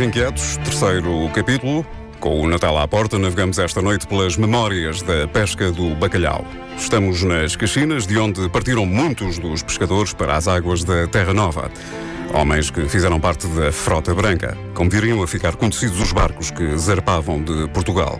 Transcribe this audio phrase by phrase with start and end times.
[0.00, 1.84] Inquietos, terceiro capítulo.
[2.20, 6.44] Com o Natal à porta, navegamos esta noite pelas memórias da pesca do bacalhau.
[6.76, 11.70] Estamos nas Caxinas, de onde partiram muitos dos pescadores para as águas da Terra Nova.
[12.32, 16.78] Homens que fizeram parte da Frota Branca, como viriam a ficar conhecidos os barcos que
[16.78, 18.18] zarpavam de Portugal.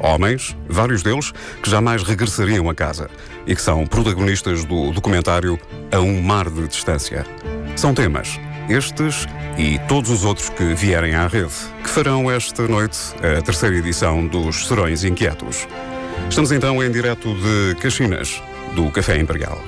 [0.00, 1.32] Homens, vários deles,
[1.62, 3.10] que jamais regressariam a casa
[3.44, 5.58] e que são protagonistas do documentário
[5.90, 7.26] A um Mar de Distância.
[7.74, 12.98] São temas, estes e todos os outros que vierem à rede, que farão esta noite
[13.16, 15.66] a terceira edição dos Serões Inquietos.
[16.28, 18.42] Estamos então em direto de Caxinas,
[18.74, 19.62] do Café Imperial,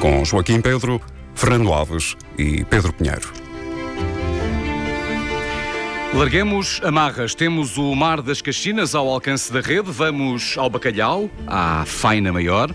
[0.00, 1.00] com Joaquim Pedro,
[1.34, 3.32] Fernando Alves e Pedro Pinheiro.
[6.14, 7.34] Larguemos amarras.
[7.34, 9.90] Temos o Mar das Caxinas ao alcance da rede.
[9.90, 12.74] Vamos ao Bacalhau, à faina maior.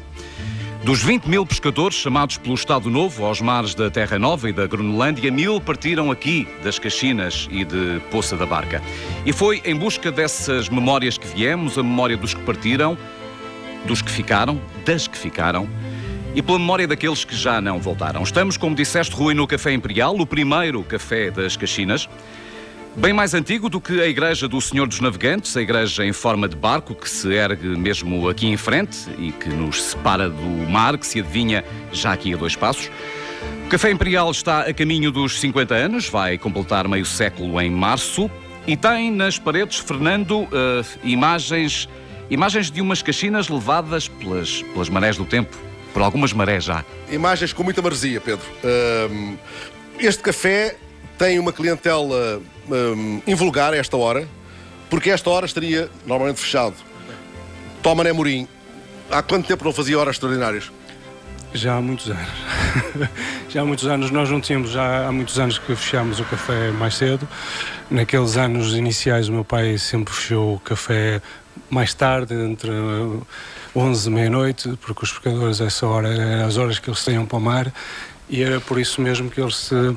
[0.83, 4.65] Dos 20 mil pescadores chamados pelo Estado Novo aos mares da Terra Nova e da
[4.65, 8.81] Groenlândia, mil partiram aqui das Caxinas e de Poça da Barca.
[9.23, 12.97] E foi em busca dessas memórias que viemos, a memória dos que partiram,
[13.85, 15.69] dos que ficaram, das que ficaram,
[16.33, 18.23] e pela memória daqueles que já não voltaram.
[18.23, 22.09] Estamos, como disseste, Rui, no Café Imperial, o primeiro café das Caxinas.
[22.95, 26.47] Bem mais antigo do que a Igreja do Senhor dos Navegantes, a igreja em forma
[26.47, 30.97] de barco que se ergue mesmo aqui em frente e que nos separa do mar,
[30.97, 32.91] que se adivinha já aqui a dois passos.
[33.65, 38.29] O Café Imperial está a caminho dos 50 anos, vai completar meio século em março
[38.67, 40.49] e tem nas paredes, Fernando, uh,
[41.01, 41.87] imagens,
[42.29, 45.57] imagens de umas caxinas levadas pelas, pelas marés do tempo,
[45.93, 46.83] por algumas marés já.
[47.09, 48.45] Imagens com muita maresia, Pedro.
[48.61, 49.37] Uh,
[49.97, 50.75] este café
[51.21, 54.27] tem uma clientela um, invulgar a esta hora,
[54.89, 56.73] porque esta hora estaria normalmente fechado.
[57.83, 58.47] Toma Né Morim,
[59.07, 60.71] há quanto tempo não fazia horas extraordinárias?
[61.53, 62.27] Já há muitos anos.
[63.49, 64.09] já há muitos anos.
[64.09, 67.27] Nós não tínhamos, já há muitos anos que fechámos o café mais cedo.
[67.91, 71.21] Naqueles anos iniciais, o meu pai sempre fechou o café
[71.69, 72.71] mais tarde, entre
[73.75, 77.37] 11 e meia-noite, porque os pescadores, essa hora, eram as horas que eles saíam para
[77.37, 77.71] o mar,
[78.27, 79.95] e era por isso mesmo que eles se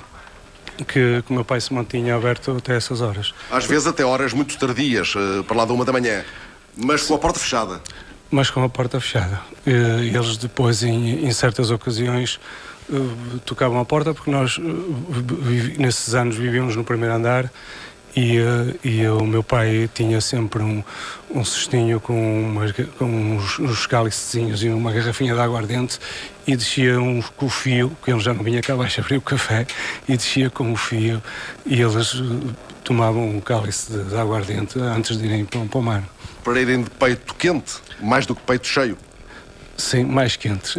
[0.79, 3.33] que, que o meu pai se mantinha aberto até essas horas.
[3.51, 6.25] Às vezes até horas muito tardias, uh, para lá da uma da manhã,
[6.77, 7.81] mas com a porta fechada.
[8.31, 9.41] Mas com a porta fechada.
[9.67, 12.41] Uh, eles depois, em, em certas ocasiões,
[12.89, 14.59] uh, tocavam a porta porque nós,
[15.79, 17.51] nesses anos, vivíamos no primeiro andar
[18.17, 18.39] e,
[18.85, 20.83] e o meu pai tinha sempre um,
[21.31, 25.99] um cestinho com, umas, com uns, uns cálicezinhos e uma garrafinha de aguardente
[26.47, 29.23] e descia um, com o fio, que ele já não vinha cá abaixo abrir o
[29.23, 29.67] café,
[30.09, 31.23] e descia com o fio
[31.67, 32.23] e eles
[32.85, 36.05] tomavam um cálice de, de aguardente antes de irem para, para o mar.
[36.45, 38.97] Para irem de peito quente, mais do que peito cheio.
[39.77, 40.77] Sim, mais quentes.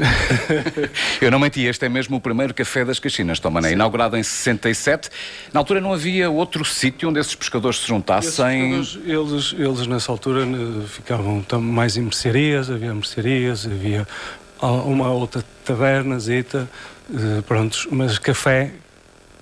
[1.20, 5.10] Eu não menti, este é mesmo o primeiro café das Caxinas, Tomané, inaugurado em 67.
[5.54, 8.80] Na altura não havia outro sítio onde esses pescadores se juntassem?
[8.80, 10.46] Esses eles, eles nessa altura
[10.88, 14.08] ficavam mais em mercearias, havia mercearias, havia
[14.62, 16.70] uma outra taberna, zita,
[17.46, 18.72] prontos, mas café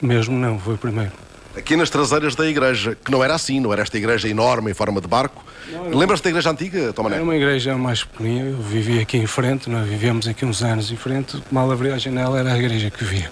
[0.01, 1.11] mesmo não, foi o primeiro.
[1.55, 4.73] Aqui nas traseiras da igreja, que não era assim, não era esta igreja enorme em
[4.73, 5.45] forma de barco.
[5.93, 7.15] Lembras-te da igreja antiga, Tomané?
[7.15, 10.91] Era uma igreja mais pequenina, eu vivia aqui em frente, nós vivíamos aqui uns anos
[10.91, 13.31] em frente, mal abria a janela era a igreja que via.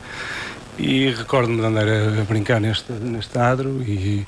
[0.78, 4.26] E recordo-me de andar a, brincar neste, neste adro e,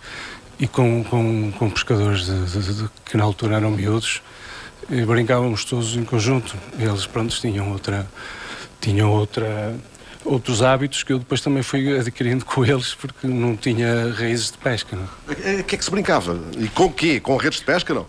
[0.59, 4.21] e com, com, com pescadores de, de, de, que na altura eram miúdos,
[4.89, 6.55] brincávamos todos em conjunto.
[6.79, 8.07] Eles, pronto, tinham outra,
[8.81, 9.75] tinham outra,
[10.25, 14.57] outros hábitos que eu depois também fui adquirindo com eles porque não tinha raízes de
[14.57, 14.97] pesca.
[15.27, 16.39] O que é que se brincava?
[16.57, 17.19] E com o quê?
[17.19, 18.05] Com redes de pesca, não?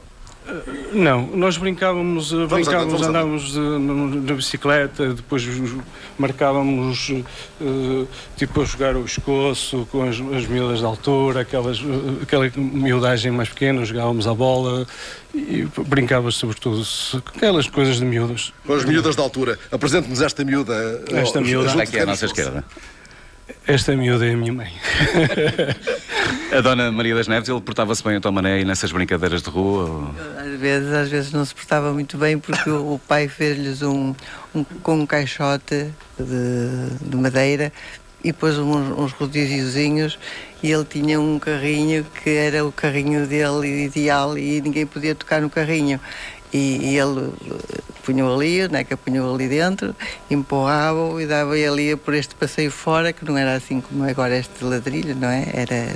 [0.92, 5.42] Não, nós brincávamos, vamos brincávamos, andar, andávamos na bicicleta, depois
[6.18, 11.80] marcávamos uh, tipo a jogar o escoço com as, as miúdas de altura, aquelas,
[12.22, 14.86] aquela miudagem mais pequena, jogávamos a bola
[15.34, 16.84] e brincávamos sobretudo
[17.22, 18.52] com aquelas coisas de miúdas.
[18.66, 19.58] Com as miúdas de altura.
[19.72, 21.02] Apresente-nos esta miúda.
[21.10, 21.82] Esta miúda.
[21.82, 22.64] Aqui é à nossa esquerda.
[23.66, 24.72] Esta miúda é a minha mãe.
[26.52, 29.88] a dona Maria das Neves, ele portava-se bem a tua maneira nessas brincadeiras de rua?
[29.88, 30.14] Ou...
[30.38, 34.14] Às vezes, às vezes não se portava muito bem porque o, o pai fez-lhes um,
[34.54, 37.72] um, com um caixote de, de madeira
[38.22, 40.18] e pôs uns, uns rodíziozinhos
[40.62, 45.42] e ele tinha um carrinho que era o carrinho dele ideal e ninguém podia tocar
[45.42, 46.00] no carrinho.
[46.54, 47.32] E, e ele
[48.04, 49.94] punham ali, a neca punham ali dentro,
[50.30, 54.62] empurravam e dava ali por este passeio fora, que não era assim como agora este
[54.62, 55.48] ladrilho, não é?
[55.52, 55.86] Era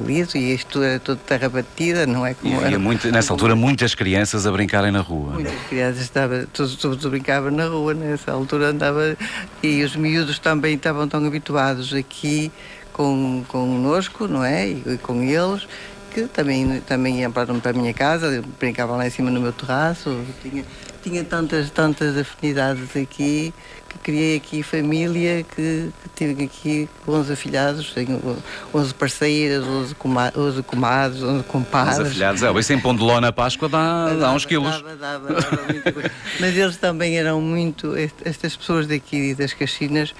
[0.00, 2.34] liso e isto era tudo terra batida, não é?
[2.34, 5.34] Como e havia muito, nessa altura muitas crianças a brincarem na rua.
[5.34, 9.16] Muitas crianças estavam, tudo, tudo, tudo brincava na rua, nessa altura andava,
[9.62, 12.50] e os miúdos também estavam tão habituados aqui
[12.92, 14.68] com, connosco, não é?
[14.68, 15.68] E, e com eles,
[16.14, 19.52] que também, também iam para, para a minha casa, brincavam lá em cima no meu
[19.52, 20.64] terraço, tinha,
[21.02, 23.52] tinha tantas, tantas afinidades aqui
[23.88, 28.38] que criei aqui família, que, que tive aqui 11 afilhados, tenho
[28.72, 31.98] 11 parceiras, 11, coma, 11 comadres, 11 compadres.
[31.98, 34.70] 11 afilhados, é, bem sem pão de ló na Páscoa dá, dá uns quilos.
[34.82, 36.10] Dava, dava, dava muita coisa.
[36.38, 37.92] Mas eles também eram muito,
[38.24, 40.14] estas pessoas daqui das Caxinas,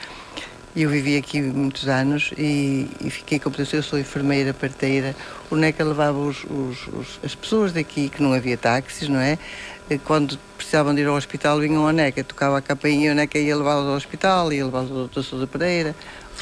[0.77, 5.15] eu vivi aqui muitos anos e, e fiquei como eu sou enfermeira, parteira.
[5.51, 9.39] O NECA levava os, os, os, as pessoas daqui, que não havia táxis, não é?
[10.05, 13.57] Quando precisavam de ir ao hospital, vinham ao NECA, tocava a campainha, o NECA ia
[13.57, 15.23] levá-los ao hospital, ia levá-los ao Dr.
[15.23, 15.95] Sousa Pereira.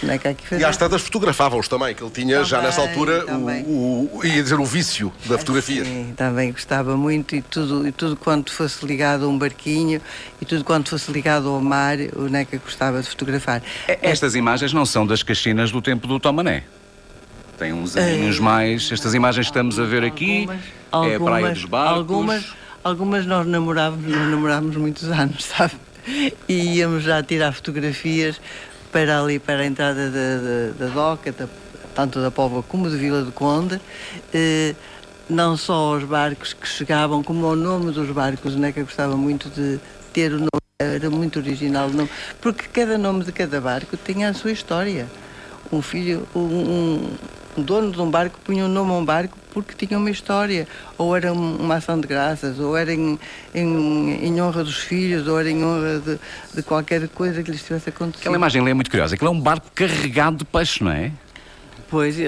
[0.03, 0.67] O NECA aqui fazia.
[0.67, 3.63] E às tantas fotografavam-os também, que ele tinha Também, já nessa altura também.
[3.65, 5.85] o, o, ia dizer, o vício da fotografia.
[5.85, 10.01] Sim, também gostava muito e tudo, e tudo quanto fosse ligado a um barquinho
[10.41, 13.63] e tudo quanto fosse ligado ao mar, o NECA gostava de fotografar.
[13.87, 16.65] Estas imagens não são das Caxinas do tempo do Tomané.
[17.59, 18.91] Tem uns aninhos mais.
[18.91, 20.49] Estas imagens que estamos a ver aqui
[20.93, 21.99] é a Praia dos Barcos.
[21.99, 22.45] Algumas,
[22.83, 25.75] algumas nós namorávamos, nós namorámos muitos anos, sabe?
[26.49, 28.41] E íamos já tirar fotografias
[28.93, 31.49] para ali, para a entrada da, da, da Doca, da-
[31.95, 33.81] tanto da Póvoa como de Vila do Conde.
[34.33, 34.75] Eh,
[35.29, 39.17] não só aos barcos que chegavam, como ao nome dos barcos, né, que eu gostava
[39.17, 39.81] muito de
[40.13, 40.49] ter o nome,
[40.79, 42.11] era muito original o nome,
[42.41, 45.07] porque cada nome de cada barco tinha a sua história.
[45.73, 46.41] Um filho, um,
[47.57, 50.67] um- dono de um barco punha um nome a um barco porque tinha uma história,
[50.97, 53.19] ou era um- uma ação de graças, ou era em,
[53.55, 56.19] em, em honra dos filhos, ou era em honra de,
[56.55, 58.21] de qualquer coisa que lhes tivesse acontecido.
[58.23, 59.15] Aquela imagem ali é muito curiosa.
[59.15, 61.13] Aquilo é um barco carregado de peixe, não é?
[61.91, 62.27] Pois, e,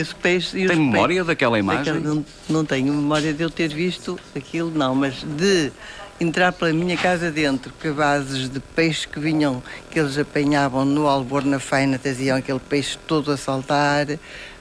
[0.00, 0.52] os peixes.
[0.54, 1.94] e os Tem memória daquela imagem?
[1.94, 5.72] daquela- não, não tenho memória de eu ter visto aquilo, não, mas de
[6.20, 11.44] entrar pela minha casa dentro, cabazes de peixe que vinham, que eles apanhavam no albor
[11.44, 14.06] na faina, traziam aquele peixe todo a saltar,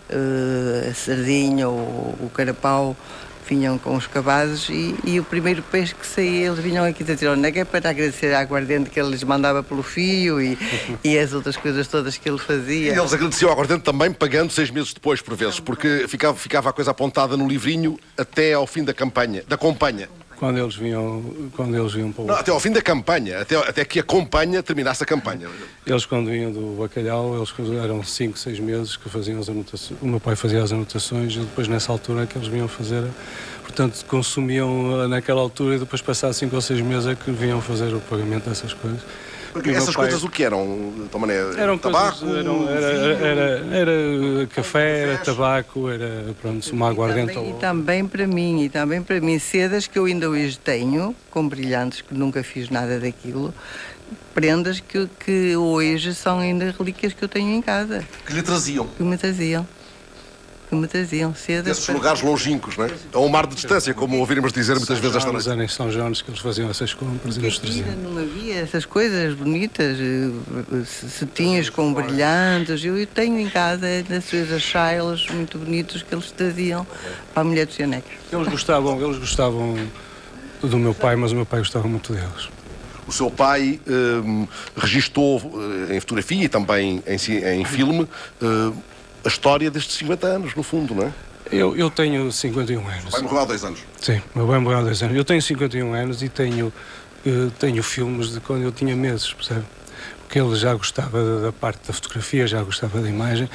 [0.09, 2.95] a sardinha ou o carapau.
[3.47, 7.47] Vinham com os cabazes e, e o primeiro peixe que saía, eles vinham aqui onde
[7.47, 10.57] é é para agradecer à aguardente que ele lhes mandava pelo fio e,
[11.03, 12.99] e as outras coisas todas que ele E fazia.
[12.99, 16.73] eles agradeciam ao aguardente também, pagando seis meses depois, por vezes, porque ficava, ficava a
[16.73, 20.09] coisa apontada no livrinho até ao fim da campanha, da companhia.
[20.37, 21.23] Quando eles vinham,
[21.55, 22.27] quando eles vinham para o...
[22.27, 25.47] Não, até ao fim da campanha, até, até que a companhia terminasse a campanha.
[25.85, 29.99] Eles quando vinham do bacalhau, eles eram 5, 6 meses que faziam as anotações.
[30.01, 33.05] O meu pai fazia as anotações e depois nessa altura é que eles vinham fazer.
[33.63, 37.93] Portanto, consumiam naquela altura e depois passar 5 ou 6 meses é que vinham fazer
[37.93, 39.01] o pagamento dessas coisas.
[39.55, 41.57] Porque E essas pai- coisas o que eram, maneira?
[41.57, 47.33] Eram tabaco, coisas, eram, era, era, era, era café, era tabaco, era pronto, uma aguardente
[47.35, 50.59] Também- ou e também para mim, e também para mim, sedas que eu ainda hoje
[50.59, 53.53] tenho, com brilhantes, que nunca fiz nada daquilo,
[54.33, 58.85] prendas que, que hoje são ainda relíquias que eu tenho em casa, que lhe traziam.
[58.87, 59.65] que me traziam.
[60.67, 61.65] Que me traziam sedas.
[61.65, 62.89] Desses para- lugares longínquos, não é?
[63.13, 65.47] A um mar de distância, como ouvirmos dizer muitas vezes esta noite.
[65.49, 67.87] era em São Jones que eles faziam essas compras e nos traziam.
[67.97, 72.83] não havia essas coisas bonitas, eh, cetinhas com brilhantes.
[72.83, 76.85] Eu tenho em casa essas coisas chailas muito bonitos que eles traziam
[77.33, 78.11] para a mulher dos Cianecos.
[78.31, 79.77] Eles gostavam, eles gostavam
[80.61, 82.49] do meu pai, mas o meu pai gostava muito deles.
[83.07, 85.39] O seu pai hum, registou
[85.89, 88.07] eh, em fotografia e também em, em filme
[88.41, 88.71] eh,
[89.25, 91.11] a história destes 50 anos, no fundo, não é?
[91.51, 93.11] Eu, eu tenho 51 anos.
[93.11, 93.79] Vai morrer há dois anos.
[93.99, 95.15] Sim, meu bem morreu há dois anos.
[95.15, 96.71] Eu tenho 51 anos e tenho,
[97.25, 99.63] eh, tenho filmes de quando eu tinha meses, percebe?
[100.27, 103.47] Porque ele já gostava da, parte da fotografia, já gostava da imagem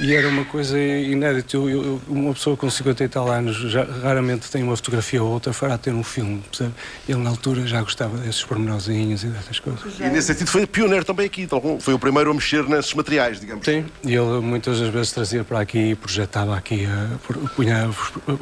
[0.00, 1.56] e era uma coisa inédita.
[1.56, 5.30] Eu, eu- uma pessoa com 50 e tal anos já, raramente tem uma fotografia ou
[5.30, 6.72] outra fará ter um filme, percebe?
[7.08, 9.98] Ele na altura já gostava desses pormenorzinhos e dessas coisas.
[9.98, 13.40] E nesse sentido foi pioneiro também aqui, então, foi o primeiro a mexer nesses materiais,
[13.40, 13.64] digamos.
[13.64, 17.88] Sim, e ele muitas das vezes trazia para aqui e projetava aqui, a, punha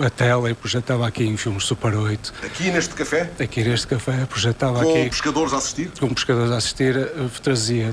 [0.05, 2.35] a tela e projetava aqui em filmes Super 8.
[2.45, 5.91] Aqui neste café, Aqui neste café projetava com aqui pescadores a assistir.
[5.99, 7.29] com pescadores a assistir, eh,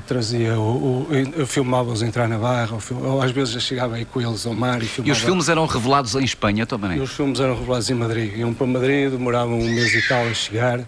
[0.00, 1.06] trazia, trazia o,
[1.40, 4.54] o, filmava-os entrar na barra, ou, ou às vezes já chegava aí com eles ao
[4.54, 5.12] mar e E filmava.
[5.16, 6.98] os filmes eram revelados em Espanha também.
[6.98, 8.36] E os filmes eram revelados em Madrid.
[8.36, 10.80] Iam para Madrid, demoravam um mês e tal a chegar.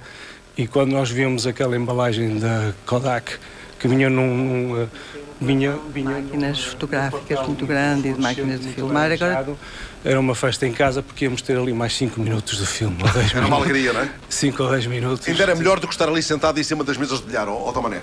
[0.56, 3.32] E quando nós víamos aquela embalagem da Kodak,
[3.78, 4.26] que vinha num.
[4.34, 4.86] num, eh,
[5.38, 9.12] vinha, vinha Máquinas fotográficas muito grandes, máquinas de filmar.
[9.12, 9.54] Agora
[10.02, 12.96] Era uma festa em casa porque íamos ter ali mais 5 minutos de filme.
[13.02, 14.08] Ou 10 Era uma alegria, não é?
[14.30, 15.28] 5 ou 10 minutos.
[15.28, 17.70] Ainda era melhor do que estar ali sentado em cima das mesas de bilhar, ó,
[17.70, 18.00] Tomané.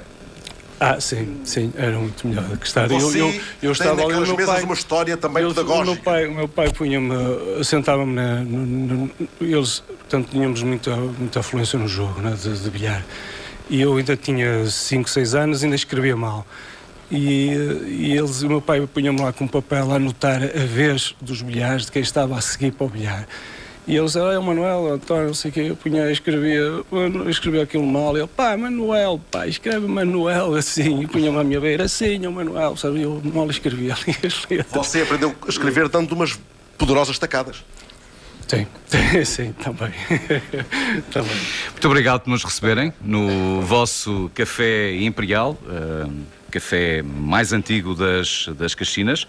[0.86, 2.92] Ah, sim, sim, era muito melhor do que estar.
[2.92, 5.44] Eu, Você eu, eu tem estava ali, o naquelas meu mesas pai, uma história também
[5.44, 5.86] eu- O pedagógica.
[5.86, 8.40] meu pai, o meu pai punha-me, sentava-me na.
[8.42, 13.04] no- no- eles, portanto, tínhamos muita, muita afluência no jogo, né, de, de bilhar.
[13.70, 16.46] E eu ainda tinha 5, 6 anos, ainda escrevia mal.
[17.10, 17.52] E,
[17.88, 21.42] e eles, o meu pai punha-me lá com um papel a anotar a vez dos
[21.42, 23.26] bilhares, de quem estava a seguir para o bilhar.
[23.86, 27.30] E eles, ah, é o Manuel, António, não sei o que, eu punha, escrevia, eu
[27.30, 31.60] escrevia aquilo mal, e ele, pá, Manuel, pá, escreve Manuel assim, e punha-me à minha
[31.60, 34.72] beira, assim, é o Manuel, sabe, eu mal escrevia ali as letras.
[34.72, 36.40] Você aprendeu a escrever dando umas
[36.78, 37.64] poderosas tacadas.
[38.48, 38.68] Sim,
[39.26, 39.92] sim, também.
[41.12, 41.38] também.
[41.72, 46.14] Muito obrigado por nos receberem no vosso Café Imperial, uh,
[46.52, 49.28] café mais antigo das, das Caxinas.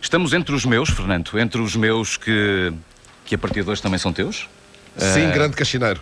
[0.00, 2.72] Estamos entre os meus, Fernando, entre os meus que
[3.24, 4.48] que a partir de hoje também são teus.
[4.96, 5.32] Sim, uh...
[5.32, 6.00] grande cachineiro.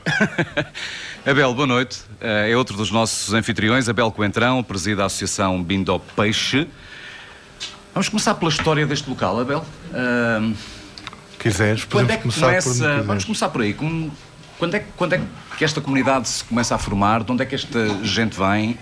[1.25, 2.01] Abel, boa noite.
[2.21, 6.69] Uh, é outro dos nossos anfitriões, Abel Coentrão, preside a Associação Bindo Peixe.
[7.93, 9.65] Vamos começar pela história deste local, Abel.
[9.91, 10.55] Uh...
[11.39, 13.73] Quiseres, quando é que começar começa, por Vamos começar por aí.
[13.73, 14.13] Como,
[14.61, 15.21] quando, é, quando é
[15.57, 17.25] que esta comunidade se começa a formar?
[17.25, 18.79] De onde é que esta gente vem?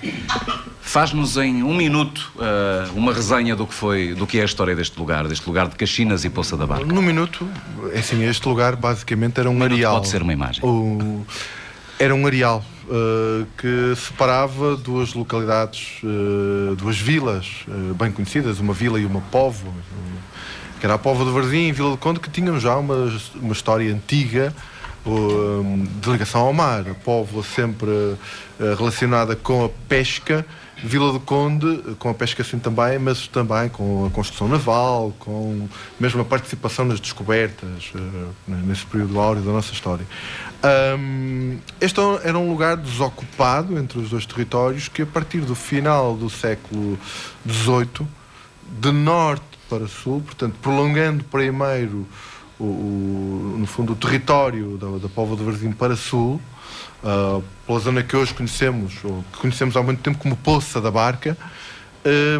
[0.80, 4.74] Faz-nos em um minuto uh, uma resenha do que foi, do que é a história
[4.74, 6.84] deste lugar, deste lugar de Caxinas e Poça da Barca.
[6.84, 7.48] Num minuto,
[7.92, 9.94] é assim, este lugar basicamente era um, um areal.
[9.94, 10.64] Pode ser uma imagem.
[10.64, 11.24] O,
[11.96, 17.64] era um areal uh, que separava duas localidades, uh, duas vilas
[17.96, 19.72] bem conhecidas, uma vila e uma povo,
[20.80, 23.52] que era a Povo do Varzim e Vila do Conde, que tinham já uma, uma
[23.52, 24.52] história antiga
[26.00, 26.84] de ligação ao mar.
[27.04, 28.16] Povo sempre
[28.58, 30.44] relacionada com a pesca
[30.82, 35.68] Vila do Conde, com a pesca assim também, mas também com a construção naval, com
[35.98, 40.06] mesmo a participação nas descobertas, uh, nesse período áureo da nossa história.
[40.96, 46.16] Um, este era um lugar desocupado entre os dois territórios que, a partir do final
[46.16, 46.96] do século
[47.48, 48.06] XVIII,
[48.80, 52.06] de norte para sul, portanto, prolongando primeiro,
[52.58, 56.40] o, o no fundo, o território da, da Póvoa de Varzim para sul,
[57.02, 60.90] uh, pela zona que hoje conhecemos, ou que conhecemos há muito tempo como Poça da
[60.90, 61.36] Barca,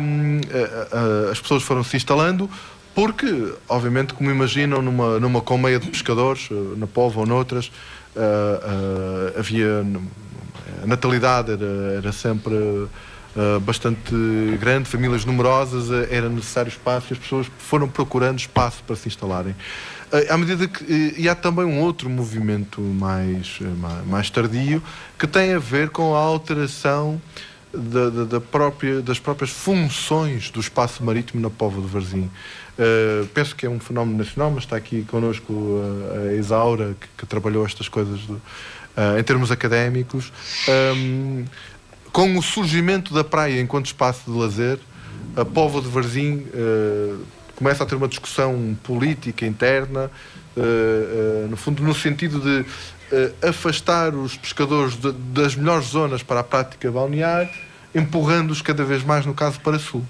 [0.01, 2.49] um, uh, uh, as pessoas foram se instalando
[2.95, 7.71] porque, obviamente, como imaginam, numa, numa colmeia de pescadores, na Pova ou noutras,
[9.39, 9.87] havia.
[10.83, 12.89] A natalidade era, era sempre
[13.63, 14.15] bastante
[14.59, 19.55] grande, famílias numerosas, era necessário espaço e as pessoas foram procurando espaço para se instalarem.
[20.13, 20.85] Eh, à medida que.
[20.85, 24.83] Eh, e há também um outro movimento mais, eh, mais tardio
[25.19, 27.21] que tem a ver com a alteração
[27.73, 32.31] da, da, da própria, das próprias funções do espaço marítimo na Póvoa do Varzim.
[32.79, 35.83] Uh, penso que é um fenómeno nacional, mas está aqui connosco
[36.15, 40.33] a, a Isaura, que, que, trabalhou estas coisas do, uh, em termos académicos.
[40.69, 41.45] Um,
[42.19, 44.81] com o surgimento da praia enquanto espaço de lazer,
[45.37, 50.11] a Póvoa de Varzim uh, começa a ter uma discussão política interna,
[50.57, 52.67] uh, uh, no fundo, no sentido de
[53.41, 57.49] afastar os pescadores de, das melhores zonas para a prática balnear,
[57.95, 60.05] empurrando-os cada vez mais, no caso, para sul.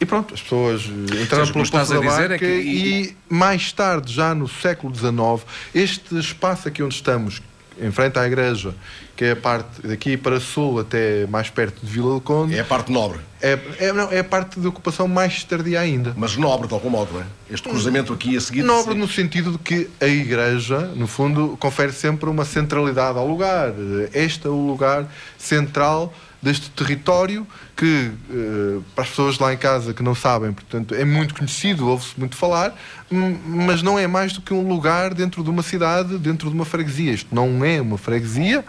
[0.00, 2.46] E pronto, as pessoas entraram seja, pelo Poço da Barca é que...
[2.46, 5.44] e mais tarde, já no século XIX,
[5.74, 7.42] este espaço aqui onde estamos,
[7.80, 8.74] em frente à igreja,
[9.16, 12.56] que é a parte daqui para sul até mais perto de Vila do Conde.
[12.56, 13.20] É a parte nobre.
[13.40, 16.12] É, é, não, é a parte de ocupação mais tardia ainda.
[16.16, 17.24] Mas nobre de algum modo, não é?
[17.50, 18.62] Este cruzamento aqui a seguir.
[18.62, 23.72] Nobre no sentido de que a igreja, no fundo, confere sempre uma centralidade ao lugar.
[24.12, 25.08] Este é o lugar
[25.38, 30.94] central deste território que, uh, para as pessoas lá em casa que não sabem, portanto,
[30.94, 32.74] é muito conhecido, ouve-se muito falar,
[33.10, 36.64] mas não é mais do que um lugar dentro de uma cidade, dentro de uma
[36.64, 37.12] freguesia.
[37.12, 38.64] Isto não é uma freguesia,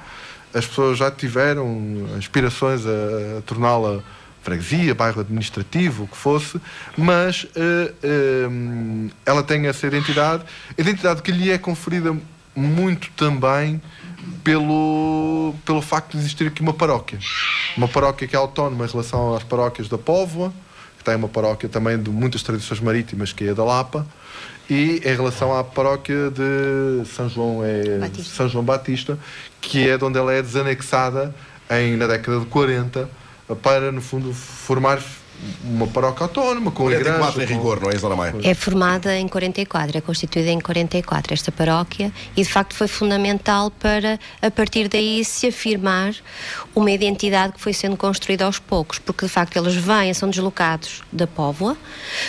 [0.54, 4.02] as pessoas já tiveram aspirações a, a torná-la
[4.42, 6.60] freguesia, bairro administrativo, o que fosse,
[6.98, 7.50] mas uh,
[8.50, 10.44] uh, ela tem essa identidade,
[10.78, 12.16] identidade que lhe é conferida
[12.56, 13.82] muito também
[14.44, 17.20] pelo, pelo facto de existir aqui uma paróquia.
[17.78, 20.54] Uma paróquia que é autónoma em relação às paróquias da Póvoa,
[20.98, 24.06] que tem uma paróquia também de muitas tradições marítimas, que é a da Lapa,
[24.70, 28.36] e em relação à paróquia de São João, é Batista.
[28.36, 29.20] São João Batista,
[29.60, 31.34] que é de onde ela é desanexada
[31.70, 33.10] em, na década de 40
[33.62, 35.02] para, no fundo, formar
[35.64, 38.36] uma paróquia autónoma, com 44 igreja, em rigor, não é, Maia?
[38.44, 43.72] É formada em 44, é constituída em 44 esta paróquia e de facto foi fundamental
[43.72, 46.14] para a partir daí se afirmar
[46.76, 51.04] uma identidade que foi sendo construída aos poucos, porque de facto eles vêm, são deslocados
[51.12, 51.78] da Póvoa,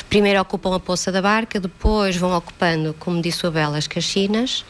[0.08, 4.64] primeiro ocupam a Poça da Barca, depois vão ocupando, como disse o Abel, as Caxinas.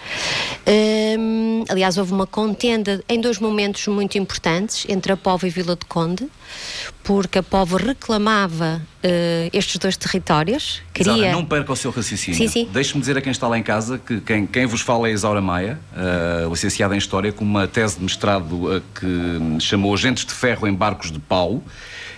[1.18, 5.76] Hum, aliás, houve uma contenda em dois momentos muito importantes entre a Póvoa e Vila
[5.76, 6.28] de Conde,
[7.02, 10.82] porque a Póvoa reclamava amava uh, estes dois territórios.
[10.92, 11.12] Queria...
[11.12, 12.36] Isaura, não perca o seu raciocínio.
[12.36, 12.68] Sim, sim.
[12.72, 15.40] Deixe-me dizer a quem está lá em casa que quem, quem vos fala é Isaura
[15.40, 20.32] Maia, uh, licenciada em História, com uma tese de mestrado uh, que chamou Agentes de
[20.32, 21.62] Ferro em Barcos de Pau.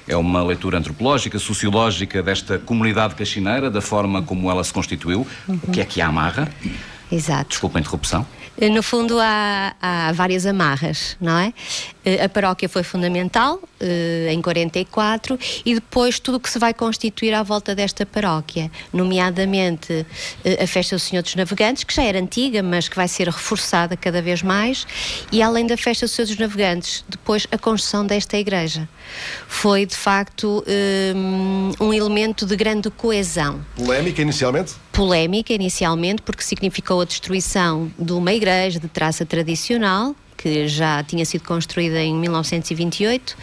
[0.07, 5.27] É uma leitura antropológica, sociológica desta comunidade cachineira, da forma como ela se constituiu.
[5.47, 5.61] Uhum.
[5.63, 6.49] O que é que a amarra?
[7.11, 7.51] Exato.
[7.51, 8.27] Desculpa a interrupção.
[8.59, 11.53] Eh, no fundo, há, há, várias amarras, não é?
[12.05, 16.75] Eh, a paróquia foi fundamental, eh, em 44, e depois tudo o que se vai
[16.75, 20.07] constituir à volta desta paróquia, nomeadamente
[20.63, 23.97] a Festa do Senhor dos Navegantes, que já era antiga, mas que vai ser reforçada
[23.97, 24.87] cada vez mais,
[25.31, 28.89] e além da Festa do Senhor dos Navegantes, depois a construção desta igreja.
[29.49, 30.65] Foi, de facto,
[31.81, 33.65] um elemento de grande coesão.
[33.77, 34.75] Polémica inicialmente?
[34.93, 41.25] Polémica inicialmente, porque significou a destruição de uma igreja de traça tradicional, que já tinha
[41.25, 43.37] sido construída em 1928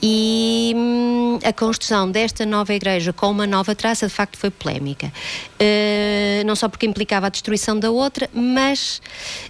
[0.00, 5.12] e hum, a construção desta nova igreja com uma nova traça de facto foi polémica.
[5.60, 9.02] Uh, não só porque implicava a destruição da outra, mas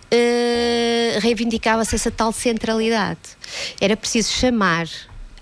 [0.06, 3.20] uh, reivindicava-se essa tal centralidade.
[3.78, 4.88] Era preciso chamar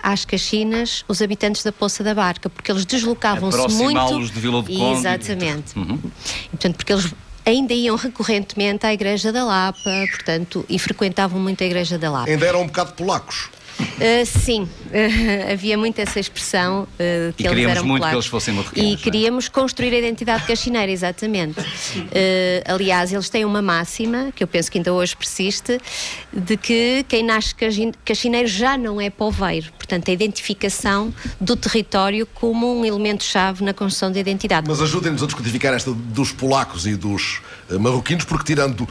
[0.04, 4.26] às Caxinas os habitantes da Poça da Barca, porque eles deslocavam-se muito.
[4.30, 4.98] de Vila do Conde.
[4.98, 5.78] Exatamente.
[5.78, 5.98] Uhum.
[6.44, 7.14] E, portanto, porque eles
[7.46, 12.30] ainda iam recorrentemente à Igreja da Lapa, portanto, e frequentavam muito a Igreja da Lapa.
[12.30, 13.48] Ainda eram um bocado polacos.
[13.80, 18.08] Uh, sim, uh, havia muito essa expressão uh, que e eles eram muito polacos.
[18.08, 18.90] que eles fossem marroquinos.
[18.90, 18.96] E é?
[18.96, 21.60] queríamos construir a identidade cachineira, exatamente.
[22.66, 25.80] aliás, eles têm uma máxima, que eu penso que ainda hoje persiste,
[26.32, 27.54] de que quem nasce
[28.04, 29.72] cachineiro já não é poveiro.
[29.72, 34.66] Portanto, a identificação do território como um elemento-chave na construção da identidade.
[34.68, 37.40] Mas ajudem-nos a descodificar esta dos polacos e dos
[37.70, 38.88] marroquinos, porque tirando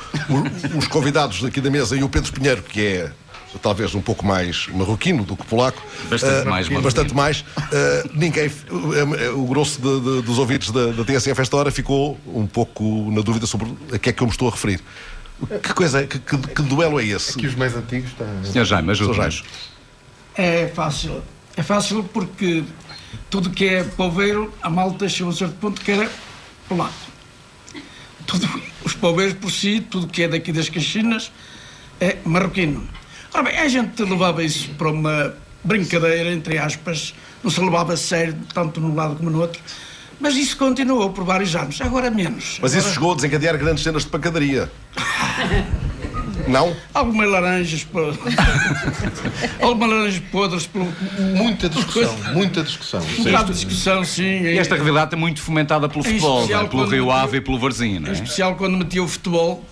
[0.77, 3.11] os convidados aqui da mesa e o Pedro Pinheiro, que é
[3.59, 5.81] talvez um pouco mais marroquino do que polaco.
[6.09, 7.41] Bastante uh, mais Bastante mais.
[7.41, 12.17] Uh, ninguém, uh, o grosso de, de, dos ouvintes da, da TSF esta hora ficou
[12.27, 14.79] um pouco na dúvida sobre a que é que eu me estou a referir.
[15.61, 17.31] Que coisa, que, que, que duelo é esse?
[17.37, 18.27] Aqui os mais antigos estão...
[18.45, 19.43] Senhor Jaime, ajuda-nos.
[20.35, 21.21] É fácil.
[21.55, 22.63] É fácil porque
[23.29, 26.09] tudo que é poveiro, a malta chegou a um certo ponto que era
[26.67, 26.93] polaco.
[28.25, 28.49] Tudo,
[28.83, 31.31] os poveiros por si, tudo que é daqui das Caxinas,
[31.99, 32.87] é marroquino.
[33.33, 37.97] Ora bem, a gente levava isso para uma brincadeira, entre aspas, não se levava a
[37.97, 39.59] sério, tanto num lado como no outro.
[40.19, 42.59] Mas isso continuou por vários anos, agora menos.
[42.61, 42.85] Mas agora...
[42.85, 44.71] isso chegou a desencadear grandes cenas de pancadaria.
[46.47, 46.75] Não?
[46.93, 47.87] Algumas laranjas.
[49.59, 50.67] Algumas laranjas podres.
[50.67, 50.87] Por...
[51.35, 52.17] Muita discussão.
[52.33, 53.01] Muita discussão.
[53.01, 54.43] Um bocado de discussão, sim.
[54.43, 56.67] E esta rivalidade é muito fomentada pelo futebol, é?
[56.67, 58.11] pelo Rio Ave e pelo Varzinho, não é?
[58.11, 59.65] Em especial quando metia o futebol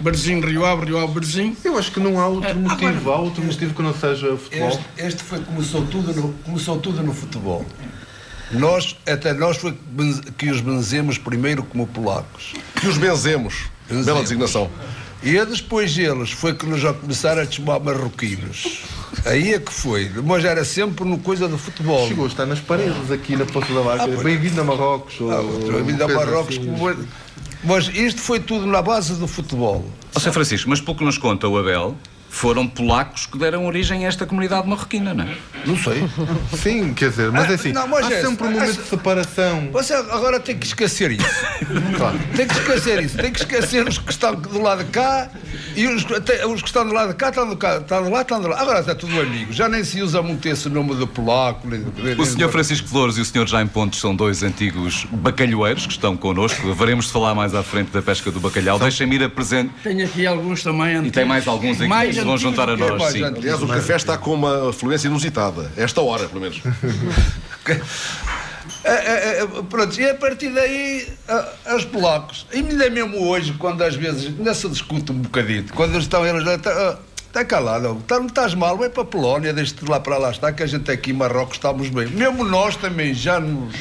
[0.00, 1.56] Barzinho, Rio Ave, Rio Ave, Barzinho.
[1.64, 2.88] Eu acho que não há outro é, motivo.
[2.88, 4.68] Agora, há outro motivo que não seja futebol.
[4.68, 7.64] Este, este, foi, começou, tudo no, começou tudo no futebol.
[8.52, 9.76] Nós, até nós foi
[10.36, 12.52] que os benzemos primeiro como polacos.
[12.78, 13.66] Que os benzemos.
[13.88, 14.06] benzemos.
[14.06, 14.70] Bela designação.
[15.22, 18.82] E é depois eles foi que nos já começaram a chamar marroquinos.
[19.24, 20.10] Aí é que foi.
[20.24, 22.08] Mas era sempre no coisa do futebol.
[22.08, 24.04] Chegou a estar nas paredes aqui na Poça da Barca.
[24.04, 25.14] Ah, Bem-vindo a Marrocos.
[25.20, 26.58] Ah, Bem-vindo a Marrocos.
[26.58, 27.06] Assim.
[27.64, 29.84] Mas isto foi tudo na base do futebol.
[30.14, 30.32] Ó, Sr.
[30.32, 31.96] Francisco, mas pouco nos conta o Abel
[32.32, 35.36] foram polacos que deram origem a esta comunidade marroquina, não é?
[35.66, 36.02] Não sei.
[36.56, 39.68] Sim, quer dizer, mas é assim, não, mas há é, sempre um momento de separação.
[39.70, 41.22] Você agora tem que esquecer isso.
[41.96, 42.18] Claro.
[42.34, 43.16] Tem que esquecer isso.
[43.16, 45.28] Tem que esquecer os que estão do lado de cá
[45.76, 48.22] e os, os que estão do lado de cá estão do, cá, estão do lado,
[48.22, 48.60] estão do lado.
[48.60, 49.52] Agora está tudo amigo.
[49.52, 51.68] Já nem se usa muito esse nome de polaco.
[51.68, 55.86] Nem, nem, o senhor Francisco Flores e o senhor Jaime Pontes são dois antigos bacalhoeiros
[55.86, 56.70] que estão connosco.
[56.70, 58.78] Haveremos de falar mais à frente da pesca do bacalhau.
[58.78, 59.70] Deixem-me ir a presente.
[59.82, 61.08] Tenho aqui alguns também antigos.
[61.08, 63.12] E tem mais alguns aqui mais que vão juntar a nós.
[63.12, 63.24] Sim.
[63.24, 65.70] Aliás, o café está com uma afluência inusitada.
[65.76, 66.60] Esta hora, pelo menos.
[68.84, 71.06] É, é, é, pronto, e a partir daí,
[71.76, 75.92] os polacos, e ainda mesmo hoje, quando às vezes, ainda se discute um bocadito, quando
[75.92, 76.44] eles estão, eles
[77.32, 80.52] Está calado, tá, não estás mal, vai para a Polónia, deixa-te lá para lá está,
[80.52, 82.06] que a gente aqui em Marrocos estamos bem.
[82.08, 83.74] Mesmo nós também já nos,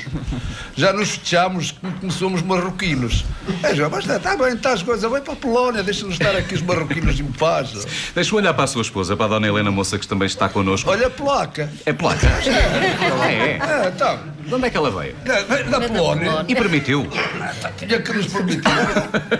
[0.74, 3.26] já nos fechamos como somos marroquinos.
[3.62, 6.56] É, já, mas está bem, está as coisas, vai para a Polónia, deixa-nos estar aqui
[6.56, 7.86] os marroquinos em paz.
[8.16, 10.90] Deixa-me olhar para a sua esposa, para a dona Helena Moça, que também está connosco.
[10.90, 11.70] Olha a placa.
[11.86, 12.28] É placa?
[12.28, 13.60] É, é.
[13.60, 14.18] é então.
[14.52, 15.16] De onde é que ela veio?
[15.24, 16.46] Da, da Polónia.
[16.46, 17.08] E permitiu?
[17.80, 18.64] Tinha que nos permitir.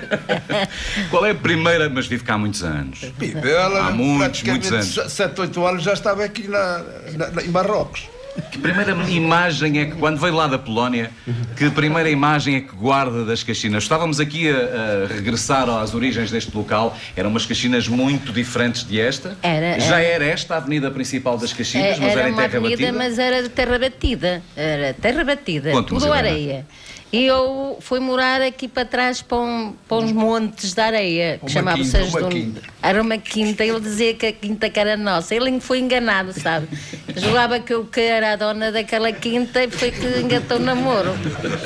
[1.12, 3.02] Qual é a primeira, mas vive cá há muitos anos?
[3.44, 5.12] Ela, há muitos, muitos anos.
[5.12, 6.86] 7, 8 anos já estava aqui na,
[7.18, 8.08] na, em Marrocos.
[8.50, 11.12] Que primeira imagem é que, quando veio lá da Polónia,
[11.58, 13.84] que primeira imagem é que guarda das Caxinas?
[13.84, 19.00] Estávamos aqui a, a regressar às origens deste local, eram umas Caxinas muito diferentes de
[19.02, 19.38] esta.
[19.44, 20.24] Era, Já era.
[20.24, 22.82] era esta a avenida principal das Caxinas, É, mas era, era em uma terra avenida,
[22.84, 22.98] batida.
[22.98, 24.42] mas era de terra batida.
[24.56, 26.66] Era terra batida, tudo areia.
[27.14, 31.52] E eu fui morar aqui para trás para, um- para uns montes de areia, que
[31.52, 32.62] chamava-se as uma quinta.
[32.82, 35.36] Era uma quinta, ele dizia que a quinta que era nossa.
[35.36, 36.70] Ele foi enganado, sabe?
[37.18, 41.12] Jogava que eu que era a dona daquela quinta e foi que engatou o namoro.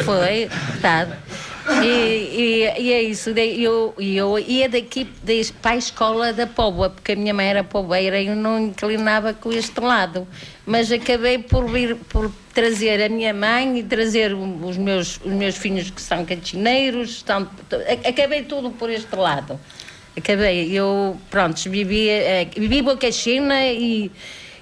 [0.03, 0.49] Foi,
[0.81, 1.07] tá.
[1.83, 5.05] E, e, e é isso, eu, eu ia daqui
[5.61, 9.33] para a escola da Póvoa, porque a minha mãe era poveira e eu não inclinava
[9.33, 10.27] com este lado.
[10.65, 15.57] Mas acabei por vir, por trazer a minha mãe e trazer os meus, os meus
[15.57, 17.49] filhos que são catineiros, estão,
[18.07, 19.59] acabei tudo por este lado.
[20.15, 24.09] Acabei, eu, pronto, vivi, eh, vivi Boca China e,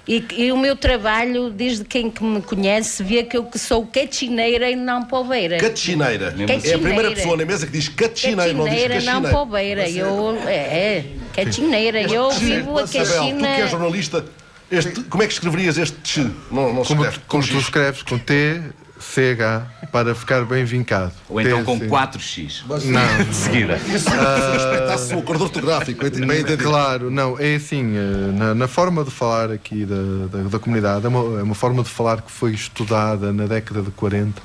[0.06, 3.86] e, e o meu trabalho, desde quem que me conhece, vê que eu que sou
[3.86, 5.56] catineira e não poveira.
[5.58, 6.34] Catineira.
[6.38, 9.36] É a primeira pessoa na mesa que diz catineira, não diz Catineira, não catineira.
[9.38, 9.88] poveira.
[9.90, 12.02] Eu, é, é, catineira.
[12.02, 14.24] Eu vivo a Isabel, tu que és jornalista,
[14.70, 16.16] este- como é que escreverias este tch?
[16.50, 17.18] Não, não Como, escreve.
[17.26, 18.60] como Com tu escreves com T,
[19.04, 21.12] CH, para ficar bem vincado.
[21.28, 21.86] Ou então T, com C.
[21.86, 22.62] 4x.
[22.86, 23.24] Não.
[23.24, 23.76] De seguida.
[23.86, 26.44] Isso se respeitasse o acordo ortográfico, bem.
[26.56, 29.94] Claro, não, é assim, eh, na, na forma de falar aqui da,
[30.30, 33.82] da, da comunidade, é uma, é uma forma de falar que foi estudada na década
[33.82, 34.42] de 40,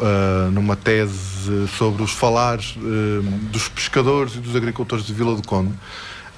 [0.00, 5.46] eh, numa tese sobre os falares eh, dos pescadores e dos agricultores de Vila do
[5.46, 5.74] Conde,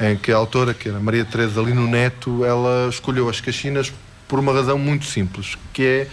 [0.01, 3.93] em que a autora, que era Maria Teresa Lino Neto, ela escolheu as Caxinas
[4.27, 6.09] por uma razão muito simples, que é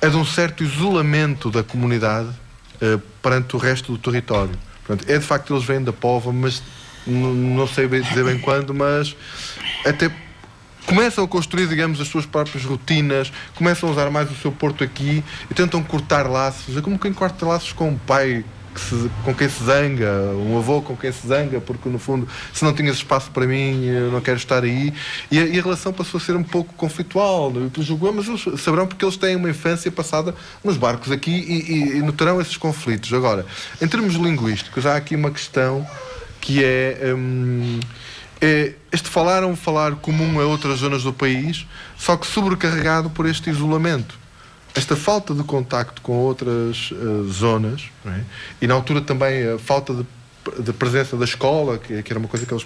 [0.00, 2.28] é de um certo isolamento da comunidade
[2.80, 4.54] eh, perante o resto do território.
[4.84, 6.62] Portanto, é de facto eles vêm da Pova, mas
[7.06, 9.16] não sei bem dizer bem quando, mas
[9.84, 10.10] até
[10.86, 14.82] começam a construir, digamos, as suas próprias rotinas, começam a usar mais o seu porto
[14.82, 16.76] aqui e tentam cortar laços.
[16.76, 18.44] É como quem corta laços com um pai
[18.78, 22.28] que se- com quem se zanga, um avô com quem se zanga, porque no fundo,
[22.52, 24.92] se não tinhas espaço para mim, eu não quero estar aí.
[25.30, 27.52] E a, e a relação passou a ser um pouco conflitual.
[27.54, 31.30] Eu te julgo, mas eles saberão porque eles têm uma infância passada nos barcos aqui
[31.30, 33.12] e, e- e notarão esses conflitos.
[33.12, 33.44] Agora,
[33.82, 35.86] em termos linguísticos, há aqui uma questão
[36.40, 37.12] que é.
[37.16, 37.80] hum,
[38.40, 43.10] é, este falar é um falar comum a outras zonas do país, só que sobrecarregado
[43.10, 44.16] por este isolamento.
[44.78, 48.20] Esta falta de contacto com outras eh, zonas, é?
[48.62, 50.06] e na altura também a falta de,
[50.62, 52.64] de presença da escola, que, que era uma coisa que eles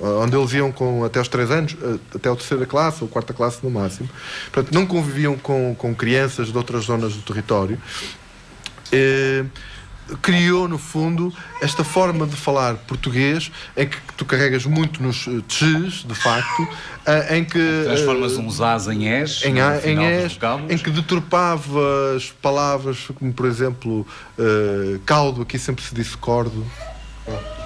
[0.00, 3.32] onde eles iam com até aos 3 anos, eh, até a terceira classe ou quarta
[3.32, 4.08] classe no máximo.
[4.52, 7.80] Portanto, não conviviam com, com crianças de outras zonas do território.
[8.92, 9.44] Eh,
[10.22, 15.40] criou, no fundo, esta forma de falar português em que tu carregas muito nos eh,
[15.46, 16.66] t's, de facto,
[17.06, 17.58] eh, em que...
[17.58, 20.38] eh, Transformas uns As em Es, em, a, em es,
[20.70, 24.06] em que deturpavas palavras como, por exemplo,
[24.38, 26.64] eh, caldo, aqui sempre se disse cordo,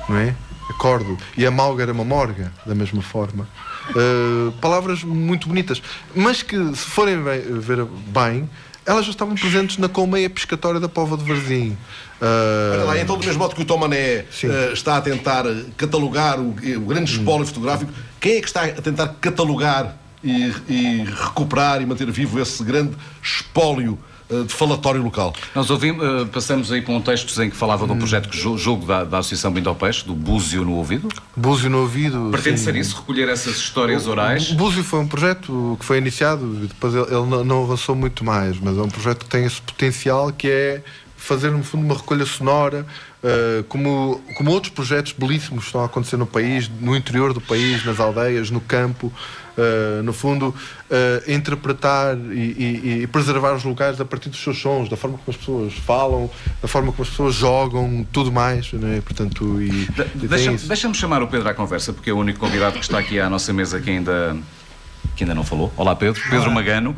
[0.09, 0.35] não é?
[0.79, 1.19] Cordo.
[1.37, 3.47] E a malga era uma morga, da mesma forma.
[3.91, 5.83] Eh, palavras muito bonitas,
[6.15, 8.49] mas que, se forem ve- ver bem,
[8.87, 11.77] elas já estavam presentes na colmeia pescatória da Pova de Varzim.
[12.25, 14.27] Eh, Olha lá, então, do mesmo modo que o Tom Mané eh,
[14.73, 18.69] está a tentar eh, catalogar o, o grande espólio fotográfico, quem é que está a
[18.81, 23.99] tentar catalogar e, e recuperar e manter vivo esse grande espólio
[24.31, 25.35] eh, de falatório local?
[25.53, 28.37] Nós ouvimos, eh, passamos aí para um texto em que falava de um projeto que
[28.39, 31.09] ju- julgo da, da Associação Bindo Peixe, do Búzio no Ouvido.
[31.37, 32.29] Búzio no ouvido.
[32.31, 32.67] Pretende sim.
[32.67, 34.51] ser isso, recolher essas histórias orais.
[34.53, 37.97] O Búzio foi um projeto que foi iniciado e depois ele, ele não, não avançou
[37.97, 40.83] muito mais, mas é um projeto que tem esse potencial que é
[41.23, 42.85] fazer, no fundo, uma recolha sonora,
[43.23, 47.41] eh, como, como outros projetos belíssimos que estão a acontecer no país, no interior do
[47.41, 49.13] país, nas aldeias, no campo.
[49.55, 50.55] eh, no fundo,
[50.91, 55.19] eh, interpretar e, e- e preservar os lugares a partir dos seus sons, da forma
[55.19, 56.31] como as pessoas falam,
[56.63, 58.73] da forma como as pessoas jogam, tudo mais.
[58.73, 59.03] Né?
[59.05, 62.79] Portanto, e, De- Deixa-me deixa-me chamar o Pedro à conversa, porque é o único convidado
[62.79, 64.35] que está aqui à nossa mesa que ainda,
[65.23, 65.73] que ainda não falou.
[65.77, 66.21] Olá, Pedro.
[66.29, 66.97] Pedro Magano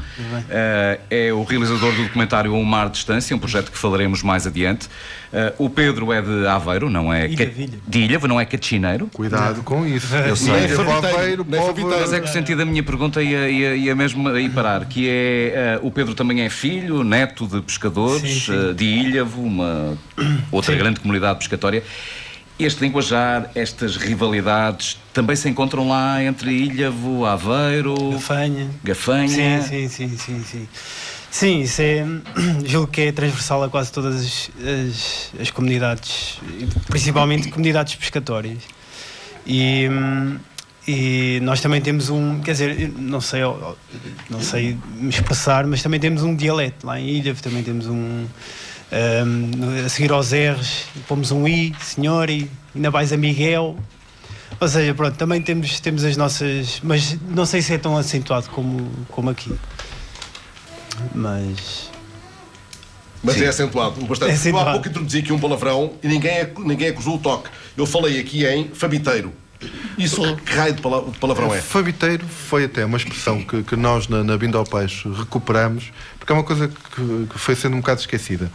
[0.49, 4.47] eh, é o realizador do documentário Um Mar de Distância, um projeto que falaremos mais
[4.47, 4.89] adiante.
[5.33, 7.27] Eh, o Pedro é de Aveiro, não é?
[7.29, 7.79] Ilha ca- de Ilha.
[7.87, 9.09] de Ilha, não é catineiro.
[9.13, 10.15] Cuidado com isso.
[10.17, 10.53] Eu sei.
[10.55, 11.87] Nem Aveiro, povo-.
[11.89, 15.07] Mas é que o sentido da minha pergunta ia, ia, ia mesmo aí parar, que
[15.09, 18.75] é eh, o Pedro também é filho, neto de pescadores Sim, sim.
[18.75, 19.99] de Ilhavo, uma
[20.51, 20.79] outra Sim.
[20.79, 21.83] grande comunidade pescatória.
[22.59, 28.71] Este linguajar, estas rivalidades também se encontram lá entre Ilhavo, Aveiro, Gafanha.
[28.85, 29.63] Gafanha.
[29.63, 30.69] Sim, sim, sim, sim, sim.
[31.31, 32.07] Sim, isso é.
[32.65, 36.39] Julgo que é transversal a quase todas as, as, as comunidades,
[36.87, 38.63] principalmente comunidades pescatórias.
[39.45, 40.39] E, hum,
[40.87, 42.41] e nós também temos um.
[42.41, 43.41] Quer dizer, não sei,
[44.31, 48.27] não sei me expressar, mas também temos um dialeto lá em Ilha, também temos um.
[48.93, 53.77] Um, a seguir aos R's, pomos um I, senhor, e ainda vais a Miguel.
[54.61, 56.81] Ou seja, pronto, também temos, temos as nossas.
[56.83, 59.53] Mas não sei se é tão acentuado como, como aqui.
[61.15, 61.91] Mas.
[63.23, 63.45] Mas Sim.
[63.45, 64.31] é acentuado bastante.
[64.31, 64.67] É acentuado.
[64.67, 67.49] Eu há pouco introduzi aqui um palavrão e ninguém, ninguém acusou o toque.
[67.77, 69.33] Eu falei aqui em fabiteiro.
[69.97, 71.61] Isso que raio de pala- de palavrão é?
[71.61, 76.33] Fabiteiro foi até uma expressão que, que nós na, na Binda ao Peixe recuperamos, porque
[76.33, 78.51] é uma coisa que, que foi sendo um bocado esquecida.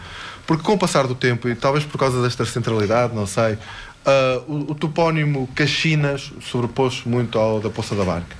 [0.45, 3.57] Porque com o passar do tempo, e talvez por causa desta centralidade, não sei,
[4.05, 8.35] ah, o, o topónimo Caxinas sobrepôs-se muito ao da Poça da Barca.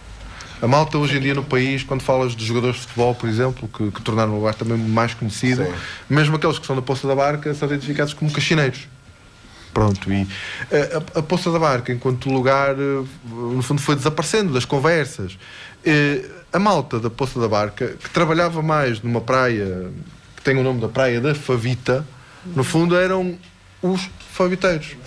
[0.61, 3.69] A malta hoje em dia no país, quando falas de jogadores de futebol, por exemplo,
[3.69, 5.71] que, que tornaram o lugar também mais conhecido, Sim.
[6.09, 8.87] mesmo aqueles que são da Poça da Barca são identificados como caxineiros.
[9.79, 10.27] Pronto, e
[10.71, 15.39] eh, a, a Poça da Barca, enquanto lugar, eh, no fundo foi desaparecendo das conversas.
[15.85, 19.89] Eh, a malta da Poça da Barca, que trabalhava mais numa praia
[20.35, 22.05] que tem o nome da praia da Favita,
[22.43, 23.37] no fundo eram
[23.81, 24.97] os faviteiros.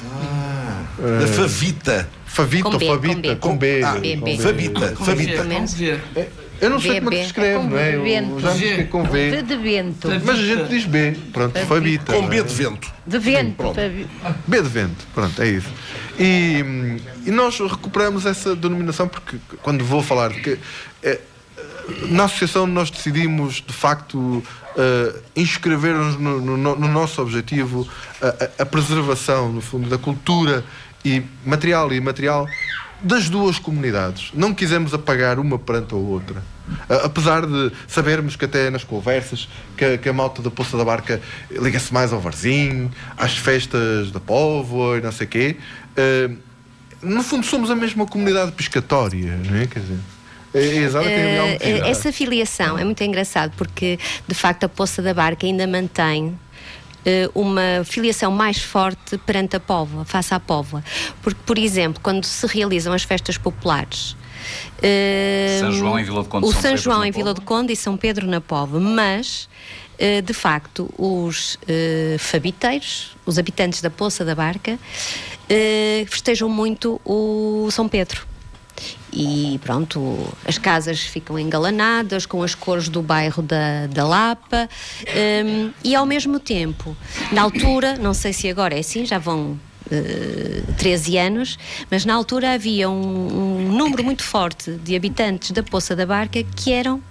[1.20, 2.08] Da favita.
[2.24, 3.82] Favita Com ou B, Fabita, com com B.
[3.82, 4.38] Ah, B, B.
[4.38, 4.92] Fabita.
[4.92, 5.44] Com Fabita.
[6.62, 7.16] Eu não sei como é que B.
[7.22, 7.94] se escreve, Com não é?
[7.96, 9.42] Eu já me fiquei com V.
[9.42, 10.08] De, vento.
[10.24, 11.16] Mas a gente diz B.
[11.32, 12.12] Pronto, Fabita.
[12.12, 12.30] Com não é?
[12.30, 12.92] B de vento.
[13.06, 13.64] De vento.
[14.46, 15.68] B de vento, pronto, é isso.
[16.18, 16.64] E,
[17.26, 20.58] e nós recuperamos essa denominação porque quando vou falar de que
[21.02, 21.20] eh,
[22.10, 24.42] na associação nós decidimos de facto
[24.76, 27.88] eh, inscrever-nos no, no- no nosso objetivo
[28.20, 30.64] a, a- a preservação, no fundo, da cultura
[31.04, 32.46] e material e imaterial
[33.02, 34.30] das duas comunidades.
[34.34, 36.42] Não quisemos apagar uma perante a outra.
[37.04, 40.84] Apesar de sabermos que até nas conversas que, a- que a malta da Poça da
[40.84, 45.56] Barca liga-se mais ao Varzinho, às festas da Póvoa e não sei quê,
[45.96, 46.30] eh,
[47.02, 49.66] no fundo somos a mesma comunidade pescatória, não é?
[49.66, 49.98] Quer dizer,
[50.54, 55.12] é, é Eh, eh, essa filiação é muito engraçado porque de facto a Poça da
[55.12, 56.38] Barca ainda mantém
[57.34, 60.82] uma filiação mais forte perante a Póvoa, face à Póvoa.
[61.22, 64.16] Porque, por exemplo, quando se realizam as festas populares.
[64.82, 67.34] eh, São João em Vila de Conde, O São São Pedro João na em Vila
[67.34, 69.48] de Conde e São Pedro na Póvoa, mas
[69.98, 74.78] eh, de facto os eh, fabiteiros, os habitantes da Poça da Barca,
[75.48, 78.26] eh, festejam muito o São Pedro.
[79.12, 84.68] E pronto, as casas ficam engalanadas com as cores do bairro da, da Lapa
[85.44, 86.96] hum, e ao mesmo tempo,
[87.30, 89.58] na altura, não sei se agora é assim, já vão
[89.90, 91.58] eh, 13 anos,
[91.90, 96.42] mas na altura havia um, um número muito forte de habitantes da Poça da Barca
[96.42, 97.02] que eram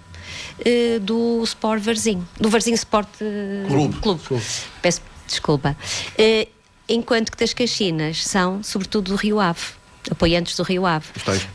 [0.65, 3.65] eh, do Sport Varzinho, do Varzinho Sport eh,
[4.01, 4.21] Clube.
[4.81, 5.77] Peço desculpa.
[6.89, 9.61] Enquanto que das Caxinas são, sobretudo, do Rio Ave.
[10.09, 11.05] Apoiantes do Rio Ave.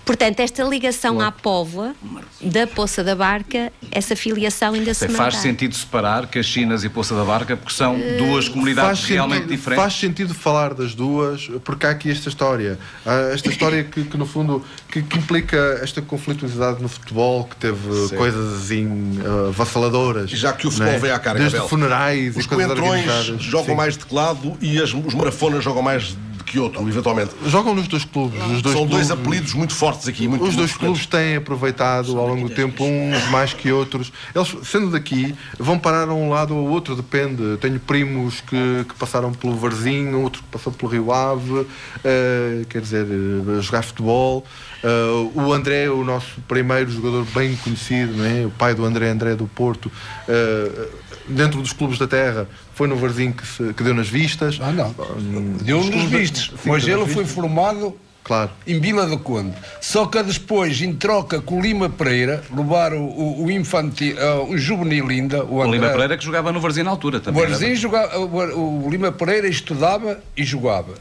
[0.05, 1.95] Portanto, esta ligação à Póvoa
[2.41, 5.51] da Poça da Barca, essa filiação ainda se Faz mantém.
[5.51, 9.83] sentido separar Caxinas e Poça da Barca porque são duas comunidades realmente sentido, diferentes.
[9.83, 12.79] faz sentido falar das duas, porque há aqui esta história.
[13.05, 17.57] Há esta história que, que, no fundo, que, que implica esta conflituosidade no futebol, que
[17.57, 18.17] teve Sim.
[18.17, 18.87] coisas assim
[19.21, 20.31] uh, vassaladoras.
[20.31, 21.01] Já que o futebol não é?
[21.01, 21.69] veio à cara, Desde Abel.
[21.69, 23.43] funerais Os e coisas coentrões organizadas.
[23.43, 23.75] jogam Sim.
[23.75, 27.33] mais teclado e as, os marafonas jogam mais de Kyoto, eventualmente.
[27.47, 28.39] Jogam nos dois clubes.
[28.63, 30.27] Dois São dois clubes- apelidos muito fortes aqui.
[30.29, 34.13] Muito, Os dois muito clubes têm aproveitado ao longo do tempo uns mais que outros.
[34.35, 37.57] Eles, sendo daqui, vão parar a um lado ou ao outro, depende.
[37.61, 41.67] Tenho primos que, que passaram pelo Varzinho, outro que passou pelo Rio Ave,
[42.05, 44.45] eh, quer dizer, eh, jogar futebol.
[44.83, 44.89] Eh,
[45.35, 48.47] o André, o nosso primeiro jogador bem conhecido, não é?
[48.47, 49.91] o pai do André, André do Porto,
[50.29, 50.89] eh,
[51.29, 54.59] dentro dos clubes da terra, foi no Varzinho que, se- que deu nas vistas.
[54.61, 54.95] Ah, não.
[55.19, 58.51] Hum, Deu os nos clubes da- Mas ele foi formado Claro.
[58.67, 59.53] em Vila do Conde.
[59.81, 64.59] Só que depois, em troca com o Lima Pereira, levaram o, o infantil, ah, o
[64.59, 65.79] juvenil ainda, o O André.
[65.79, 67.43] Lima Pereira que jogava no Varzim na altura O também.
[67.43, 70.95] era Barzinho jogava, o, o Lima Pereira estudava e jogava.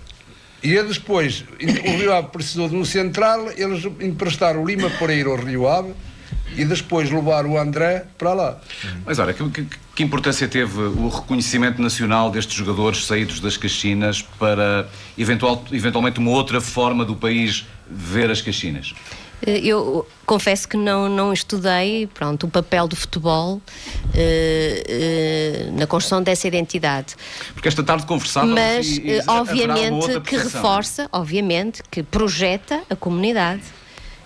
[0.63, 5.29] E ele depois, o Rio Ave precisou de um central, eles emprestaram o Lima Pereira
[5.29, 5.93] ao Rio Ave
[6.57, 8.57] e depois levaram o André para lá.
[9.05, 14.21] Mas olha, que, que- que importância teve o reconhecimento nacional destes jogadores saídos das Caxinas
[14.21, 18.93] para eventual, eventualmente uma outra forma do país ver as Caxinas?
[19.45, 23.61] Eh, Eu confesso que não, não estudei pronto, o papel do futebol
[24.13, 27.15] eh, eh, na construção dessa identidade.
[27.53, 33.63] Porque esta tarde conversávamos Mas, e, e obviamente, que reforça, obviamente, que projeta a comunidade.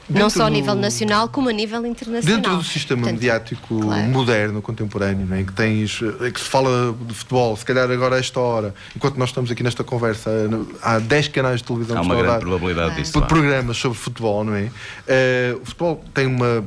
[0.09, 2.37] Não Dentro só a do- nível nacional, como a nível internacional.
[2.37, 4.07] Dentro do sistema Portanto, mediático claro.
[4.07, 5.41] moderno, contemporâneo, não é?
[5.41, 8.73] em que tens, eh, que se fala de futebol, se calhar agora a esta hora,
[8.95, 12.15] enquanto nós estamos aqui nesta conversa, eh, há 10 canais de televisão Há que uma
[12.15, 13.19] estão a grande dar probabilidade disso.
[13.19, 13.27] vá.
[13.27, 14.71] programas sobre futebol, não é?
[15.07, 16.65] Eh, o futebol tem uma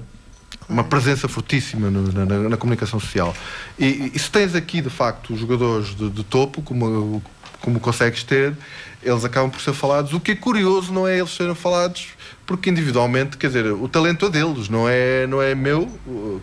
[0.68, 3.35] uma presença fortíssima no, na, na, na, comunicação social.
[3.78, 7.22] E, e, se tens aqui, de facto, os jogadores de, de topo, como,
[7.61, 8.57] como consegues ter,
[9.02, 10.14] eles acabam por ser falados.
[10.14, 12.09] O que é curioso não é eles serem falados
[12.57, 15.88] porque individualmente, quer dizer, o talento é deles, não é, não é meu,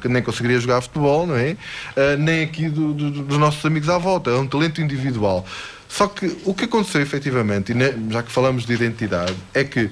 [0.02, 1.52] que nem conseguiria jogar futebol, não é?
[1.95, 5.45] Uh, nem aqui do, do, dos nossos amigos à volta, é um talento individual.
[5.88, 9.89] Só que o que aconteceu efetivamente, e já que falamos de identidade, é que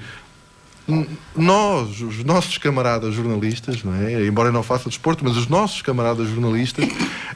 [1.36, 4.26] nós, os nossos camaradas jornalistas, não é?
[4.26, 6.88] embora eu não faça desporto, mas os nossos camaradas jornalistas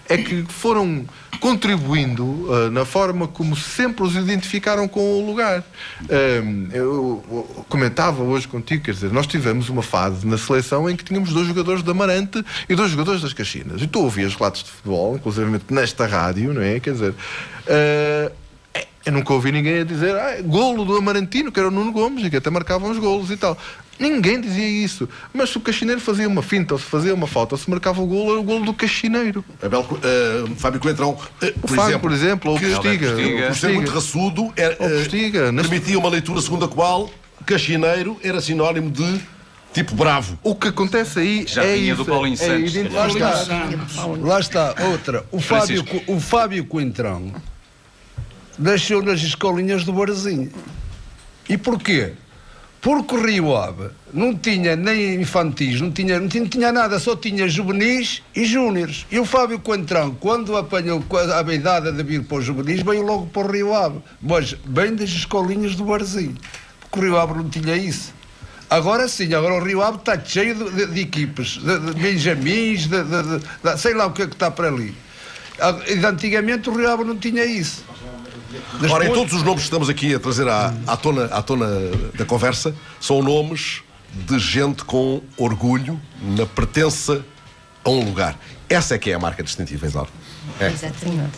[0.08, 1.06] é que foram
[1.42, 5.60] contribuindo uh, na forma como sempre os identificaram com o lugar.
[6.04, 11.04] Uh, eu comentava hoje contigo, quer dizer, nós tivemos uma fase na seleção em que
[11.04, 13.82] tínhamos dois jogadores da Amarante e dois jogadores das Caxinas.
[13.82, 16.80] E tu ouvias relatos de futebol, inclusive nesta rádio, não é?
[16.80, 17.12] Quer dizer.
[17.12, 18.41] Uh,
[19.06, 22.26] eu nunca ouvi ninguém a dizer ah, golo do Amarantino, que era o Nuno Gomes,
[22.26, 23.58] e que até marcavam os golos e tal.
[24.00, 25.08] Ninguém dizia isso.
[25.32, 28.02] Mas se o caxineiro fazia uma finta, ou se fazia uma falta, ou se marcava
[28.02, 29.46] o golo, era o golo do caxineiro.
[29.62, 33.12] Abel, uh, Fábio Coentrão, uh, por, Fábio, exemplo, por exemplo, ou que, Postiga.
[33.12, 33.48] Postiga.
[33.48, 37.12] Por ser muito raçudo, era, uh, Postiga, permitia uma leitura segundo a qual
[37.46, 39.22] caxineiro era sinónimo de
[39.74, 40.38] tipo bravo.
[40.44, 42.04] O que acontece aí Já é vinha isso.
[42.04, 42.76] do Paulinho é Santos.
[42.76, 45.26] É lá, está, lá está, outra.
[45.32, 47.32] O Fábio, o Fábio Coentrão
[48.58, 50.52] nasceu nas escolinhas do Barzinho.
[51.50, 52.14] E porquê?
[52.82, 56.98] Porque o Rio Ave não tinha nem infantis, não tinha, não tinha, não tinha nada,
[56.98, 59.06] só tinha juvenis e júniores.
[59.12, 63.28] E o Fábio Coentrão, quando apanhou a idade de vir para os juvenis, veio logo
[63.28, 64.00] para o Rio Ave.
[64.20, 66.36] Mas bem das escolinhas do Barzinho.
[66.80, 68.16] Porque o Rio Ave não tinha isso.
[68.68, 72.88] Agora sim, agora o Rio Ave está cheio de, de, de equipes, de, de benjamins,
[72.88, 72.98] de,
[73.78, 74.96] sei lá o que é que está para ali.
[75.88, 77.84] E antigamente o Rio Ave não tinha isso.
[78.90, 81.68] Ora, em todos os nomes que estamos aqui a trazer à, à, tona, à tona
[82.16, 83.82] da conversa, são nomes
[84.14, 87.24] de gente com orgulho na pertença
[87.84, 88.38] a um lugar.
[88.68, 90.10] Essa é que é a marca distintiva, Isauro.
[90.60, 90.68] É.
[90.68, 91.38] Exatamente.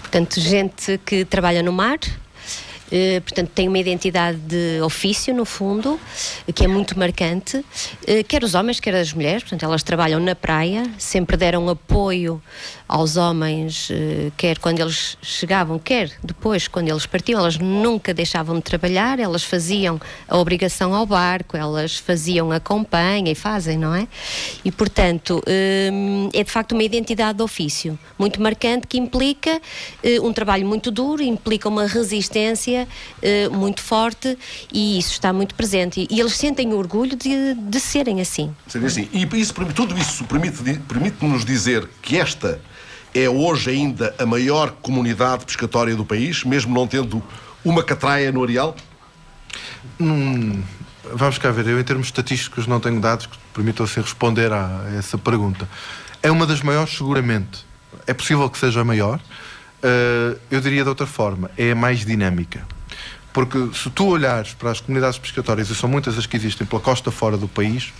[0.00, 1.98] Portanto, gente que trabalha no mar,
[2.90, 5.98] eh, portanto, tem uma identidade de ofício, no fundo,
[6.54, 7.64] que é muito marcante,
[8.06, 12.42] eh, quer os homens, quer as mulheres, portanto, elas trabalham na praia, sempre deram apoio
[12.88, 18.56] aos homens, eh, quer quando eles chegavam, quer depois quando eles partiam, elas nunca deixavam
[18.56, 23.94] de trabalhar, elas faziam a obrigação ao barco, elas faziam a companhia e fazem, não
[23.94, 24.08] é?
[24.64, 29.60] E, portanto, é de facto uma identidade de ofício muito marcante que implica
[30.22, 34.36] um trabalho muito duro, implica uma resistência uh, muito forte
[34.72, 36.06] e isso está muito presente.
[36.10, 38.54] E, e eles sentem orgulho de, de serem assim.
[38.66, 39.08] Serem assim.
[39.12, 42.60] E isso, tudo isso permite-nos permite dizer que esta
[43.14, 47.22] é hoje ainda a maior comunidade pescatória do país, mesmo não tendo
[47.64, 48.76] uma catraia no areal?
[49.98, 50.62] Hum,
[51.12, 54.84] vamos cá ver, eu em termos estatísticos não tenho dados que permitam assim responder a
[54.96, 55.68] essa pergunta.
[56.22, 57.64] É uma das maiores, seguramente.
[58.06, 59.20] É possível que seja a maior,
[59.82, 62.66] uh, eu diria de outra forma, é a mais dinâmica.
[63.32, 66.82] Porque se tu olhares para as comunidades pescatórias, e são muitas as que existem pela
[66.82, 67.92] costa fora do país,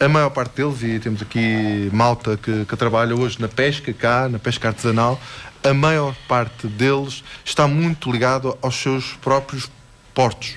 [0.00, 4.28] a maior parte deles, e temos aqui malta que, que trabalha hoje na pesca cá,
[4.28, 5.20] na pesca artesanal,
[5.62, 9.70] a maior parte deles está muito ligado aos seus próprios
[10.12, 10.56] portos.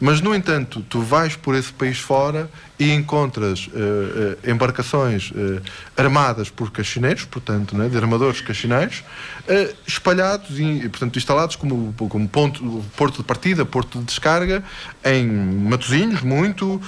[0.00, 2.50] Mas, no entanto, tu vais por esse país fora
[2.84, 5.62] e encontras uh, uh, embarcações uh,
[5.96, 9.02] armadas por caxineiros, portanto, né, de armadores caxineiros,
[9.86, 14.62] espalhados e, portanto, instalados como, como ponto, porto de partida, porto de descarga,
[15.04, 16.80] em Matosinhos, muito,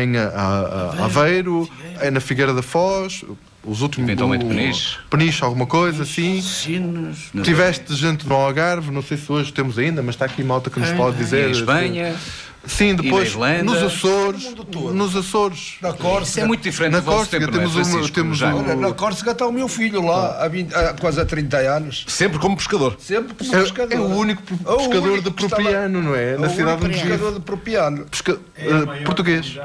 [0.00, 1.68] em a, a, a Aveiro,
[2.12, 3.24] na Figueira da Foz,
[3.64, 4.08] os últimos.
[4.08, 4.98] Eventualmente Peniche.
[5.08, 6.40] Peniche, alguma coisa assim.
[6.40, 7.30] Sinos.
[7.42, 10.80] Tiveste gente no Algarve, não sei se hoje temos ainda, mas está aqui malta que
[10.80, 11.48] nos pode dizer.
[11.48, 12.16] Em Espanha.
[12.66, 14.54] Sim, depois nos Açores,
[14.92, 15.74] nos Açores.
[15.80, 16.22] Na Córcega.
[16.22, 18.56] Isso é muito diferente na do Córcega, tempo, temos, é, uma, temos um...
[18.56, 22.04] Olha, na Córcega está o meu filho lá, há, 20, há quase há 30 anos.
[22.06, 22.96] Sempre como pescador.
[23.00, 23.96] Sempre como é, pescador.
[23.96, 26.38] É o único pescador o único de Propiano, não é?
[26.38, 28.06] Na cidade de pescador de Propiano.
[28.06, 28.38] Pesca...
[28.56, 29.58] É uh, português.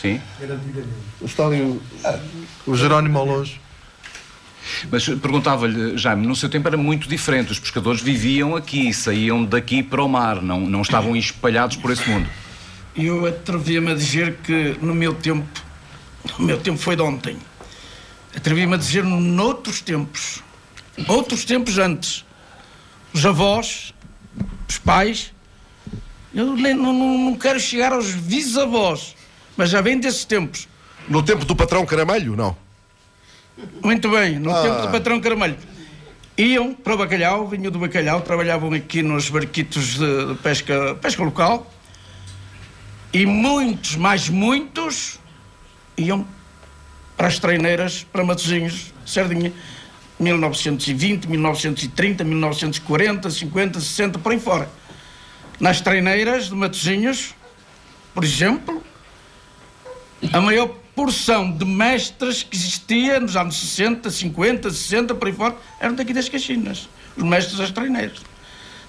[0.00, 0.20] Sim.
[1.22, 1.82] Está ali o,
[2.66, 3.60] o Jerónimo ao longe.
[4.90, 7.52] Mas perguntava-lhe, Jaime, no seu tempo era muito diferente.
[7.52, 12.08] Os pescadores viviam aqui, saíam daqui para o mar, não, não estavam espalhados por esse
[12.08, 12.28] mundo.
[12.96, 15.46] Eu atrevia-me a dizer que no meu tempo,
[16.38, 17.36] o meu tempo foi de ontem.
[18.36, 20.42] Atrevia-me a dizer noutros tempos,
[21.08, 22.24] outros tempos antes.
[23.12, 23.92] Os avós,
[24.68, 25.32] os pais,
[26.32, 29.16] eu nem, não, não quero chegar aos bisavós,
[29.56, 30.68] mas já vem desses tempos.
[31.08, 32.56] No tempo do patrão Caramelho, não?
[33.82, 34.62] Muito bem, no ah.
[34.62, 35.56] tempo do patrão Caramelho.
[36.36, 41.70] Iam para o bacalhau, vinham do bacalhau, trabalhavam aqui nos barquitos de pesca, pesca local.
[43.12, 45.18] E muitos, mais muitos,
[45.98, 46.26] iam
[47.16, 49.52] para as treineiras, para Matosinhos, Sardinha,
[50.18, 54.70] 1920, 1930, 1940, 50, 60, por aí fora.
[55.58, 57.34] Nas treineiras de Matosinhos,
[58.14, 58.82] por exemplo,
[60.32, 60.70] a maior
[61.04, 66.12] porção de mestres que existia nos anos 60, 50, 60, por aí fora, eram daqui
[66.12, 66.90] das Caxinas.
[67.16, 68.18] Os mestres das treineiras.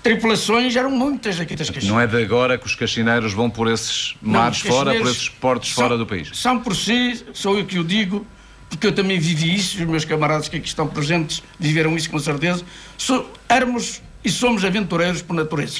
[0.03, 1.89] Tripulações eram muitas aqui das Caxinas.
[1.89, 5.29] Não é de agora que os caxineiros vão por esses mares os fora, por esses
[5.29, 6.31] portos são- fora do país.
[6.33, 8.27] São por si, sou eu que o digo,
[8.69, 12.19] porque eu também vivi isso, os meus camaradas que aqui estão presentes viveram isso com
[12.19, 12.61] certeza.
[12.97, 15.79] So, éramos e somos aventureiros por natureza.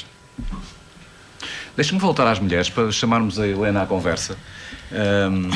[1.76, 4.38] Deixa-me voltar às mulheres para chamarmos a Helena à conversa.
[4.90, 5.50] Ahm,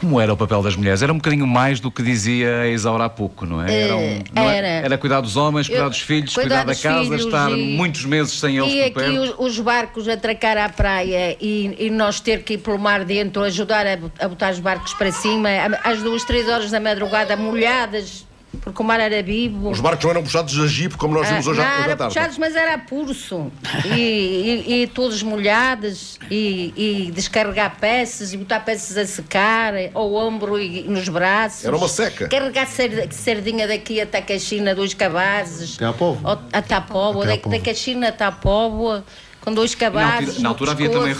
[0.00, 1.02] como era o papel das mulheres?
[1.02, 3.82] Era um bocadinho mais do que dizia a Isaura há pouco, não é?
[3.84, 4.56] Era, um- não é?
[4.56, 4.66] era.
[4.68, 8.32] era cuidar dos homens, cuidar Eu- dos filhos, cuidar da casa, estar e- muitos meses
[8.40, 9.42] sem eles E por aqui perto.
[9.42, 13.42] os, os barcos atracar à praia e, e nós ter que ir pelo mar dentro,
[13.42, 15.48] ajudar a, a botar os barcos para cima,
[15.84, 18.26] às duas, três horas da madrugada, molhadas,
[18.60, 19.70] porque o mar era vivo.
[19.70, 21.80] Os barcos não eram puxados a jipe como nós vimos Ah, hoje, à- não, hoje
[21.80, 22.14] à era tarde.
[22.14, 23.52] puxados, mas era a pulso.
[23.86, 26.72] E, e, e todos molhados, e,
[27.06, 31.64] e descarregar peças, e botar peças a secar, ao ombro e nos braços.
[31.64, 32.28] Era uma seca.
[32.28, 35.76] Carregar sar- sardinha daqui até a Caxina, dois cabazes.
[35.76, 36.30] Até à Póvoa.
[36.32, 39.04] Ou- Até à Póvoa, da, Caxina até à Póvoa,
[39.40, 40.38] com dois cabazes.
[40.40, 41.16] na altura no havia também-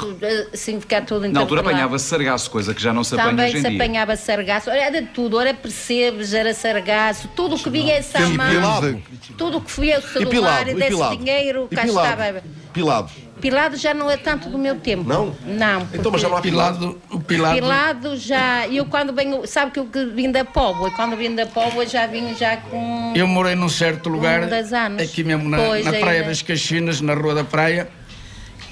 [0.52, 3.58] Assim, ficar tudo Na altura apanhava-se sargaço, coisa que já não se apanha Também hoje
[3.58, 3.76] em se dia.
[3.82, 8.32] apanhava sargaço, era de tudo, era percebes, era sargaço, tudo o que viesse à E
[8.36, 9.02] mão, pilado.
[9.38, 11.16] tudo o que viesse E do pilado, e e desse pilado.
[11.16, 12.08] dinheiro, E cá pilado.
[12.22, 12.42] estava.
[12.72, 13.10] Pilado.
[13.40, 15.02] Pilado já não é tanto do meu tempo.
[15.08, 15.34] Não?
[15.46, 15.88] Não.
[15.94, 17.00] Então, mas já não há pilado.
[17.26, 18.16] Pilado, pilado.
[18.18, 18.68] Já.
[18.68, 19.46] Eu quando venho.
[19.46, 22.58] Sabe que eu que vim da Póvoa, e quando vim da Póvoa já vim já
[22.58, 23.14] com.
[23.16, 25.02] Eu morei num certo lugar, Um anos.
[25.02, 26.28] aqui mesmo na, Pois, na Praia ainda.
[26.28, 27.88] das Caxinas, na Rua da Praia.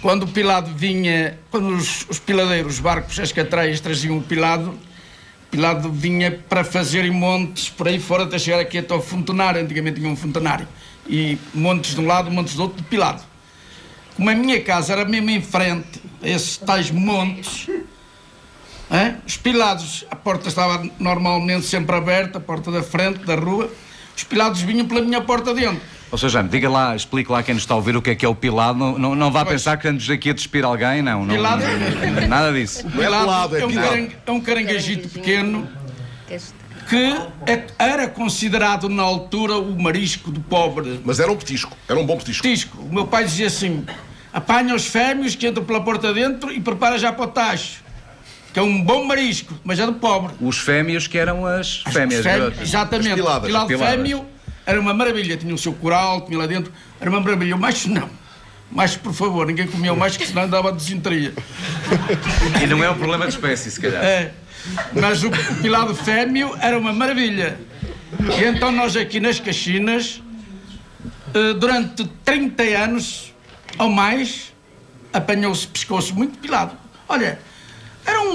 [0.01, 4.71] Quando o pilado vinha, quando os, os piladeiros, os barcos, as catraias traziam o pilado,
[4.71, 9.61] o pilado vinha para fazer montes por aí fora até chegar aqui até ao fontenário.
[9.61, 10.69] Antigamente tinha um fontenário.
[11.09, 13.23] E montes de um lado, montes do outro, de pilado.
[14.15, 17.69] Como a minha casa era mesmo em frente a esses tais montes?
[19.27, 23.71] Os pilados, a porta estava normalmente sempre aberta, a porta da frente, da rua.
[24.19, 25.81] Os pilados vinham pela minha porta dentro.
[26.11, 28.27] Ou seja, diga lá, explique lá quem nos está a ouvir o que é que
[28.27, 28.77] é o pilado.
[28.77, 29.55] Não, não, não vá Pois.
[29.55, 31.25] pensar que estamos aqui a despir alguém, não.
[31.25, 31.63] não Pilado.
[32.29, 32.85] nada disso.
[32.85, 34.13] Não é pelado, é é, um pilado.
[34.27, 35.69] é um caranguejito pequeno
[36.89, 37.17] que
[37.47, 41.01] é- era considerado na altura o marisco do pobre.
[41.05, 41.77] Mas era um petisco.
[41.89, 42.43] Era um bom petisco.
[42.43, 42.77] Petisco.
[42.79, 43.85] O meu pai dizia assim:
[44.33, 47.85] apanha os fêmeos que entram pela porta dentro e prepara já para o tacho.
[48.53, 50.35] Que é um bom marisco, mas é do pobre.
[50.41, 52.23] Os fêmeos que eram as fêmeas.
[52.23, 52.61] Fêmeo, garotas.
[52.63, 53.11] exatamente.
[53.11, 53.47] As piladas.
[53.47, 53.95] Pilado Piladas.
[53.95, 54.27] fêmeo
[54.67, 55.37] era uma maravilha.
[55.37, 56.73] Tinha o seu coral, tinha lá dentro.
[57.01, 57.55] Era uma maravilha.
[57.55, 58.09] O macho não.
[58.71, 61.33] Macho, por favor, ninguém comia o macho, que senão dava desinteria.
[62.63, 64.05] E não é um problema de espécie, se calhar.
[64.05, 64.33] É.
[64.93, 65.31] Mas o
[65.63, 67.59] pilado fêmeo era uma maravilha.
[68.39, 70.23] E então nós aqui nas Caxinas,
[71.33, 73.33] eh, durante 30 anos
[73.79, 74.53] ou mais,
[75.13, 76.73] apanhou-se, pescou-se muito pilado.
[77.09, 77.39] Olha, era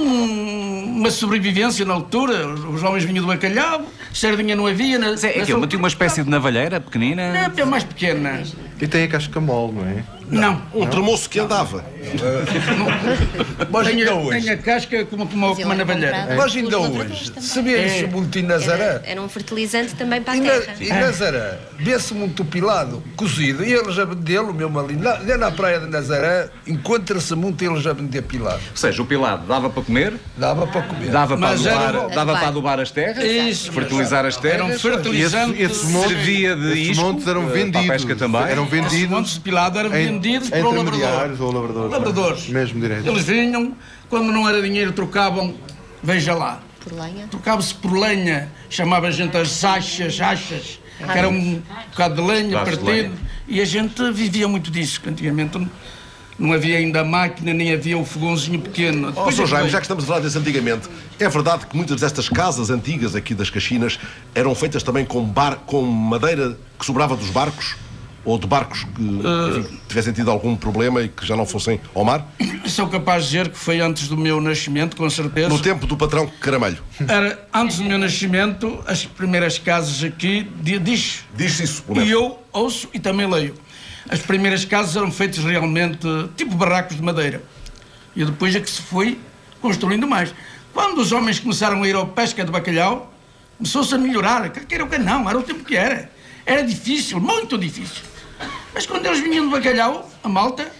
[0.03, 2.47] uma sobrevivência na altura.
[2.47, 4.99] Os homens vinham do bacalhau, sardinha não havia.
[4.99, 7.33] Na, Mas é, é que uma espécie de navalheira pequenina.
[7.33, 8.43] Não, é mais pequena.
[8.79, 10.03] E tem a casca mole, não é?
[10.29, 10.61] Não.
[10.73, 11.83] Um tremoço que andava.
[13.71, 16.35] Mas ainda hoje, tem a casca como, como, uma é navalheira.
[16.37, 20.37] mas ainda hoje, se vê-se muito em Nazaré, Era, era um fertilizante também para a
[20.37, 20.75] E, na, terra.
[20.79, 25.51] e Nazaré, vê-se muito pilado, cozido, e eles a vendê-lo mesmo ali, na, ali na
[25.51, 28.61] praia de Nazaré, encontra-se muito eles a vender pilado.
[28.71, 31.09] Ou seja, o pilado dava para comer, Dava para comer.
[31.09, 33.71] dava, para adubar, dava para adubar as terras, Isso.
[33.71, 34.75] fertilizar as Era um terras.
[34.75, 35.61] E fertilizante.
[35.61, 37.87] esses, esses montes, Servia de esses isco, montes eram eh, para a vendidos.
[37.87, 38.41] pesca também.
[38.43, 41.91] Eram Esses vendidos montes de pilado eram em- vendidos entre para o ou lavradores.
[41.91, 42.49] Lavradores.
[42.49, 43.07] Mesmo direito.
[43.07, 43.75] Eles vinham,
[44.09, 45.53] quando não era dinheiro, trocavam,
[46.01, 47.27] veja lá, Por lenha.
[47.27, 51.61] trocava-se por lenha, chamava a gente as achas, achas, que era um
[51.91, 53.11] bocado de lenha de partido, lenha.
[53.47, 55.69] e a gente vivia muito disso, que antigamente não,
[56.37, 59.07] não havia ainda máquina, nem havia o fogãozinho pequeno.
[59.07, 59.43] Depois Sr.
[59.43, 60.89] é Jaime, já que estamos a falar desse antigamente,
[61.19, 63.99] é verdade que muitas destas casas antigas aqui das Caxinas
[64.33, 67.75] eram feitas também com, bar, com madeira que sobrava dos barcos?
[68.25, 72.05] Ou de barcos que enfim, tivessem tido algum problema e que já não fossem ao
[72.05, 72.25] mar?
[72.65, 75.49] Sou capaz de dizer que foi antes do meu nascimento, com certeza.
[75.49, 76.77] No tempo do patrão Caramelho.
[77.05, 81.25] Era antes do meu nascimento, as primeiras casas aqui, di- diz.
[81.35, 83.55] Diz-se isso, E eu ouço e também leio.
[84.09, 86.07] As primeiras casas eram feitas realmente
[86.37, 87.43] tipo barracos de madeira.
[88.15, 89.17] E depois é que se foi
[89.61, 90.33] construindo mais.
[90.73, 93.13] Quando os homens começaram a ir ao pesca de bacalhau,
[93.57, 94.49] começou-se a melhorar.
[94.49, 96.09] Quer queira ou quer não, era o tempo que era.
[96.45, 98.03] Era difícil, muito difícil.
[98.73, 100.71] Mas quando eles vinham de bacalhau, a malta,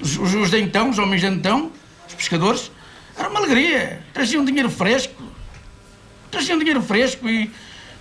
[0.00, 1.70] os, os, os de então, os homens de então,
[2.06, 2.70] os pescadores,
[3.16, 4.02] era uma alegria.
[4.12, 5.22] Traziam dinheiro fresco.
[6.30, 7.50] Traziam dinheiro fresco e,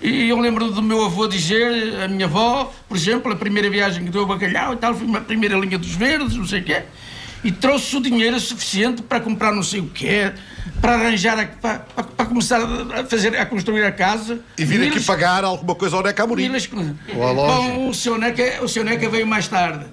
[0.02, 4.06] e eu lembro do meu avô dizer, a minha avó, por exemplo, a primeira viagem
[4.06, 6.64] que deu ao bacalhau e tal, foi uma primeira linha dos verdes, não sei o
[6.64, 6.84] quê,
[7.44, 10.32] e trouxe o dinheiro suficiente para comprar não sei o quê,
[10.80, 14.40] para arranjar, a, para, para, começar a fazer, a construir a casa.
[14.58, 16.46] E vir aqui pagar alguma coisa ao Neca Amorim.
[16.46, 16.70] eles-.
[17.14, 19.86] Bom, o seu, Neca, o seu Neca veio mais tarde.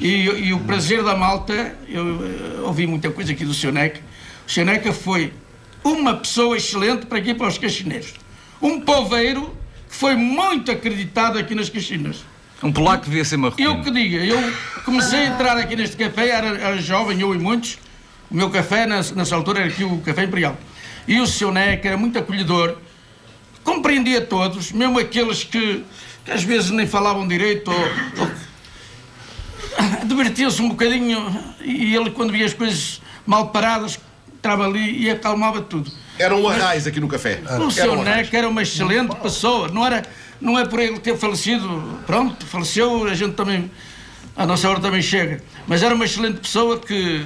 [0.00, 4.00] E, e o prazer da malta, eu eh, ouvi muita coisa aqui do seu Neca.
[4.46, 5.32] O seu Neca foi
[5.82, 8.14] uma pessoa excelente para aqui para os caxineiros.
[8.60, 9.56] Um poveiro
[9.88, 12.24] que foi muito acreditado aqui nas caxinas.
[12.64, 13.84] Um polaco devia ser Eu marroquino.
[13.84, 14.52] que diga, eu
[14.86, 17.78] comecei a entrar aqui neste café, era, era jovem, eu e muitos.
[18.30, 20.56] O meu café, nessa, altura, era aqui o Café Imperial.
[21.06, 22.78] E o seu Neca era muito acolhedor,
[23.62, 25.84] compreendia todos, mesmo aqueles que,
[26.24, 28.30] que às vezes nem falavam direito ou, ou
[30.08, 34.00] divertia-se um bocadinho e ele, quando via as coisas mal paradas,
[34.34, 35.90] entrava ali e acalmava tudo.
[36.18, 37.42] Era um arraiz aqui no café.
[37.44, 38.02] O Era seu um.
[38.02, 40.02] Neca era uma excelente pessoa, não, era,
[40.40, 43.70] não é por ele ter falecido, pronto, faleceu, a gente também,
[44.36, 47.24] a nossa hora também chega, mas era uma excelente pessoa que,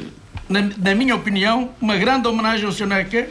[0.48, 3.28] na, na minha opinião, uma grande homenagem ao seu Neca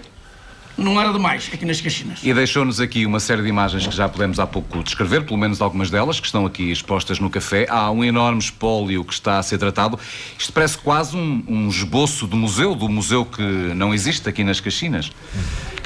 [0.78, 2.20] não era demais aqui nas Caxinas.
[2.24, 5.62] E deixou-nos aqui uma série de imagens que já pudemos há pouco descrever, pelo menos
[5.62, 7.66] algumas delas, que estão aqui expostas no café.
[7.70, 10.00] Há um enorme espólio que está a ser tratado.
[10.38, 14.60] Isto parece quase um, um esboço do museu, do museu que não existe aqui nas
[14.60, 15.12] Caxinas.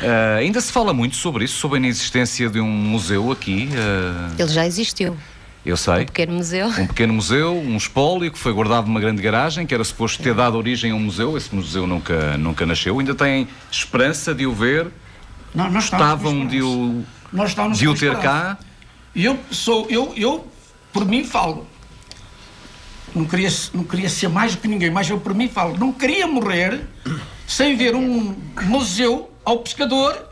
[0.02, 3.70] Ah, ainda se fala muito sobre isso, sobre a inexistência de um museu aqui.
[3.76, 5.16] ah, Ele já existiu.
[5.66, 6.05] Eu sei.
[6.05, 6.68] Pequeno museu.
[6.68, 10.34] Um pequeno museu, um espólio que foi guardado numa grande garagem, que era suposto ter
[10.34, 11.38] dado origem a um museu.
[11.38, 12.99] Esse museu nunca, nunca nasceu.
[12.99, 14.88] Ainda tem esperança de o ver.
[15.53, 18.57] Não, nós Estavam de o, Nós estávamos de o ter cá.
[19.14, 20.47] E eu sou, eu, eu,
[20.91, 21.68] por mim falo.
[23.14, 25.78] Não queria, não queria ser mais do que ninguém, mas eu por mim falo.
[25.78, 26.82] Não queria morrer
[27.45, 30.32] sem ver um museu ao pescador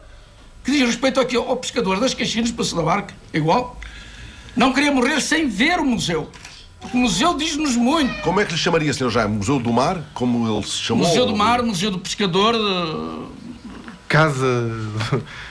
[0.64, 3.79] que diz respeito aqui ao pescador das Caxinas, Passo da Barca, igual.
[4.56, 6.30] Não queria morrer sem ver o museu.
[6.80, 8.22] Porque o museu diz-nos muito.
[8.22, 9.10] Como é que lhe chamaria, Sr.
[9.10, 9.36] Jaime?
[9.38, 10.02] Museu do Mar?
[10.14, 11.06] Como ele se chamou?
[11.08, 12.56] Museu do Mar, Museu do Pescador.
[12.56, 13.40] eh,
[14.08, 14.72] Casa,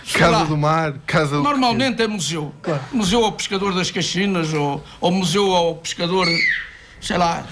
[0.05, 0.45] Sei casa lá.
[0.45, 2.53] do Mar, casa do Normalmente é museu.
[2.93, 6.27] Museu ao pescador das Caxinas ou, ou museu ao pescador,
[7.01, 7.47] sei lá.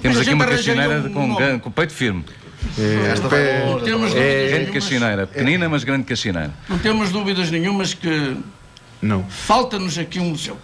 [0.00, 2.24] Temos aqui uma caxineira um com, com peito firme.
[3.10, 3.64] Esta vai pé-
[4.14, 5.26] É, grande caxineira.
[5.26, 6.54] Pequenina, mas grande caxineira.
[6.68, 8.36] não temos dúvidas nenhumas que
[9.02, 9.24] Não.
[9.24, 10.58] falta-nos aqui um museu.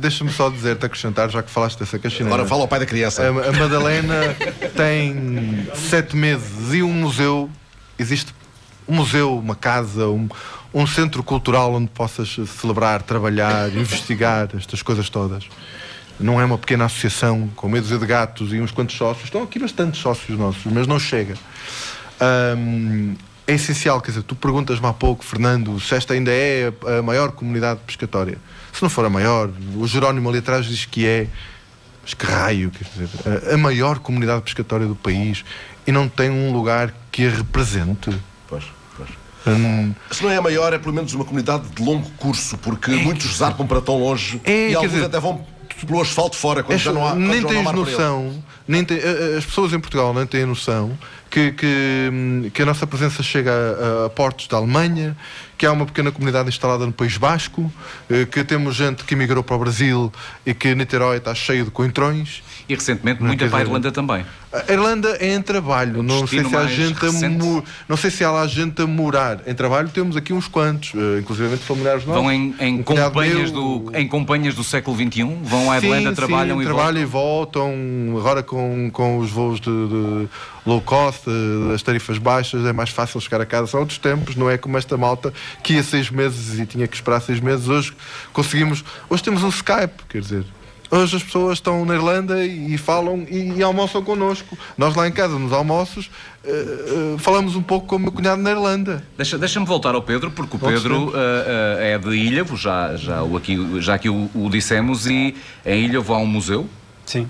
[0.00, 2.34] Deixa-me só dizer-te, acrescentar, já que falaste dessa caxineira.
[2.34, 3.22] Agora fala ao pai da criança.
[3.22, 4.36] A, a Madalena
[4.76, 7.48] tem sete meses e um museu.
[7.98, 8.34] Existe
[8.88, 10.28] um museu, uma casa, um,
[10.72, 15.44] um centro cultural onde possas celebrar, trabalhar, investigar estas coisas todas.
[16.18, 19.24] Não é uma pequena associação com medo de gatos e uns quantos sócios.
[19.24, 21.34] Estão aqui bastantes sócios nossos, mas não chega.
[22.20, 23.14] Ahm,
[23.46, 27.32] é essencial, quer dizer, tu perguntas-me há pouco, Fernando, se esta ainda é a maior
[27.32, 28.38] comunidade pescatória.
[28.72, 31.26] Se não for a maior, o Jerónimo ali atrás diz que é.
[32.02, 33.08] Mas que raio, quer dizer,
[33.50, 35.42] a, a maior comunidade pescatória do país
[35.86, 38.10] e não tem um lugar que a represente.
[38.48, 38.64] Pois.
[39.46, 42.90] Hum, Se não é a maior, é pelo menos uma comunidade de longo curso, porque
[42.92, 45.46] muitos zarpam para tão longe É, e alguns dizer- até vão
[45.86, 47.14] pelo asfalto fora quando É, já não há.
[47.14, 50.96] nem tens noção, nem a- as pessoas em Portugal não têm noção
[51.34, 55.16] que, que, hum, que a nossa presença chega a, a portos da Alemanha,
[55.58, 57.72] que há uma pequena comunidade instalada no País Basco,
[58.08, 60.12] eh, que temos gente que emigrou para o Brasil
[60.46, 62.40] e que Niterói está cheio de coentrões.
[62.68, 64.24] E recentemente muita para a Irlanda também.
[64.68, 67.44] A Irlanda é em trabalho, não sei se há gente recente.
[67.88, 69.40] não sei se há lá gente a morar.
[69.46, 72.22] Em trabalho temos aqui uns quantos, eh, inclusive familiares nossos.
[72.22, 76.10] Vão em, em Um companhias meu- do, em companhias do século XXI, vão à Irlanda,
[76.10, 77.72] Sim, trabalham sim, e trabalham voltam.
[77.72, 78.18] e voltam.
[78.18, 80.28] Agora com, com os voos de, de
[80.64, 83.66] low cost, eh, as tarifas baixas, é mais fácil chegar a casa.
[83.66, 85.32] São outros tempos, não é como esta malta
[85.64, 87.66] que ia seis meses e tinha que esperar seis meses.
[87.68, 87.92] Hoje
[88.32, 88.84] conseguimos.
[89.10, 90.44] Hoje temos um Skype, quer dizer.
[90.90, 94.56] Hoje as pessoas estão na Irlanda e, falam e, e almoçam connosco.
[94.78, 96.10] Nós lá em casa, nos almoços,
[96.44, 99.02] eh, eh, falamos um pouco com o meu cunhado na Irlanda.
[99.16, 103.22] Deixa- Deixa-me voltar ao Pedro, porque o Vamos Pedro ah, é de Ilhavo, já, já,
[103.22, 105.34] o aqui, já aqui o, o dissemos, e
[105.66, 106.68] em Ilhavo há um museu.
[107.06, 107.26] Sim.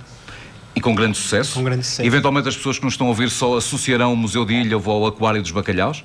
[0.76, 1.54] E com grande sucesso.
[1.54, 2.06] Com grande sucesso.
[2.06, 5.06] Eventualmente as pessoas que nos estão a ouvir só associarão o Museu de Ilhavo ao
[5.06, 6.02] Aquário dos Bacalhaus.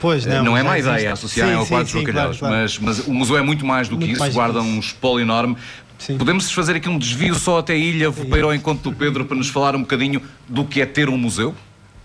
[0.00, 0.42] Pois, não.
[0.44, 0.94] Não, é má existe.
[0.96, 2.62] ideia associarem Sim, ao Aquário sim, dos Bacalhaus, claro, claro.
[2.62, 4.68] Mas, mas o museu é muito mais do que Muito isso, que guarda isso.
[4.68, 5.56] um espólio enorme.
[5.98, 6.18] Sim.
[6.18, 9.36] Podemos fazer aqui um desvio só até Ilhavo para ir ao encontro do Pedro para
[9.36, 11.54] nos falar um bocadinho do que é ter um museu?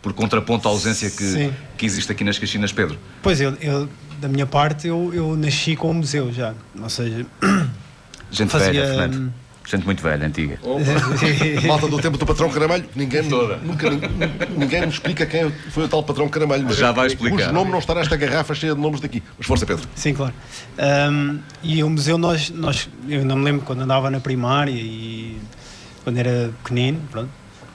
[0.02, 1.54] Por contraponto à ausência que, Sim.
[1.78, 2.98] que existe aqui nas Caxinas, Pedro.
[3.22, 3.90] Pois, eu, eu,
[4.22, 6.54] da minha parte, eu, eu nasci com o museu já.
[6.82, 7.26] Ou seja,
[8.32, 8.72] Gente fazia.
[8.72, 9.34] velha, Fernando.
[9.70, 10.60] Gente muito velha, antiga.
[11.68, 13.90] Malta do tempo do patrão Caramalho, ninguém, nunca,
[14.58, 16.64] ninguém me explica quem foi o tal patrão Caramalho.
[16.66, 17.38] Mas Já vai explicar.
[17.38, 19.22] Cujo nome não está nesta garrafa cheia de nomes daqui.
[19.38, 19.88] Mas força, Pedro.
[19.94, 20.34] Sim, claro.
[20.78, 25.38] Ahm, e o museu, nós, nós, eu não me lembro quando andava na primária e
[26.04, 27.30] quando era pequenino, pronto,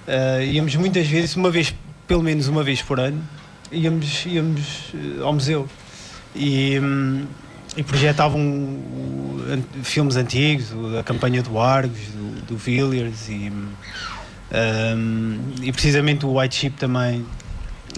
[0.09, 1.75] ah, íamos muitas vezes, uma vez,
[2.07, 3.23] pelo menos uma vez por ano,
[3.71, 5.69] íamos, íamos eh, ao museu
[6.35, 7.25] e, hum,
[7.77, 8.79] e projetavam
[9.83, 10.66] filmes antigos,
[10.99, 17.25] a campanha do Argos, do, do Villiers e, hum, e precisamente o White Sheep também,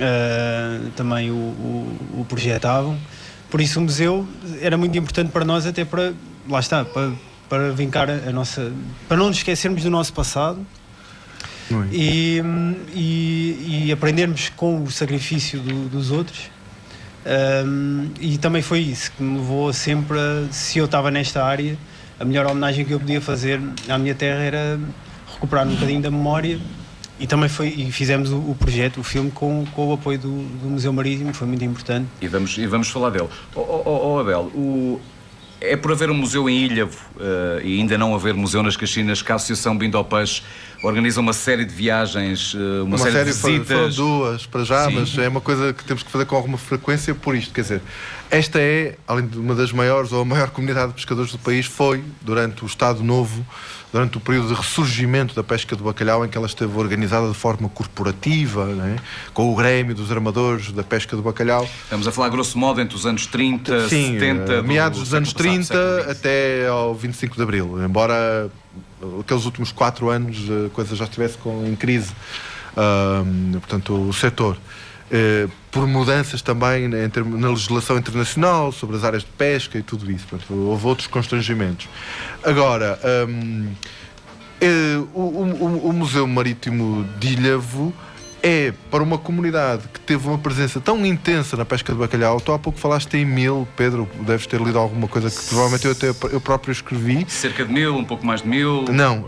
[0.01, 2.97] ah, também o, o, o projetavam.
[3.51, 4.27] Por isso o museu
[4.61, 6.12] era muito importante para nós até para,
[6.49, 7.12] lá está, para,
[7.49, 8.72] para vincar a, nossa,
[9.09, 10.66] para não nos esquecermos do nosso passado
[11.93, 16.51] e, hum, e, e aprendermos com o sacrifício do- dos outros.
[17.27, 21.77] Hum, e também foi isso que me levou sempre a, se eu estava nesta área,
[22.20, 24.79] a melhor homenagem que eu podia fazer à minha terra era
[25.35, 26.59] recuperar um bocadinho da memória
[27.18, 30.29] e também foi e fizemos o, o projeto, o filme com, com o apoio do,
[30.29, 32.07] do Museu Marítimo, foi muito importante.
[32.20, 33.29] E vamos, e vamos falar dele.
[33.55, 35.01] Oh, oh, oh, Abel, o-
[35.73, 39.23] é por haver um museu em Ilhavo eh, e ainda não haver museu nas Caxinas
[39.23, 40.43] que a Associação Bindo ao Peixe
[40.83, 43.97] organiza uma série de viagens, eh, uma, Uma, série, série, de visitas.
[43.97, 44.95] foram duas para já, Sim.
[44.95, 47.53] mas é uma coisa que temos que fazer com alguma frequência por isto.
[47.53, 47.83] Quer dizer,
[48.31, 51.67] esta é, além de uma das maiores ou a maior comunidade de pescadores do país,
[51.67, 53.45] foi durante o Estado Novo,
[53.97, 57.35] durante o período de ressurgimento da pesca do bacalhau, em que ela esteve organizada de
[57.35, 58.97] forma corporativa, né?
[59.33, 61.67] com o Grêmio dos Armadores da Pesca do Bacalhau.
[61.85, 65.15] Estamos a falar grosso modo entre os anos 30, Sim, 70, eh, do meados dos
[65.15, 66.11] anos passado, 30 século XX.
[66.11, 67.83] até ao 25 de Abril.
[67.83, 68.51] Embora
[69.19, 72.13] aqueles últimos quatro anos a coisa já estivesse com, em crise,
[72.77, 74.59] ahm, portanto, o setor.
[75.11, 80.11] Eh, por mudanças também termos- na legislação internacional sobre as áreas de pesca e tudo
[80.11, 80.27] isso.
[80.27, 81.89] Portanto, houve outros constrangimentos.
[82.43, 83.69] Agora, ahm,
[84.61, 87.93] eh, o, o- Museu Marítimo de Ilhavo
[88.43, 92.41] é para uma comunidade que teve uma presença tão intensa na pesca de bacalhau.
[92.41, 95.93] Tu há pouco falaste em mil, Pedro, deves ter lido alguma coisa que provavelmente eu,
[95.93, 97.25] até, eu próprio escrevi.
[97.29, 98.85] Cerca de mil, um pouco mais de mil.
[98.91, 99.25] Não,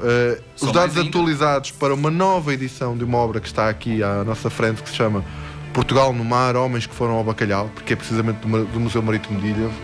[0.57, 4.22] São os dados atualizados para uma nova edição de uma obra que está aqui à
[4.24, 5.24] nossa frente, que se chama
[5.73, 9.41] Portugal no Mar, Homens que Foram ao Bacalhau, porque é precisamente do, do Museu Marítimo
[9.41, 9.75] de Ilhavo.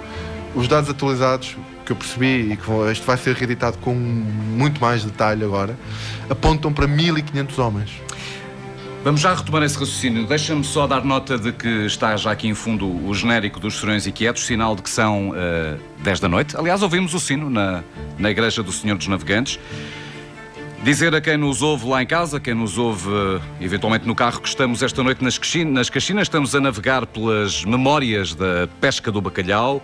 [0.54, 5.04] Os dados atualizados que eu percebi e que isto vai ser reeditado com muito mais
[5.04, 5.76] detalhe agora,
[6.28, 7.90] apontam para 1500 homens.
[9.04, 10.26] Vamos já retomar esse raciocínio.
[10.26, 14.06] Deixa-me só dar nota de que está já aqui em fundo o genérico dos Serões
[14.06, 16.56] Inquietos, sinal de que são eh, 10 da noite.
[16.56, 17.84] Aliás, ouvimos o sino na,
[18.18, 19.60] na Igreja do Senhor dos Navegantes.
[20.84, 24.38] Dizer a quem nos ouve lá em casa, quem nos ouve eh, eventualmente no carro,
[24.42, 29.10] que estamos esta noite nas Caxinas, nas Caxinas, estamos a navegar pelas memórias da pesca
[29.10, 29.82] do bacalhau.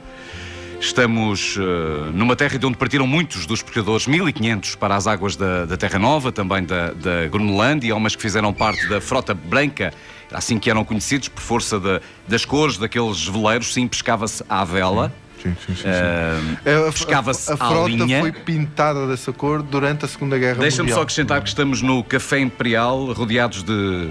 [0.78, 5.64] Estamos eh, numa terra de onde partiram muitos dos pescadores, 1500 para as águas da,
[5.64, 9.94] da Terra Nova, também da, da Groenlândia, umas que fizeram parte da frota branca,
[10.30, 15.08] assim que eram conhecidos, por força da- das cores daqueles veleiros, sim, pescava-se à vela.
[15.08, 15.74] Sim, sim, sim.
[15.74, 15.82] sim.
[15.86, 18.20] eh, É, a- pescava-se a, a frota linha.
[18.20, 20.98] foi pintada dessa cor durante a Segunda Guerra Deixa-me Mundial.
[20.98, 24.08] só acrescentar que estamos no Café Imperial, rodeados de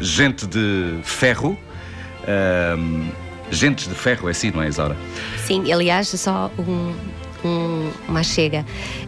[0.00, 1.58] gente de ferro.
[2.26, 3.08] Ahm,
[3.50, 4.96] gentes de ferro, é assim, não é, Isaura?
[5.44, 6.94] Sim, aliás, só um,
[7.44, 8.64] um, uma chega.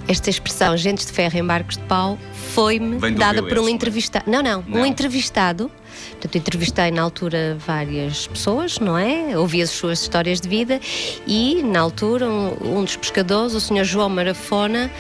[0.08, 2.18] Esta expressão, gentes de ferro em barcos de pau,
[2.52, 3.70] foi-me dada por um é?
[3.70, 4.30] entrevistado.
[4.30, 4.80] Não, não, Não.
[4.82, 5.70] um entrevistado.
[6.24, 9.36] Portanto, entrevistei na altura várias pessoas, não é?
[9.36, 10.80] Ouvi as suas histórias de vida
[11.26, 13.84] e, na altura, um, um dos pescadores, o Sr.
[13.84, 14.90] João Marafona,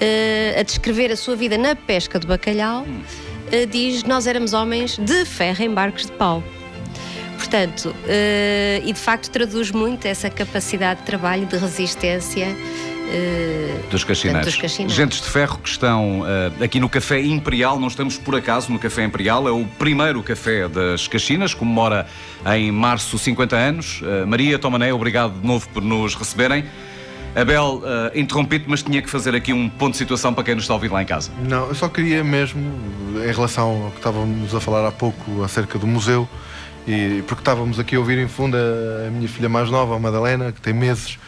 [0.00, 2.86] eh, a descrever a sua vida na pesca do bacalhau,
[3.50, 6.44] eh, diz: Nós éramos homens de ferro em barcos de pau.
[7.36, 12.56] Portanto, eh, e de facto traduz muito essa capacidade de trabalho, de resistência.
[13.10, 14.46] Eh, Dos Caxineiros.
[14.46, 14.94] Dos Caxineiros.
[14.94, 18.78] Gentes de ferro que estão eh, aqui no Café Imperial, não estamos por acaso no
[18.78, 22.06] Café Imperial, é o primeiro café das Caxinas, comemora
[22.54, 24.00] em março 50 anos.
[24.04, 26.64] Eh, Maria Tomané, obrigado de novo por nos receberem.
[27.34, 30.64] Abel, eh, interrompi-te, mas tinha que fazer aqui um ponto de situação para quem nos
[30.64, 31.30] está a ouvir lá em casa.
[31.48, 32.60] Não, eu só queria mesmo,
[33.16, 36.28] em relação ao que estávamos a falar há pouco acerca do museu,
[36.86, 39.98] e porque estávamos aqui a ouvir em fundo a, a minha filha mais nova, a
[39.98, 41.18] Madalena, que tem meses,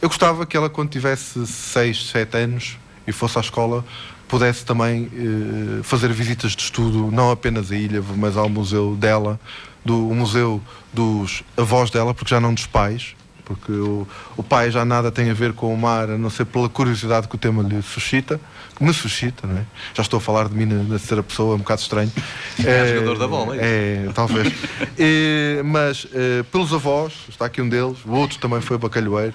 [0.00, 3.84] eu gostava que ela, quando tivesse 6, 7 anos e fosse à escola,
[4.28, 9.38] pudesse também eh, fazer visitas de estudo, não apenas a ilha, mas ao museu dela,
[9.84, 10.60] do o museu
[10.92, 15.28] dos avós dela, porque já não dos pais, porque o, o pai já nada tem
[15.28, 18.40] a ver com o mar, a não ser pela curiosidade que o tema lhe suscita,
[18.76, 19.64] que me suscita, não é?
[19.92, 22.12] Já estou a falar de mim na, na terceira pessoa, é um bocado estranho.
[22.64, 24.52] É jogador da bola, é É, talvez.
[24.96, 29.34] Eh, mas eh, pelos avós, está aqui um deles, o outro também foi bacalhoeiro.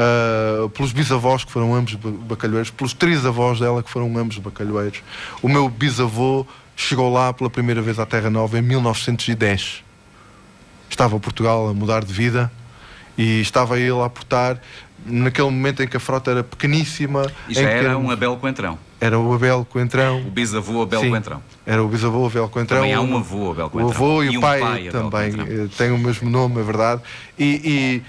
[0.00, 5.02] Uh, pelos bisavós que foram ambos bacalhoeiros, pelos trisavós dela que foram ambos bacalhoeiros.
[5.42, 6.46] O meu bisavô
[6.76, 9.84] chegou lá pela primeira vez à Terra Nova em 1910.
[10.88, 12.50] Estava Portugal a mudar de vida
[13.16, 14.60] e estava ele a aportar
[15.06, 17.30] naquele momento em que a frota era pequeníssima.
[17.48, 18.78] E já era um Abel Coentrão.
[19.00, 20.20] Era o Abel Coentrão.
[20.20, 21.42] O bisavô Abel Sim, Coentrão.
[21.64, 22.80] Era o bisavô Abel Coentrão.
[22.80, 23.88] Também há um avô Abel Coentrão.
[23.88, 25.64] O avô e, E o um pai, pai, Abel também Coentrão.
[25.64, 27.00] eh, têm o mesmo nome, é verdade.
[27.38, 28.02] E, e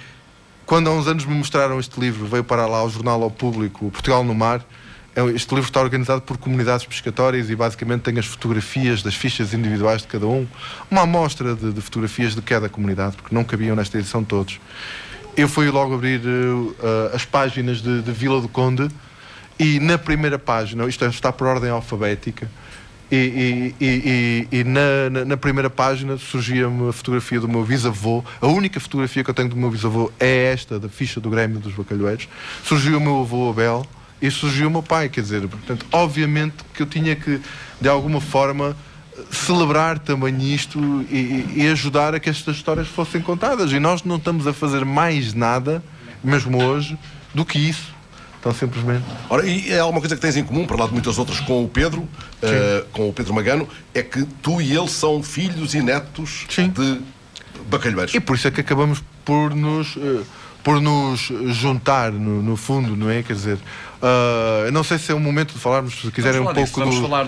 [0.71, 3.91] quando há uns anos me mostraram este livro, veio para lá ao jornal ao público,
[3.91, 4.65] Portugal no Mar.
[5.13, 9.53] é- Este livro está organizado por comunidades pescatórias e basicamente tem as fotografias das fichas
[9.53, 10.47] individuais de cada um,
[10.89, 14.61] uma amostra de, de fotografias de cada comunidade, porque não cabiam nesta edição todos.
[15.35, 18.87] Eu fui logo abrir eh, as páginas de, de Vila do Conde
[19.59, 22.49] e na primeira página, isto é, está por ordem alfabética,
[23.11, 28.23] e, e- e- e- na, na- na primeira página surgia-me a fotografia do meu bisavô.
[28.39, 31.59] A única fotografia que eu tenho do meu bisavô é esta, da ficha do Grêmio
[31.59, 32.27] dos Bacalhoeiros.
[32.63, 33.85] Surgiu o meu avô Abel
[34.21, 35.09] e surgiu o meu pai.
[35.09, 37.39] Quer dizer, portanto, obviamente que eu tinha que,
[37.81, 38.75] de alguma forma,
[39.29, 40.79] celebrar também isto
[41.11, 43.71] e- e ajudar a que estas histórias fossem contadas.
[43.71, 45.83] E nós não estamos a fazer mais nada,
[46.23, 46.97] mesmo hoje,
[47.33, 47.90] do que isso.
[48.41, 49.05] Então, simplesmente.
[49.29, 51.63] Ora, e é alguma coisa que tens em comum, para lá de muitas outras, com
[51.63, 52.09] o Pedro,
[52.41, 57.01] eh, com o Pedro Magano, é que tu e ele são filhos e netos de
[57.69, 58.15] bacalhoeiros.
[58.15, 60.23] E por isso é que acabamos por nos, eh,
[60.63, 63.23] por nos juntar, no, no fundo, não é?
[63.23, 63.57] Quer dizer,
[64.65, 66.79] eu não sei se é o momento de falarmos, se quiserem um falar pouco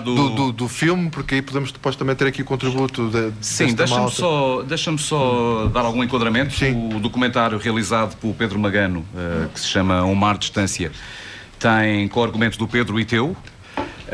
[0.04, 0.52] do, do- do...
[0.52, 4.62] do- filme, porque aí podemos depois também ter aqui o contributo de, Sim, deixa-me só,
[4.62, 6.54] deixa só dar algum enquadramento.
[6.94, 10.90] O documentário realizado pelo Pedro Magano, eh, que se chama Um Mar de Distância,
[11.58, 13.36] tem co-argumentos do Pedro e teu.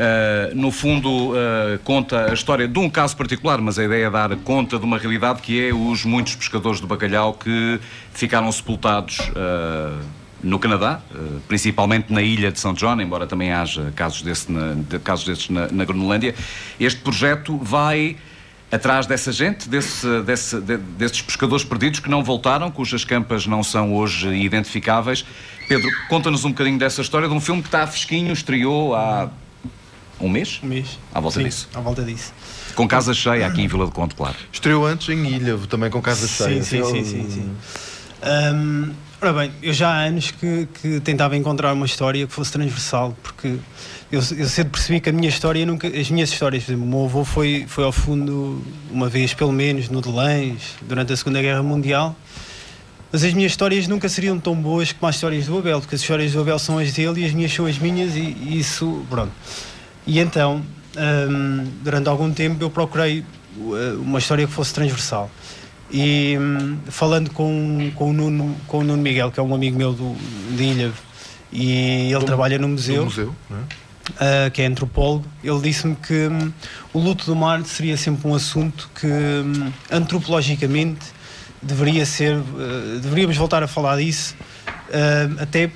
[0.03, 4.09] Eh, no fundo, eh, conta a história de um caso particular, mas a ideia é
[4.09, 7.79] dar conta de uma realidade que é os muitos pescadores de bacalhau que
[8.11, 9.91] ficaram sepultados eh,
[10.43, 11.01] no Canadá,
[11.47, 15.49] principalmente na ilha de São John, embora também haja casos, desse na, de- casos desses
[15.51, 15.85] na, na.
[16.79, 18.17] Este projeto vai
[18.71, 23.61] atrás dessa gente, desse, desse, de- desses pescadores perdidos que não voltaram, cujas campas não
[23.61, 25.23] são hoje identificáveis.
[25.69, 29.29] Pedro, conta-nos um bocadinho dessa história de um filme que está fresquinho, estreou há
[30.21, 30.59] um mês?
[30.63, 30.99] Um mês.
[31.13, 31.69] À volta Sim, disso.
[31.73, 32.33] À volta disso.
[32.75, 34.35] Com casa cheia aqui em Vila de Conde, claro.
[34.51, 36.63] Estreou antes em Ilha, também com casa cheia.
[36.63, 37.51] Sim, sim, sim, sim, sim.
[38.23, 42.51] Hum, ora bem, eu já há anos que, que tentava encontrar uma história que fosse
[42.51, 43.57] transversal, porque
[44.11, 45.87] eu, eu cedo percebi que a minha história nunca.
[45.87, 48.61] As minhas histórias, por exemplo, o meu avô foi, foi ao fundo
[48.91, 52.15] uma vez, pelo menos, no Delães, durante a Segunda Guerra Mundial.
[53.11, 56.01] Mas as minhas histórias nunca seriam tão boas como as histórias do Abel, porque as
[56.01, 59.05] histórias do Abel são as dele e as minhas são as minhas, e, e isso,
[59.09, 59.31] pronto.
[60.11, 60.61] E então,
[60.97, 63.23] hum, durante algum tempo, eu procurei
[63.55, 65.31] uh, uma história que fosse transversal.
[65.89, 69.77] E hum, falando com, com, o Nuno, com o Nuno Miguel, que é um amigo
[69.77, 70.13] meu do,
[70.57, 70.91] de Ilha,
[71.49, 74.47] e ele trabalha no museu, museu, é?
[74.47, 76.51] uh, que é antropólogo, ele disse-me que hum,
[76.91, 81.05] o luto do mar seria sempre um assunto que hum, antropologicamente
[81.61, 84.35] deveria ser, uh, deveríamos voltar a falar disso,
[84.67, 85.71] uh, até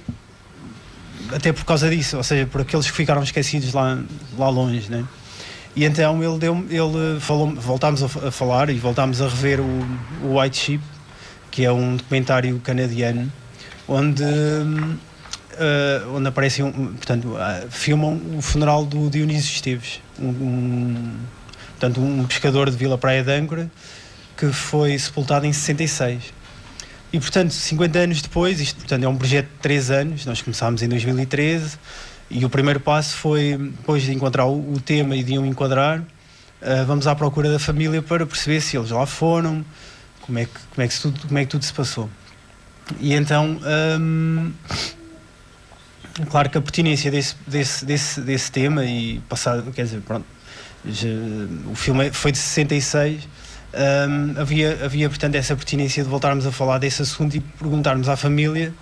[1.34, 4.00] até por causa disso, ou seja, por aqueles que ficaram esquecidos lá,
[4.38, 5.04] lá longe, né?
[5.76, 9.60] E então ele deu ele falou, voltámos a, fa- a falar e voltámos a rever
[9.60, 9.86] o,
[10.24, 10.84] o White Sheep,
[11.52, 13.32] que é um documentário canadiano,
[13.88, 14.24] onde
[15.58, 21.12] eh, onde aparecem, um, portanto, ah, filmam o funeral do Dionísio Esteves, um, um-
[21.72, 23.70] portanto, um pescador de Vila Praia de Âncora,
[24.38, 26.24] que foi sepultado em 66.
[27.16, 30.82] E, portanto, 50 anos depois, isto portanto, é um projeto de 3 anos, nós começámos
[30.82, 31.78] em 2013,
[32.30, 36.04] e o primeiro passo foi, depois de encontrar o, o tema e de o enquadrar,
[36.62, 39.64] ah, vamos à procura da família para perceber se eles lá foram,
[40.20, 42.10] como é que, como é que, tudo, como é que tudo se passou.
[43.00, 43.62] E então,
[43.98, 44.52] hum,
[46.30, 50.26] claro que a pertinência desse, desse, desse, desse tema e passar, quer dizer, pronto,
[50.86, 51.08] já-
[51.72, 53.26] o filme é- foi de 66,
[53.76, 58.16] hum, havia, havia portanto essa pertinência de voltarmos a falar desse assunto e perguntarmos à
[58.16, 58.74] família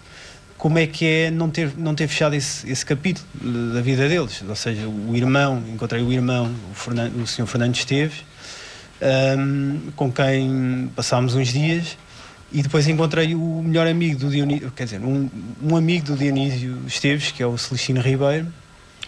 [0.58, 3.28] como é que é não ter, não ter fechado esse, esse capítulo
[3.74, 4.42] da vida deles.
[4.48, 8.24] Ou seja, o irmão, encontrei o irmão, o, Fernando, o senhor Fernando Esteves,
[9.38, 11.98] hum, com quem passámos uns dias,
[12.50, 15.30] e depois encontrei o melhor amigo do Dionísio, quer dizer, um,
[15.62, 18.48] um amigo do Dionísio Esteves, que é o Celestino Ribeiro,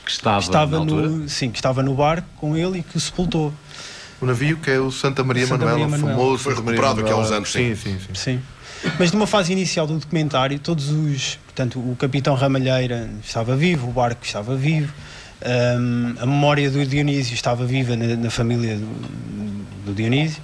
[0.04, 3.00] Que estava, que estava no, sim, que estava no barco com ele e que o
[3.00, 3.54] sepultou.
[4.22, 7.18] O navio que é o Santa Maria Santa Manuela, Maria famoso Foi recuperado aqui há
[7.18, 7.76] uns anos, sim.
[7.76, 7.98] sim.
[7.98, 8.42] Sim, sim, Sim.
[9.00, 11.40] Mas numa fase inicial do documentário, todos os.
[11.46, 14.94] Portanto, o capitão Ramalheira estava vivo, o barco estava vivo,
[15.80, 20.42] hum, a memória do Dionísio estava viva na, na família do, do Dionísio.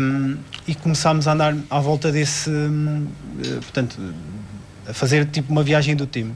[0.00, 2.50] hum, e começámos a andar à volta desse.
[2.50, 3.06] hum,
[3.44, 4.00] eh, portanto,
[4.86, 6.34] a fazer tipo uma viagem do tempo.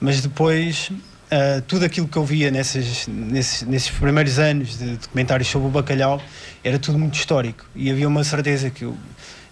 [0.00, 0.90] Mas depois,
[1.32, 6.20] uh, tudo aquilo que eu via nesses, nesses, primeiros anos de documentários sobre o bacalhau
[6.62, 7.64] era tudo muito histórico.
[7.74, 8.96] E havia uma certeza que eu,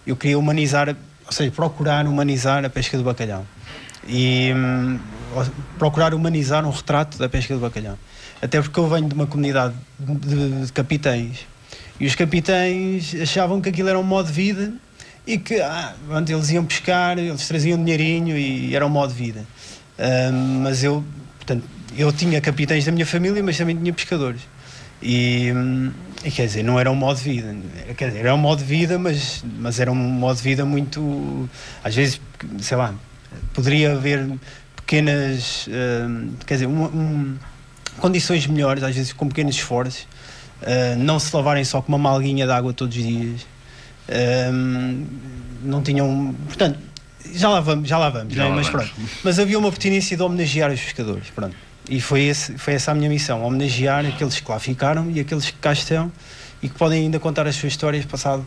[0.05, 0.89] eu queria humanizar,
[1.25, 3.45] ou seja, procurar humanizar a pesca do bacalhau.
[4.07, 4.99] E hum,
[5.77, 7.97] procurar humanizar um retrato da pesca do bacalhau.
[8.41, 11.45] Até porque eu venho de uma comunidade de, de capitães
[11.99, 14.71] e os capitães achavam que aquilo era um modo de vida
[15.25, 15.95] e que ah,
[16.29, 19.45] eles iam pescar, eles traziam dinheirinho e era um modo de vida.
[19.97, 21.03] Um, mas eu,
[21.47, 21.63] portanto,
[21.97, 24.41] eu tinha capitães da minha família, mas também tinha pescadores.
[25.01, 25.53] E,
[26.23, 27.55] e, quer dizer, não era um modo de vida.
[27.95, 31.49] Quer dizer, era um modo de vida, mas, mas era um modo de vida muito.
[31.83, 32.19] Às vezes,
[32.59, 32.93] sei lá,
[33.53, 34.27] poderia haver
[34.75, 35.67] pequenas.
[35.69, 37.37] Um, quer dizer, um, um,
[37.99, 40.07] condições melhores, às vezes com pequenos esforços.
[40.61, 43.45] Uh, não se lavarem só com uma malguinha de água todos os dias.
[44.51, 45.05] Um,
[45.63, 46.35] não tinham.
[46.47, 46.79] Portanto,
[47.33, 48.49] já lá vamos, já lá vamos, já né?
[48.49, 48.89] lá mas vamos.
[48.89, 49.09] pronto.
[49.23, 51.55] Mas havia uma pertinência de homenagear os pescadores, pronto.
[51.89, 55.45] E foi, esse, foi essa a minha missão, homenagear aqueles que lá ficaram e aqueles
[55.45, 56.11] que cá estão
[56.61, 58.45] e que podem ainda contar as suas histórias passado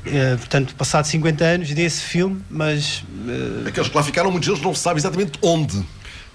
[0.00, 3.04] Uh, portanto, passado 50 anos desse filme, mas.
[3.26, 3.68] Uh...
[3.68, 5.84] Aqueles que lá ficaram, muitos deles não sabem exatamente onde.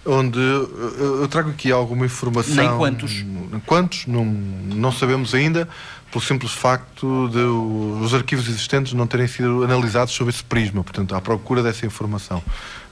[0.05, 2.55] Onde uh, eu trago aqui alguma informação.
[2.55, 3.25] Nem quantos?
[3.65, 4.05] Quantos?
[4.05, 5.67] Não, não sabemos ainda,
[6.11, 11.15] pelo simples facto de os arquivos existentes não terem sido analisados sob esse prisma, portanto,
[11.15, 12.41] à procura dessa informação.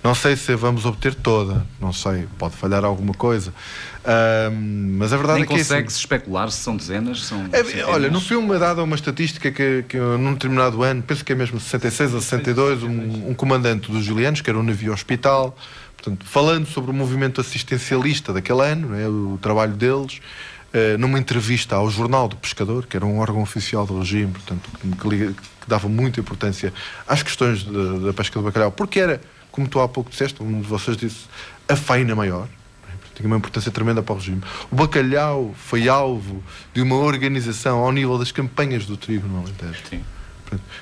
[0.03, 3.53] Não sei se vamos obter toda, não sei, pode falhar alguma coisa.
[4.97, 5.53] mas a verdade Nem é que.
[5.53, 7.23] consegue-se especular se são dezenas?
[7.23, 11.23] São é, olha, no filme é dada uma estatística que, que num determinado ano, penso
[11.23, 14.91] que é mesmo 66 ou 62, um, um comandante dos Julianos, que era um navio
[14.91, 15.55] hospital,
[15.95, 20.19] portanto, falando sobre o movimento assistencialista daquele ano, né, o trabalho deles.
[20.73, 24.71] Uh, numa entrevista ao Jornal do Pescador, que era um órgão oficial do regime, portanto,
[24.79, 25.35] que,
[25.67, 26.73] dava muita importância
[27.07, 29.21] às questões da pesca do bacalhau, porque era
[29.53, 31.25] como tu há pouco disseste, um de vocês disse,
[31.69, 32.47] a faina maior.
[33.13, 34.41] Tinha uma importância tremenda para o regime.
[34.71, 36.43] O bacalhau foi alvo
[36.73, 39.79] de uma organização ao nível das campanhas do trigo no Alentejo.
[39.87, 40.03] Sim.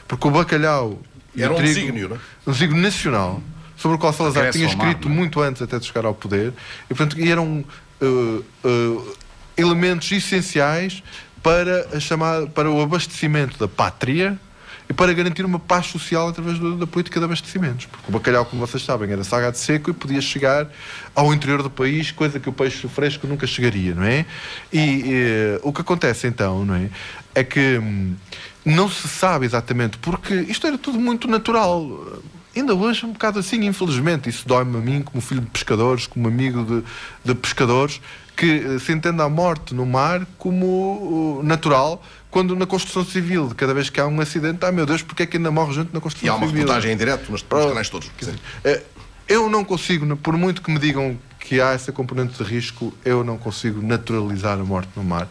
[0.07, 1.01] Porque o bacalhau.
[1.37, 2.19] Era um trigo, desígnio, não é?
[2.47, 3.43] Um desígnio nacional,
[3.75, 5.17] sobre o qual Salazar tinha escrito mar, é?
[5.17, 6.53] muito antes até de chegar ao poder.
[6.89, 7.65] E, portanto, eram
[8.01, 9.17] uh, uh,
[9.61, 11.03] elementos essenciais
[11.41, 14.39] para, a para o abastecimento da pátria
[14.91, 17.85] e para garantir uma paz social através do, da política de abastecimentos.
[17.85, 20.67] Porque o bacalhau, como vocês sabem, era salgado seco e podia chegar
[21.15, 24.25] ao interior do país, coisa que o peixe fresco nunca chegaria, não é?
[24.71, 26.89] E, e o que acontece então, não é?
[27.33, 28.15] É que hum,
[28.65, 32.19] não se sabe exatamente, porque isto era tudo muito natural.
[32.55, 36.27] Ainda hoje, um bocado assim, infelizmente, isso dói-me a mim, como filho de pescadores, como
[36.27, 36.83] amigo de,
[37.23, 38.01] de pescadores,
[38.35, 43.73] que eh, se entende a morte no mar como natural, quando na construção civil, cada
[43.73, 46.01] vez que há um acidente, ah meu Deus, porque é que ainda morre gente na
[46.01, 46.27] construção civil?
[46.27, 46.61] E há uma civil?
[46.61, 48.11] reportagem em direto nos, nos canais todos.
[48.17, 48.35] Dizer,
[48.65, 48.83] eh,
[49.27, 53.23] eu não consigo, por muito que me digam que há essa componente de risco, eu
[53.23, 55.27] não consigo naturalizar a morte no mar.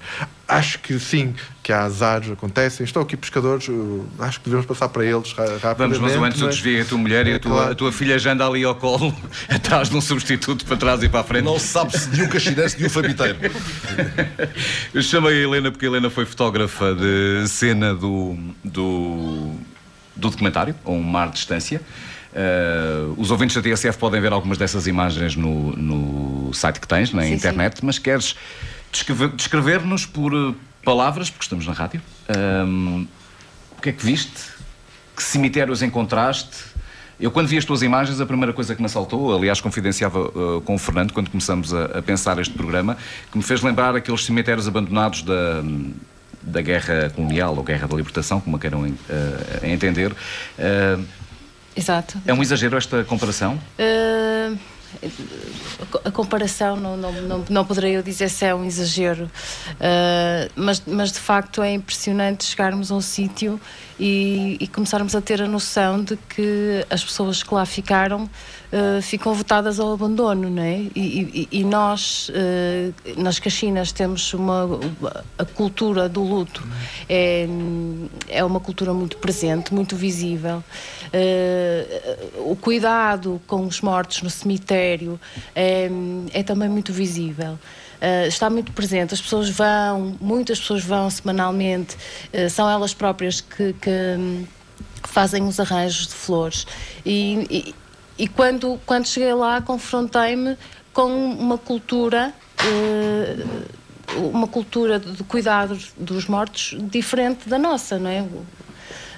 [0.47, 1.33] Acho que sim,
[1.63, 2.85] que há azares, acontecem.
[2.85, 3.69] Estão aqui pescadores,
[4.19, 5.99] acho que devemos passar para eles rapidamente.
[5.99, 7.73] Vamos, mas o antes o desvio a tua mulher e a tua, claro.
[7.73, 9.15] a tua filha já anda ali ao colo,
[9.49, 11.45] atrás de um substituto para trás e para a frente.
[11.45, 13.39] Não sabe-se de um caxinense de um fabiteiro.
[14.93, 19.55] Eu chamei a Helena porque a Helena foi fotógrafa de cena do, do,
[20.17, 21.81] do documentário, Um Mar de Distância.
[22.33, 27.13] Uh, os ouvintes da TSF podem ver algumas dessas imagens no, no site que tens,
[27.13, 27.87] na sim, internet, sim.
[27.87, 28.37] mas queres
[29.37, 30.55] descrever-nos por eh,
[30.85, 32.01] palavras, porque estamos na rádio,
[32.67, 33.07] um,
[33.77, 34.51] o que é que viste?
[35.17, 36.71] Que cemitérios encontraste?
[37.21, 40.61] Eu, quando vi as tuas imagens, a primeira coisa que me assaltou, aliás, confidenciava uh,
[40.63, 42.97] com o Fernando, quando começamos a, a, pensar este programa,
[43.31, 45.63] que me fez lembrar aqueles cemitérios abandonados da,
[46.43, 48.95] da Guerra Colonial ou Guerra da Libertação, como a queiram uh,
[49.63, 50.13] entender.
[50.13, 51.05] Uh,
[51.77, 52.21] Exato.
[52.27, 53.59] É um exagero esta comparação?
[53.79, 54.59] Uh,
[56.05, 60.83] a comparação não, não, não, não poderia eu dizer se é um exagero, uh, mas,
[60.87, 63.61] mas de facto é impressionante chegarmos a um sítio
[63.99, 69.03] e, e, começarmos a ter a noção de que as pessoas que lá ficaram uh,
[69.03, 70.87] ficam votadas ao abandono, não é?
[70.95, 74.67] E, e, e nós, uh, nas Caxinas, temos uma.
[75.39, 76.67] a cultura do luto
[77.09, 77.47] é,
[78.29, 80.65] é uma cultura muito presente, muito visível.
[81.13, 85.19] Uh, o cuidado com os mortos no cemitério
[85.55, 85.91] é,
[86.33, 87.59] é também muito visível.
[88.01, 89.13] Uh, está muito presente.
[89.13, 91.97] As pessoas vão, muitas pessoas vão semanalmente,
[92.33, 94.47] uh, são elas próprias que, que,
[95.03, 96.67] fazem os arranjos de flores.
[97.05, 97.75] E, e,
[98.25, 100.57] e quando, quando cheguei lá, confrontei-me
[100.93, 102.33] com uma cultura.
[102.63, 103.81] Uh,
[104.17, 108.27] uma cultura de cuidado dos mortos diferente da nossa, não é?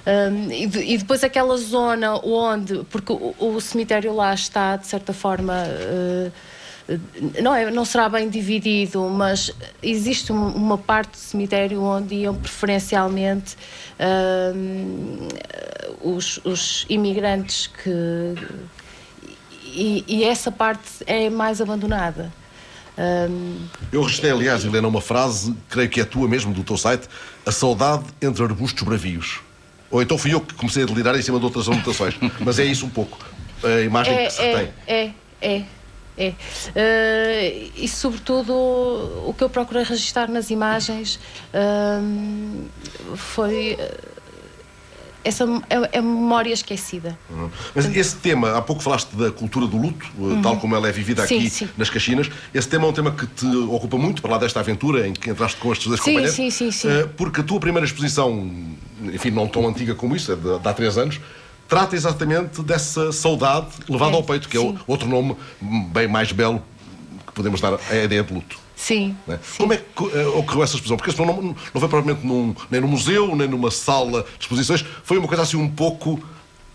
[0.05, 5.13] Um, e, e, depois aquela zona onde, porque o, o, cemitério lá está, de certa
[5.13, 5.53] forma.
[5.65, 6.31] Uh,
[7.41, 9.49] não, é, não será bem dividido, mas
[9.81, 13.55] existe uma parte do cemitério onde iam preferencialmente
[16.01, 18.35] os, os, imigrantes que.
[19.63, 22.29] E, e, essa parte é mais abandonada.
[23.89, 27.07] Eu registrei, aliás, Helena, uma frase, creio que é tua mesmo, do teu site:
[27.45, 29.39] a saudade entre arbustos bravios.
[29.93, 32.15] Ou então fui eu que comecei a delirar em cima de outras anotações.
[32.39, 33.15] Mas é isso um pouco.
[33.63, 34.73] A imagem é, que se é, tem.
[34.87, 35.63] É, é.
[36.17, 36.29] É.
[36.29, 41.19] Uh, e, sobretudo, o que eu procurei registrar nas imagens
[41.53, 43.77] uh, foi.
[43.79, 44.12] Uh,
[45.23, 47.17] essa é, é memória esquecida.
[47.29, 47.49] Uhum.
[47.73, 50.41] Mas esse tema, há pouco falaste da cultura do luto, uhum.
[50.41, 51.69] tal como ela é vivida sim, aqui sim.
[51.77, 52.29] nas Caxinas.
[52.53, 55.29] Esse tema é um tema que te ocupa muito, para lá desta aventura em que
[55.29, 56.35] entraste com estes dois sim, companheiros.
[56.35, 56.87] Sim, sim, sim.
[57.15, 58.51] Porque a tua primeira exposição,
[59.03, 61.19] enfim, não tão antiga como isso, é de, de há três anos,
[61.67, 64.75] trata exatamente dessa saudade levada é, ao peito, que sim.
[64.75, 66.61] é outro nome bem mais belo
[67.25, 68.62] que podemos dar à ideia de luto.
[68.75, 69.37] Sim, é?
[69.41, 69.57] sim.
[69.57, 70.97] Como é que uh, ocorreu essa exposição?
[70.97, 74.41] Porque a exposição não, não foi provavelmente num, nem num museu, nem numa sala de
[74.41, 76.21] exposições, foi uma coisa assim um pouco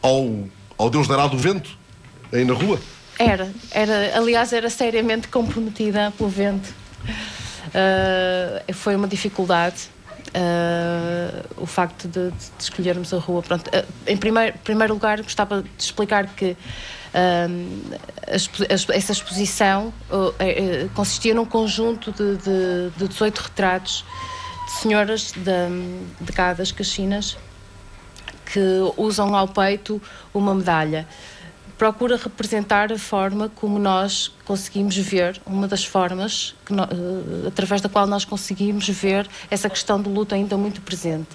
[0.03, 0.44] ao,
[0.76, 1.70] ao Deus dará do vento,
[2.32, 2.80] aí na rua.
[3.18, 6.72] Era, era, aliás, era seriamente comprometida pelo vento.
[7.68, 9.90] Uh, foi uma dificuldade.
[10.28, 13.42] Uh, o facto de, de, escolhermos a rua.
[13.42, 16.55] Pronto, uh, em primeiro, primeiro lugar, gostava de explicar que
[18.27, 19.93] essa exposição
[20.95, 24.05] consistia num conjunto de, de, de 18 retratos
[24.67, 27.37] de senhoras de, de cá das Caxinas
[28.47, 28.61] que
[28.97, 30.01] usam ao peito
[30.35, 31.07] uma medalha
[31.79, 38.05] procura representar a forma como nós conseguimos ver, uma das formas uh, através da qual
[38.05, 41.29] nós conseguimos ver essa questão do luto ainda muito presente.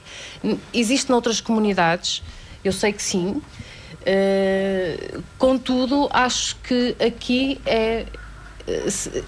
[0.74, 2.22] Existe noutras comunidades,
[2.62, 3.42] eu sei que sim,
[4.06, 8.06] uh, contudo, acho que aqui é,
[8.68, 9.24] eh,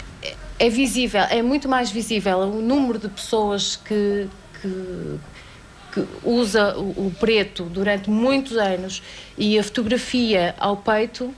[0.59, 4.27] é visível, é muito mais visível o número de pessoas que,
[4.61, 5.19] que
[5.95, 9.01] que usa o, o preto durante muitos anos
[9.37, 11.33] e a fotografia ao peito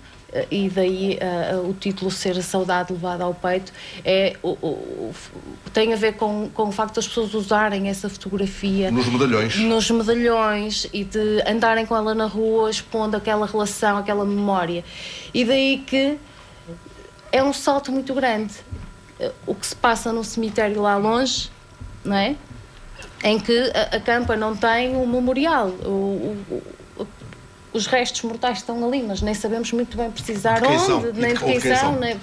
[0.52, 3.72] e daí uh, o título ser a saudade levada ao peito
[4.04, 5.14] é o, o,
[5.74, 9.90] tem a ver com, com o facto das pessoas usarem essa fotografia nos medalhões nos
[9.90, 14.84] medalhões e de andarem com ela na rua expondo aquela relação, aquela memória
[15.34, 16.18] e daí que
[17.32, 18.54] é um salto muito grande
[19.46, 21.50] o que se passa no cemitério lá longe
[22.04, 22.36] não é?
[23.24, 25.68] em que a, a campa não tem um memorial.
[25.68, 26.64] O, o,
[27.74, 31.40] os restos mortais estão ali, mas nem sabemos muito bem precisar de onde, nem de
[31.40, 31.96] quem são.
[32.00, 32.18] Nem,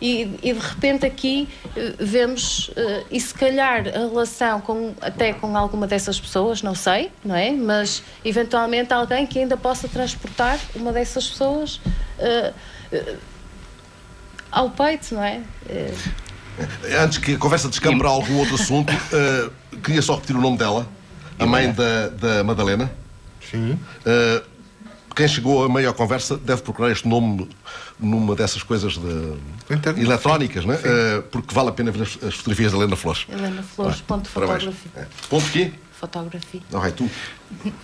[0.00, 1.46] e, e, de repente aqui
[1.76, 6.74] eh, vemos, uh, e se calhar a relação com, até com alguma dessas pessoas, não
[6.74, 7.50] sei, não é?
[7.50, 11.76] Mas eventualmente alguém que ainda possa transportar uma dessas pessoas
[12.18, 12.54] uh,
[12.96, 13.18] uh,
[14.50, 15.42] ao peito, não é?
[16.98, 19.52] Antes que a conversa descampe para algum outro assunto, uh,
[19.84, 20.88] queria só repetir o nome dela,
[21.38, 22.90] a mãe da, da Madalena.
[23.50, 23.78] Sim.
[25.14, 27.48] Quem chegou a meio à conversa deve procurar este nome
[27.98, 29.34] numa dessas coisas de
[30.00, 30.76] eletrónicas, né?
[30.76, 33.26] Uh, porque vale a pena ver as, as fotografias da Helena Flores.
[33.28, 34.90] Helena Flores, ponto fotografia.
[34.96, 35.06] É.
[35.28, 35.72] Ponto quê?
[36.00, 36.62] Fotografia.
[36.72, 37.10] Não, é tu.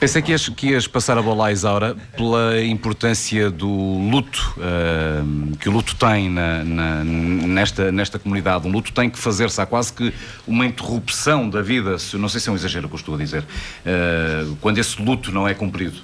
[0.01, 5.57] Pensei que ias, que ias passar a bola à Isaura pela importância do luto, uh,
[5.59, 8.66] que o luto tem na, na, nesta, nesta comunidade.
[8.66, 10.14] Um luto tem que fazer-se, há quase que
[10.47, 13.14] uma interrupção da vida, se, não sei se é um exagero o que eu estou
[13.16, 16.01] a dizer, uh, quando esse luto não é cumprido.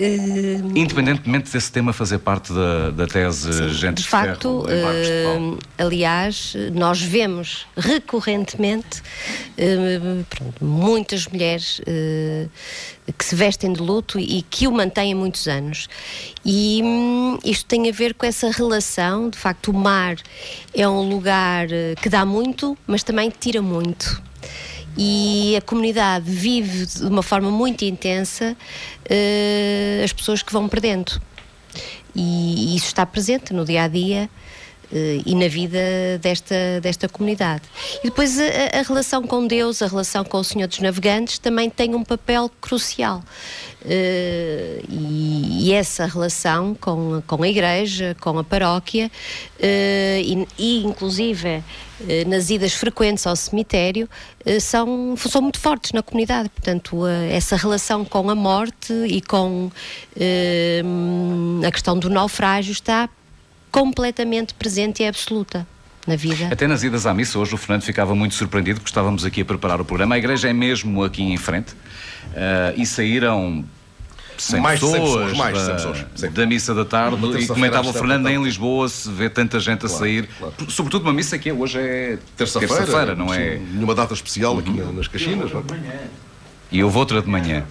[0.00, 5.54] Uh, Independentemente desse tema fazer parte da, da tese sim, Gentes de facto, de ferro,
[5.54, 11.82] uh, aliás, nós vemos recorrentemente uh, pronto, muitas mulheres
[13.18, 15.88] que se vestem de luto e que o mantêm muitos anos.
[16.44, 20.16] E hum, isto tem a ver com essa relação, de facto, o mar
[20.72, 21.66] é um lugar
[22.00, 24.22] que dá muito, mas também tira muito
[25.02, 31.18] e a comunidade vive de uma forma muito intensa uh, as pessoas que vão perdendo.
[32.14, 34.28] E, e isso está presente no dia a dia
[35.24, 35.78] e na vida
[36.20, 37.62] desta, desta comunidade.
[38.02, 41.70] E depois a, a, relação com Deus, a relação com o Senhor dos Navegantes também
[41.70, 43.22] tem um papel crucial.
[43.82, 49.10] Uh, e, e, essa relação com, com a igreja, com a paróquia
[49.58, 51.62] uh, e, e, inclusive
[52.26, 54.08] nas idas frequentes ao cemitério
[54.58, 56.48] são, são muito fortes na comunidade.
[56.48, 59.70] Portanto, essa relação com a morte e com
[61.62, 63.06] a questão do naufrágio está
[63.70, 65.66] completamente presente e absoluta.
[66.06, 66.48] na vida.
[66.50, 69.44] Até nas idas à missa, hoje o Fernando ficava muito surpreendido porque estávamos aqui a
[69.44, 70.14] preparar o programa.
[70.14, 73.64] A igreja é mesmo aqui em frente uh, e saíram
[74.38, 76.30] 100 Mais de 100 pessoas, pessoas, mais de 100 da, pessoas, sim.
[76.30, 79.88] da missa da tarde e comentava o Fernando em Lisboa se vê tanta gente a
[79.88, 80.28] sair,
[80.68, 83.58] sobretudo uma missa que é, hoje é Terça-feira, terça-feira, não é?
[83.58, 85.52] Nenhuma data especial aqui na- nas Caxinas.
[85.52, 86.08] não é?
[86.72, 87.64] E houve outra de manhã.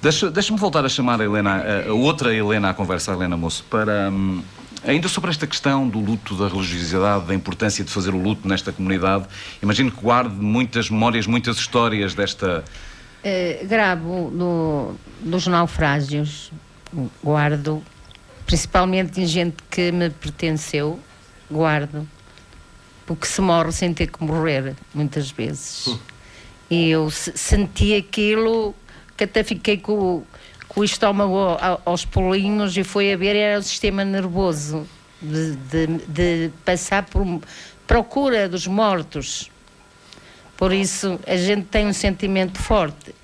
[0.00, 3.36] Deixa- Deixa-me voltar a chamar a Helena, a, a outra Helena à conversa, a Helena
[3.36, 4.42] Moço, para hum,
[4.86, 8.72] ainda sobre esta questão do luto, da religiosidade, da importância de fazer o luto nesta
[8.72, 9.26] comunidade.
[9.62, 12.64] Imagino que guarde muitas memórias, muitas histórias desta.
[13.22, 16.50] Eh, gravo no, dos naufrágios,
[17.22, 17.82] guardo,
[18.46, 20.98] principalmente em gente que me pertenceu,
[21.50, 22.08] guardo,
[23.06, 25.98] porque se morre sem ter que morrer, muitas vezes.
[26.70, 28.74] E eu se- senti aquilo
[29.16, 30.22] que até fiquei com,
[30.68, 34.86] com o estômago ao- aos pulinhos e foi a ver, era o sistema nervoso
[35.20, 37.26] de, de- de passar por
[37.86, 39.50] procura dos mortos.
[40.56, 43.14] Por isso, a gente tem um sentimento forte.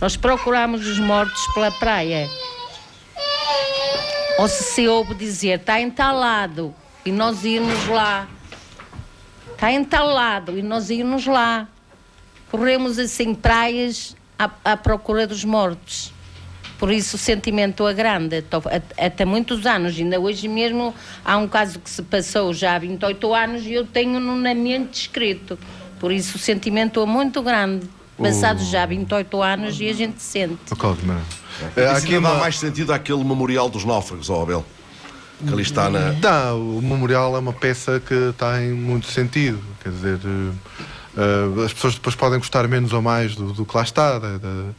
[0.00, 2.28] Nós procuramos os mortos pela praia.
[4.38, 8.28] Ou se se ouve dizer, está entalado, e nós íamos lá.
[9.52, 11.68] Está entalado, e nós íamos lá.
[12.56, 16.10] Corremos assim praias à, à procura dos mortos.
[16.78, 19.98] Por isso o sentimento é grande, a- até muitos anos.
[19.98, 23.84] Ainda hoje mesmo há um caso que se passou já há 28 anos e eu
[23.86, 25.58] tenho no na mente escrito.
[26.00, 27.86] Por isso o sentimento é muito grande.
[28.16, 30.56] Passados já 28 anos e a gente sente.
[30.72, 30.94] Oh.
[31.76, 34.64] É, Eh, aqui dá mais sentido àquele memorial dos náufragos, ó Abel.
[35.46, 36.12] Que ali está na.
[36.12, 39.62] Dá, o memorial é uma peça que tem muito sentido.
[39.82, 40.18] Quer dizer,
[41.16, 44.18] eh, eh, as pessoas depois podem gostar menos ou mais do, do que lá está,
[44.18, 44.70] da, da-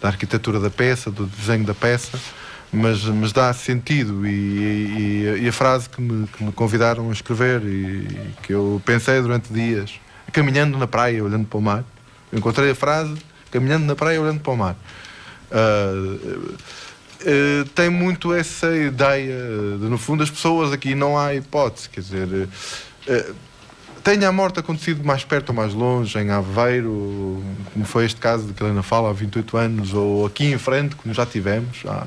[0.00, 2.20] da arquitetura da peça, do desenho da peça,
[2.70, 4.26] mas, mas dá sentido.
[4.26, 8.06] E, e- e a frase que me, que me convidaram a escrever e,
[8.42, 9.92] que eu pensei durante dias,
[10.32, 11.84] caminhando na praia, olhando para o mar,
[12.30, 13.14] eu encontrei a frase
[13.50, 14.76] caminhando na praia, olhando para o mar.
[15.50, 16.16] Ah,
[17.24, 19.34] eh, tem muito essa ideia
[19.80, 22.48] de, no fundo, as pessoas aqui não há hipótese, quer dizer,
[23.06, 23.30] eh,
[24.06, 27.42] tenha a morte acontecido mais perto ou mais longe, em Aveiro,
[27.72, 30.94] como foi este caso de que Helena fala, há 28 anos, ou aqui em frente,
[30.94, 32.06] como já tivemos, há,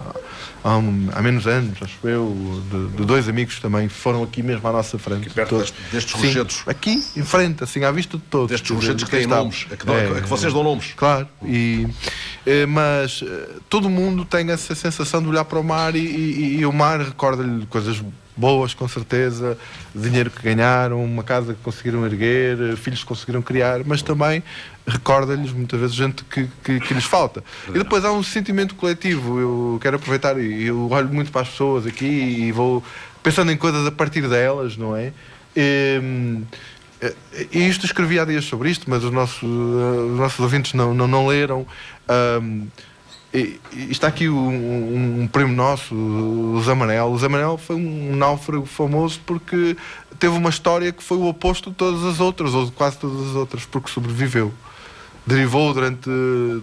[0.63, 4.65] há, um- há menos anos, acho eu, de, de dois amigos também foram aqui mesmo
[4.65, 5.25] à nossa frente.
[5.25, 6.63] Aqui perto destes- destes Sim, rochedos.
[6.65, 8.49] Aqui, em frente, assim, à vista de todos.
[8.49, 10.93] Destes rochedos que têm nomes, a que dão- a que vocês dão nomes.
[10.95, 11.85] Claro, e,
[12.45, 16.57] eh, mas eh, todo mundo tem essa sensação de olhar para o mar e, e-
[16.61, 18.01] e o mar recorda-lhe coisas
[18.39, 19.57] boas, com certeza,
[19.93, 24.41] dinheiro que ganharam, uma casa que conseguiram erguer, filhos que conseguiram criar, mas também
[24.87, 27.43] recorda-lhes muitas vezes gente que, que, que lhes falta.
[27.67, 29.39] E depois há um sentimento coletivo.
[29.39, 32.83] Eu quero aproveitar e eu olho muito para as pessoas aqui e vou
[33.21, 35.11] pensando em coisas a partir delas, não é?
[36.01, 36.43] Hum,
[37.01, 37.13] eh,
[37.51, 40.93] E isto escrevi há dias sobre isto, mas os nossos, eh, os nossos ouvintes não,
[40.93, 41.67] não, não leram.
[42.07, 42.67] Ahm,
[43.89, 47.07] está aqui um, um- um primo nosso, o Zamanel.
[47.11, 49.77] O Zamanel foi um náufrago famoso porque
[50.19, 53.29] teve uma história que foi o oposto de todas as outras, ou de quase todas
[53.29, 54.51] as outras, porque sobreviveu.
[55.27, 56.09] Derivou durante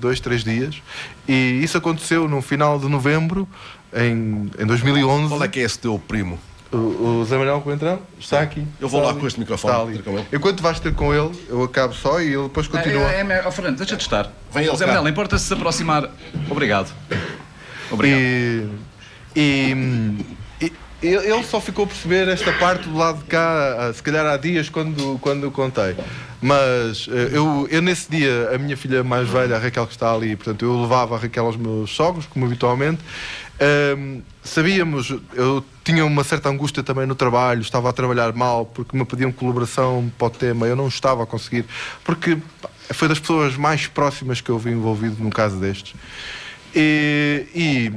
[0.00, 0.82] dois, três dias
[1.28, 3.46] e isso aconteceu no final de novembro,
[3.94, 5.28] em, em 2011.
[5.28, 6.36] Qual é que é esse teu primo?
[6.76, 8.66] O, o Zé Manuel Coentrão está aqui.
[8.80, 9.20] Eu vou Está lá ali.
[9.20, 9.96] com este microfone, Está ali.
[9.96, 10.26] ter com ele.
[10.32, 13.10] Enquanto vais ter com ele, eu acabo só e ele depois continua.
[13.10, 14.30] É, é, é, oh, Fernando, deixa de estar.
[14.52, 14.92] Vem ele Zé cá.
[14.92, 16.10] Manuel, importa-se se aproximar.
[16.50, 16.92] Obrigado.
[17.90, 18.20] Obrigado.
[18.20, 18.66] E,
[20.60, 20.72] e-
[21.02, 24.24] e ele só ficou a perceber esta parte do lado de cá, ah, se calhar
[24.26, 25.94] há dias, quando, quando eu contei.
[26.40, 30.12] Mas eh, eu, eu, nesse dia, a minha filha mais velha, a Raquel, que está
[30.12, 33.00] ali, portanto, eu levava a Raquel aos meus sogros, como habitualmente.
[33.58, 38.96] Ahm, sabíamos, eu tinha uma certa angústia também no trabalho, estava a trabalhar mal porque
[38.96, 41.64] me pediam colaboração para o tema, eu não estava a conseguir,
[42.04, 42.36] porque
[42.92, 45.94] foi das pessoas mais próximas que eu vi envolvido num caso destes.
[46.74, 47.92] E, e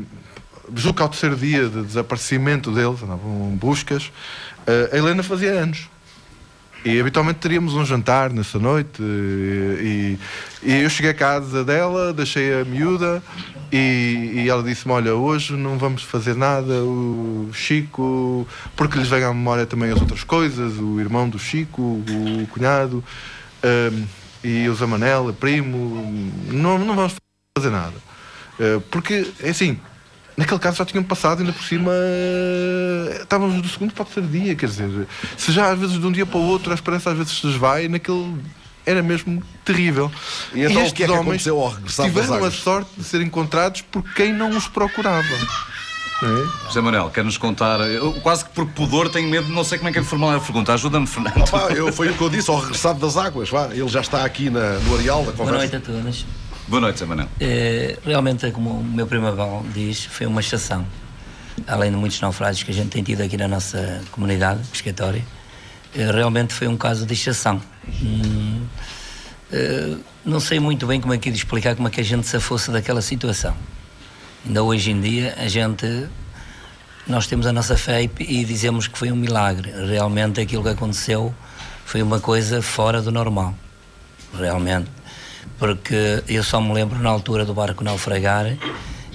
[0.76, 4.11] julgo que ao terceiro dia de desaparecimento deles, andavam buscas,
[4.65, 5.89] eh, a Helena fazia anos.
[6.84, 9.01] E habitualmente teríamos um jantar nessa noite.
[9.01, 10.18] E,
[10.64, 13.22] e eu cheguei à casa dela, deixei a miúda
[13.72, 16.81] e, e ela disse-me: Olha, hoje não vamos fazer nada.
[16.84, 21.81] O Chico, porque lhes vem à memória também as outras coisas: o irmão do Chico,
[21.81, 23.03] o cunhado
[23.64, 24.06] hum,
[24.43, 26.31] e o Zé Manel, o primo.
[26.47, 27.15] Não, não vamos
[27.57, 27.95] fazer nada.
[28.60, 29.80] Eh, porque, é assim,
[30.40, 34.30] naquele caso já tinham passado, ainda por cima eh, estávamos do segundo para o terceiro
[34.30, 35.07] dia, quer dizer,
[35.38, 37.45] se já às vezes de um dia para o outro a esperança às vezes se
[37.45, 38.38] desvai, naquele
[38.86, 40.10] era mesmo terrível.
[40.53, 43.03] E então o estes que é que homens aconteceu ao regressar tiveram a sorte de
[43.03, 45.28] ser encontrados por quem não os procurava.
[46.22, 46.68] É?
[46.68, 47.80] José Manuel, quer-nos contar?
[47.82, 50.36] Eu, quase que por pudor tenho medo, não sei como é que é de formular
[50.36, 50.74] a pergunta.
[50.74, 51.38] Ajuda-me, Fernando.
[51.41, 53.49] Opa, eu, foi o que eu disse ao regressado das águas.
[53.49, 55.57] Vá, ele já está aqui na, no areal da Boa conversa.
[55.57, 56.26] noite a todos.
[56.70, 57.28] Boa noite, José Manuel.
[57.40, 60.86] Eh, realmente, é como o meu primo Abel diz, foi uma estação.
[61.66, 65.26] Além de muitos naufrágios que a gente tem tido aqui na nossa comunidade pescatória,
[65.96, 67.60] eh, realmente foi um caso de exceção.
[68.04, 68.68] Hum,
[69.52, 72.28] eh, não sei muito bem como é que é explicar como é que a gente
[72.28, 73.58] se fosse daquela situação.
[74.46, 76.08] Ainda hoje em dia, a gente
[77.08, 79.72] nós temos a nossa fé e dizemos que foi um milagre.
[79.88, 81.34] Realmente aquilo que aconteceu
[81.84, 83.56] foi uma coisa fora do normal.
[84.38, 84.98] Realmente.
[85.57, 88.56] Porque eu só me lembro na altura do barco naufragar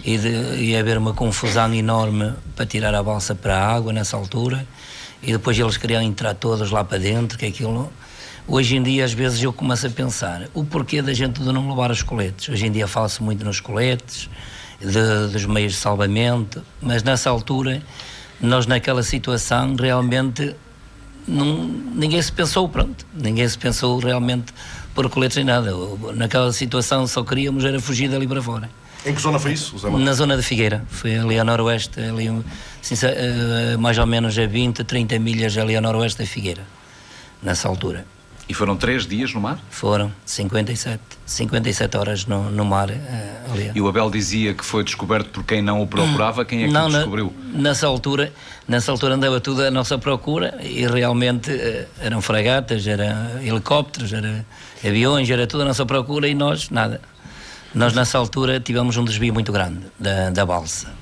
[0.05, 0.29] e de
[0.63, 4.67] e haver uma confusão enorme para tirar a balsa para a água nessa altura
[5.23, 7.91] e depois eles queriam entrar todos lá para dentro, que aquilo.
[8.47, 11.67] Hoje em dia, às vezes, eu começo a pensar o porquê da gente de não
[11.71, 12.47] levar os coletes.
[12.51, 14.29] Hoje em dia fala-se muito nos coletes,
[14.79, 17.83] de- dos meios de salvamento, mas nessa altura,
[18.39, 20.55] nós naquela situação, realmente,
[21.27, 21.65] não,
[21.95, 24.53] ninguém se pensou, pronto, ninguém se pensou realmente
[24.95, 25.73] por coletes nem nada.
[26.15, 28.71] Naquela situação só queríamos era fugir dali para fora.
[29.05, 29.99] Em que zona foi isso, Manuel?
[30.05, 34.83] Na zona de Figueira, foi ali a noroeste, ali, eh, mais ou menos a 20,
[34.83, 36.63] 30 milhas ali a noroeste da Figueira,
[37.43, 38.07] nessa altura.
[38.49, 39.59] E foram três dias no mar?
[39.71, 42.97] Foram 57, 57 horas no, no mar eh,
[43.53, 43.73] ali.
[43.75, 46.45] E o Abel dizia que foi descoberto por quem não o procurava.
[46.45, 47.35] Quem é que Não, o na- descobriu?
[47.53, 48.33] nessa altura,
[48.67, 54.45] nessa altura andava tudo à nossa procura e realmente eh, eram fragatas, eram helicópteros, era
[54.85, 57.01] aviões, era tudo à nossa procura e nós nada.
[57.75, 60.93] Nós nessa altura tivemos um desvio muito grande da, da balsa.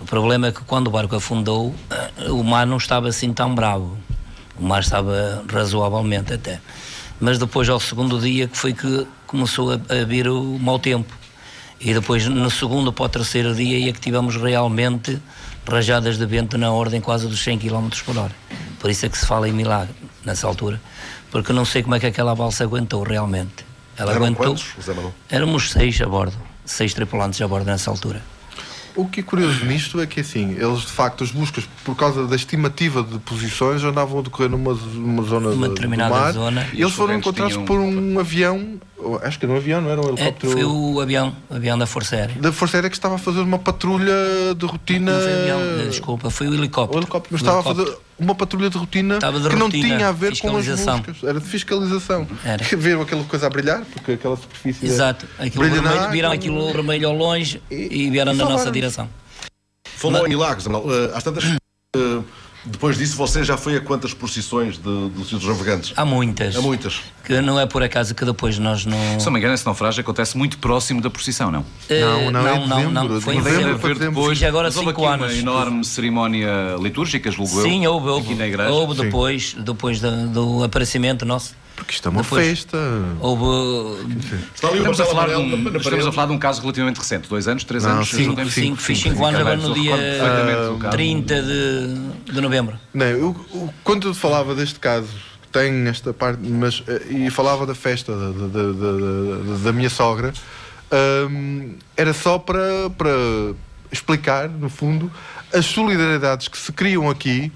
[0.00, 3.54] O problema é que quando o barco afundou, eh, o mar não estava assim tão
[3.54, 3.96] bravo.
[4.58, 6.60] O mar estava razoavelmente até.
[7.20, 11.12] Mas depois, ao segundo dia, que foi que começou a, a vir o mau tempo.
[11.80, 15.20] E depois, no segundo para o terceiro dia, é que tivemos realmente
[15.66, 18.34] rajadas de vento na ordem quase dos 100 km por hora.
[18.80, 19.94] Por isso é que se fala em milagre,
[20.24, 20.80] nessa altura.
[21.30, 23.66] Porque eu não sei como é que aquela balsa aguentou realmente.
[23.96, 24.46] Ela Eram aguentou.
[24.46, 25.14] quantos, Manuel?
[25.28, 28.22] Éramos seis a bordo, seis tripulantes a bordo nessa altura.
[28.96, 32.26] O que é curioso nisto é que assim, eles de facto as buscas, por causa
[32.26, 36.32] da estimativa de posições, andavam a decorrer numa, numa zona Uma de- determinada do mar
[36.32, 36.66] zona.
[36.72, 38.80] e eles foram encontrados tinham- por um avião,
[39.22, 41.78] acho que era um avião, não era um É, helicóptero foi o avião, o avião
[41.78, 42.34] da Força Aérea.
[42.40, 44.12] da Força Aérea que estava a fazer uma patrulha
[44.56, 45.12] de rotina.
[45.12, 46.98] Não foi o avião, desculpa, foi o O helicóptero.
[47.00, 47.96] helicóptero, mas O estava a helicóptero.
[47.98, 50.66] fazer uma patrulha de rotina Estava de que não rotina, tinha a ver com as
[50.66, 51.22] buscas.
[51.22, 52.26] Era de fiscalização.
[52.44, 52.62] Era.
[52.76, 54.86] Viram aquela coisa a brilhar, porque aquela superfície.
[54.86, 56.08] Exato, aquilo vermelho, água.
[56.10, 59.08] viram aquilo vermelho ao longe e, vieram e na nossa direção.
[59.84, 61.04] Falou em milagres, Manuel.
[61.04, 61.44] Eh, às tantas.
[61.44, 62.22] eh,
[62.64, 65.92] depois disso, você já foi a quantas procissões de, dos Navegantes?
[65.96, 66.56] Há muitas.
[66.56, 67.00] A muitas.
[67.24, 68.96] Que não é por acaso que depois nós não.
[69.20, 71.64] Se não me engano, esse naufrágio acontece muito próximo da procissão, não?
[71.88, 74.28] Eh, Não, não, é não, não, não, foi em dezembro, foi dezembro.
[74.30, 75.32] Fiz agora Mas houve 5 aqui anos.
[75.34, 76.48] uma enorme cerimónia
[76.80, 77.62] litúrgica, julgo eu.
[77.64, 78.34] Sim, houve, Aqui houve.
[78.34, 78.70] na igreja.
[78.70, 79.02] Houve Sim.
[79.02, 81.54] depois, depois do, do aparecimento nosso.
[81.78, 82.76] Porque isto é uma Depois- festa.
[83.20, 84.02] Houve
[84.52, 87.28] Está ali Estamos a, falar de um, estamos a falar de um caso relativamente recente,
[87.28, 88.50] dois anos, três Não, anos, cinco, ajudem-me.
[88.50, 89.94] cinco, 5, cinco, anos agora no dia
[90.80, 90.90] caso.
[90.90, 92.76] 30 de, de novembro.
[92.92, 95.08] Não, eu, eu- quando eu falava deste caso,
[95.40, 99.58] que tem esta parte, mas, eh, e falava da festa da, da, da- da- da-
[99.64, 100.32] da minha sogra,
[101.30, 103.10] hum, era só para, para
[103.92, 105.10] explicar, no fundo,
[105.54, 107.52] as solidariedades que se criam aqui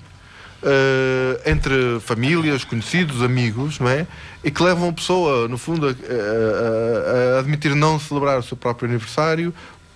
[0.62, 4.06] eh, entre famílias, conhecidos, amigos, não é?
[4.44, 8.56] E que levam a pessoa, no fundo, a, a- a- admitir não celebrar o seu
[8.56, 9.52] próprio aniversário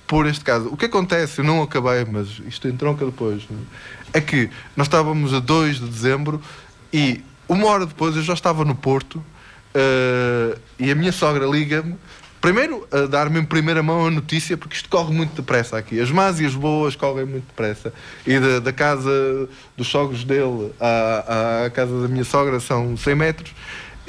[0.06, 0.68] por este caso.
[0.72, 3.42] O que acontece, eu não acabei, mas isto entronca depois,
[4.12, 4.18] é?
[4.18, 6.40] é que nós estávamos a 2 de dezembro
[6.92, 9.22] e uma hora depois eu já estava no Porto
[9.74, 11.96] eh, e a minha sogra liga-me.
[12.40, 16.00] Primeiro, a dar-me em primeira mão a notícia, porque isto corre muito depressa aqui.
[16.00, 17.92] As más e as boas correm muito depressa.
[18.26, 23.14] E da, da casa dos sogros dele à, à casa da minha sogra são 100
[23.14, 23.54] metros.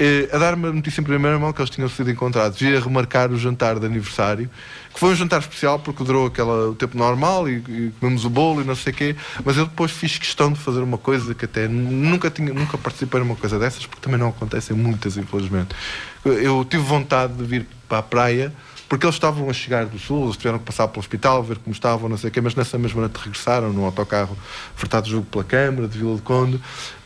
[0.00, 2.78] Eh, a dar-me a notícia em primeira mão que eles tinham sido encontrados e a
[2.78, 4.48] remarcar o jantar de aniversário,
[4.94, 8.30] que foi um jantar especial porque durou aquela, o tempo normal e, e comemos o
[8.30, 11.34] bolo e não sei o quê, mas eu depois fiz questão de fazer uma coisa
[11.34, 15.74] que até nunca, tinha, nunca participei numa coisa dessas, porque também não acontecem muitas, infelizmente.
[16.24, 18.52] Eu tive vontade de vir para a praia
[18.88, 21.74] porque eles estavam a chegar do sul, eles tiveram que passar pelo hospital, ver como
[21.74, 24.34] estavam, não sei o quê, mas nessa mesma noite regressaram num autocarro
[24.74, 26.58] fretado jogo pela Câmara de Vila de Conde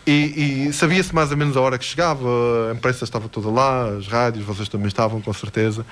[0.06, 2.24] e, e sabia-se mais ou menos a hora que chegava,
[2.70, 5.84] a imprensa estava toda lá, as rádios, vocês também estavam com certeza.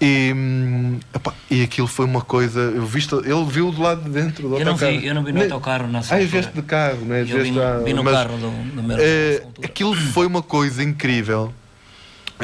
[0.00, 4.10] E, hum, epá, e aquilo foi uma coisa, eu visto, ele viu do lado de
[4.10, 4.98] dentro do Eu não autocarro.
[5.00, 6.30] vi, eu não vi no autocarro nessa Ah, altura.
[6.32, 7.22] vieste de carro, né?
[7.22, 7.52] Eu vi,
[7.84, 9.48] vi no mas, carro do, do meu altura.
[9.64, 11.52] aquilo foi uma coisa incrível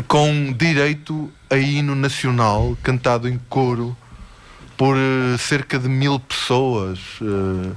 [0.03, 3.97] com direito a hino nacional cantado em coro
[4.77, 6.99] por uh, cerca de mil pessoas.
[7.21, 7.75] Uh,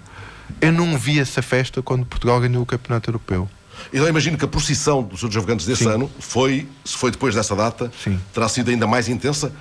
[0.59, 3.49] eu não vi essa festa quando Portugal ganhou o Campeonato Europeu.
[3.91, 5.89] Eu imagino que a procissão dos Senhor dos Navegantes desse Sim.
[5.91, 8.19] ano foi, se foi depois dessa data, Sim.
[8.33, 9.51] terá sido ainda mais intensa.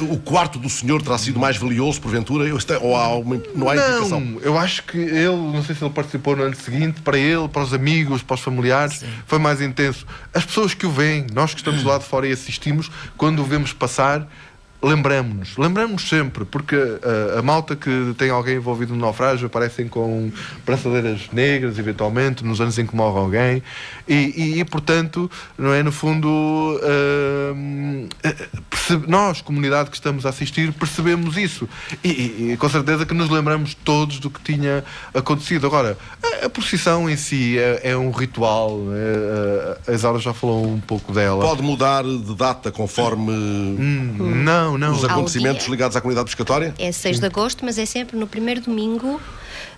[0.00, 2.48] Uh, o quarto do senhor terá sido mais valioso, porventura?
[2.48, 4.20] É- Ou há uma, não há indicação?
[4.20, 7.48] Não, eu acho que ele, não sei se ele participou no ano seguinte, para ele,
[7.48, 10.06] para os amigos, para os familiares, foi mais intenso.
[10.34, 13.44] As pessoas que o veem, nós que estamos lá de fora e assistimos, quando o
[13.44, 14.26] vemos passar,
[14.82, 20.30] lembramos-nos, lembramos sempre, porque uh, a malta que tem alguém envolvido no naufrágio aparecem com
[20.64, 23.62] braçadeiras negras, eventualmente, nos anos em que morre alguém,
[24.08, 26.26] e, e- e, portanto, não é, no fundo,
[26.82, 28.08] uh,
[28.70, 31.68] percebe- nós, comunidade que estamos a assistir, percebemos isso.
[32.02, 32.08] E,
[32.52, 34.82] e- com certeza que nos lembramos todos do que tinha
[35.14, 35.66] acontecido.
[35.66, 35.96] Agora,
[36.42, 40.66] a, a procissão em si é, é um ritual, é, a, a Isaura já falou
[40.66, 41.44] um pouco dela.
[41.44, 44.92] Pode mudar de data conforme não, não.
[44.92, 46.74] os Ao acontecimentos ligados à comunidade pescatória?
[46.78, 49.20] É 6 de agosto, mas é sempre no primeiro domingo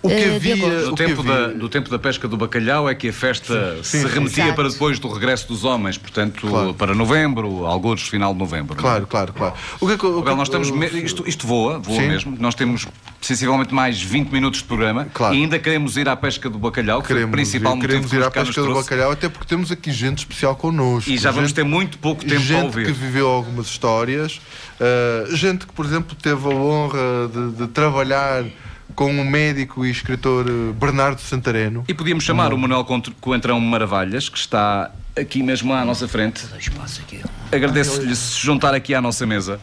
[0.03, 0.55] O que eh, havia-.
[0.57, 3.13] Do O que tempo, havia- da, do tempo da pesca do bacalhau é que a
[3.13, 4.07] festa Sim, se sim.
[4.13, 4.55] remetia Exato.
[4.57, 6.73] para depois do regresso dos homens, portanto, Claro.
[6.73, 8.75] para novembro, alguns final de novembro.
[8.75, 9.53] Claro, claro, claro.
[9.79, 10.69] O que é o que- Abel, nós estamos.
[10.71, 12.07] me- Isto, isto voa, voa Sim.
[12.07, 12.35] mesmo.
[12.37, 12.85] Nós temos
[13.21, 15.33] sensivelmente mais 20 minutos de programa Claro.
[15.33, 18.11] e ainda queremos ir à pesca do bacalhau, que Queremos, foi o principal motivo queremos
[18.11, 21.09] que ir à pesca do bacalhau, até porque temos aqui gente especial connosco.
[21.09, 22.85] E já vamos gente- ter muito pouco tempo gente para ouvir.
[22.87, 24.41] que viveu algumas histórias,
[24.81, 28.43] uh, gente que, por exemplo, teve a honra de, de trabalhar
[28.95, 31.83] com o médico e escritor uh, Bernardo Santareno.
[31.87, 32.85] E podíamos chamar o Manuel
[33.19, 36.45] Coentrão Maravalhas, que está aqui mesmo à nossa frente.
[37.51, 39.59] Agradeço-lhe se juntar aqui à nossa mesa.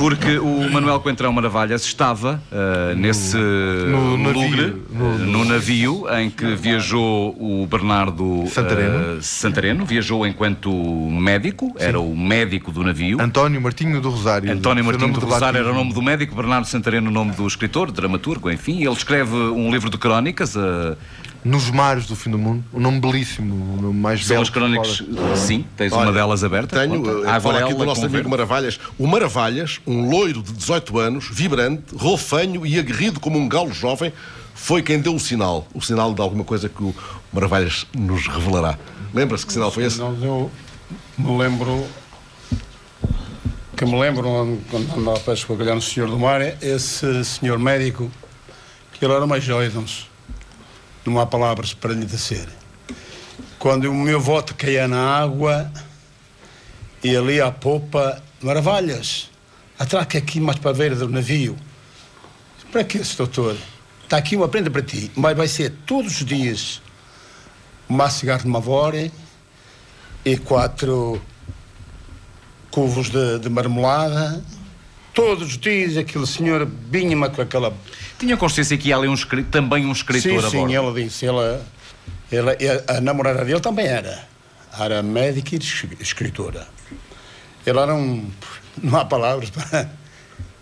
[0.00, 6.06] Porque o Manuel Coentrão Maravalhas estava ah, nesse no navio, lugre, no- ah, no navio
[6.18, 9.18] em que viajou o Bernardo Santareno.
[9.18, 9.84] ah, Santareno.
[9.84, 13.20] Viajou enquanto médico, era o médico do navio.
[13.20, 14.50] António Martinho do Rosário.
[14.50, 17.92] António Martinho do Rosário era o nome do médico, Bernardo Santareno o nome do escritor,
[17.92, 18.78] dramaturgo, enfim.
[18.80, 20.96] Ele escreve um livro de crónicas, ah,
[21.42, 22.62] Nos Mares do Fim do Mundo.
[22.72, 24.42] Um nome belíssimo, um nome mais são belo.
[24.42, 25.02] as que crónicas,
[25.36, 26.78] sim, tens Olha, uma delas aberta.
[26.78, 27.18] Tenho, conta.
[27.18, 28.28] uh, A fala aqui do nosso amigo.
[28.28, 28.78] Maravalhas.
[28.98, 34.12] O Maravalhas, um loiro de 18 anos, vibrante, rolfanho e aguerrido como um galo jovem,
[34.54, 35.66] foi quem deu o sinal.
[35.72, 36.94] O sinal de alguma coisa que o
[37.32, 38.78] Maravalhas nos revelará.
[39.14, 39.98] Lembra-se que sinal foi esse?
[39.98, 40.50] Não, eu
[41.16, 41.86] me lembro
[43.80, 48.10] que me lembro quando andava a pesca com no Senhor do Mar, esse senhor médico,
[48.92, 49.70] que ele era uma joia,
[51.04, 52.48] não, há palavras para lhe dizer.
[53.58, 55.70] Quando o meu voto caía na água
[57.02, 59.30] e ali à popa, maravilhas,
[59.78, 61.56] atraca aqui mais para a beira do navio.
[62.70, 63.56] Para que esse doutor?
[64.04, 66.82] Está aqui uma prenda para ti, mas vai ser todos os dias
[67.88, 69.12] uma cigarro de Mavore
[70.24, 71.20] e quatro
[72.70, 74.42] cubos de, de marmelada.
[75.12, 77.74] Todos os dias aquele senhor vinha-me com aquela.
[78.18, 79.16] Tinha consciência que ia ali um
[79.50, 81.26] também um escritor sim, a sim, ela disse.
[81.26, 81.66] Ela,
[82.30, 82.56] ela,
[82.88, 84.28] a, namorada dele também era.
[84.78, 86.66] Era médica e es- escritora.
[87.66, 88.30] Ela era um.
[88.80, 89.90] Não há palavras para.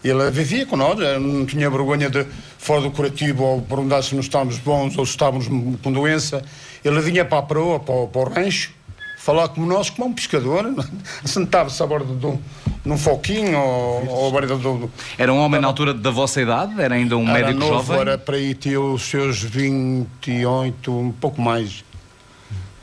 [0.02, 2.24] Ele vivia com nós, não tinha vergonha de,
[2.56, 5.48] fora do curativo, ou perguntar se não estávamos bons ou se estávamos
[5.82, 6.42] com doença.
[6.84, 8.70] Ele vinha para a proa, para, para o rancho,
[9.18, 10.64] falar como nós, como um pescador.
[11.24, 12.38] Sentava-se à borda de um,
[12.84, 16.40] num foquinho ou, ou à borda do, do, Era um homem na altura da vossa
[16.40, 16.80] idade?
[16.80, 18.00] Era ainda um era médico novo, jovem?
[18.00, 21.84] Era para aí ter os seus 28, um pouco mais.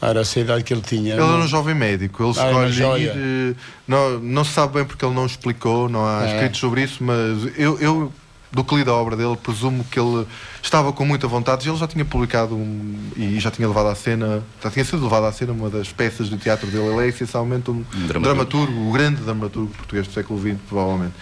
[0.02, 1.14] Era essa a idade que ele tinha.
[1.14, 3.10] Ele era um jovem médico, ele Ah, escolhe ir.
[3.16, 3.56] eh,
[3.88, 6.34] Não, não se sabe bem porque ele não explicou, não há É.
[6.34, 8.12] escritos sobre isso, mas eu, eu
[8.56, 10.26] do que li da obra dele, presumo que ele
[10.64, 11.68] estava com muita vontade.
[11.68, 15.26] Ele já tinha publicado um, e já tinha levado à cena, já tinha sido levado
[15.26, 16.86] à cena uma das peças do teatro dele.
[16.86, 18.20] Ele é essencialmente um dramaturgo.
[18.22, 21.14] dramaturgo, o grande dramaturgo português do século XX, provavelmente.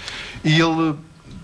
[0.43, 0.95] E ele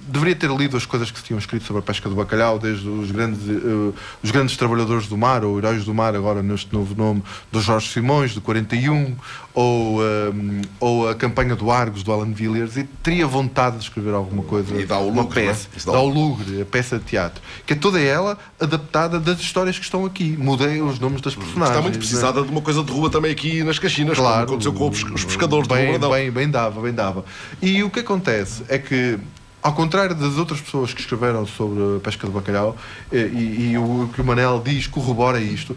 [0.10, 2.88] deveria ter lido as coisas que se tinham escrito sobre a pesca do bacalhau, desde
[2.88, 6.96] os grandes, eh, os grandes trabalhadores do mar, ou heróis do mar, agora neste novo
[6.96, 9.16] nome, do Jorge Simões, do 41,
[9.54, 10.32] ou, eh,
[10.80, 14.76] ou a campanha do Argos, do Alan Villiers, e teria vontade de escrever alguma coisa,
[14.80, 15.46] E dá o uma lucro, é?
[15.48, 19.20] peça, Isso dá dá o lugre, a peça de teatro, que é toda ela adaptada
[19.20, 20.36] das histórias que estão aqui.
[20.38, 21.70] Mudei os nomes das personagens.
[21.70, 24.74] Está muito precisada de uma coisa de rua também aqui nas Caxinas, como Claro, aconteceu
[24.74, 26.12] com os pescadores do bem, Bordão.
[26.12, 27.26] bem, bem dava, bem dava.
[27.62, 29.18] E o que acontece é que,
[29.62, 32.76] ao contrário das outras pessoas que escreveram sobre a pesca do bacalhau,
[33.12, 35.76] eh, e, e o que o Manel diz corrobora isto,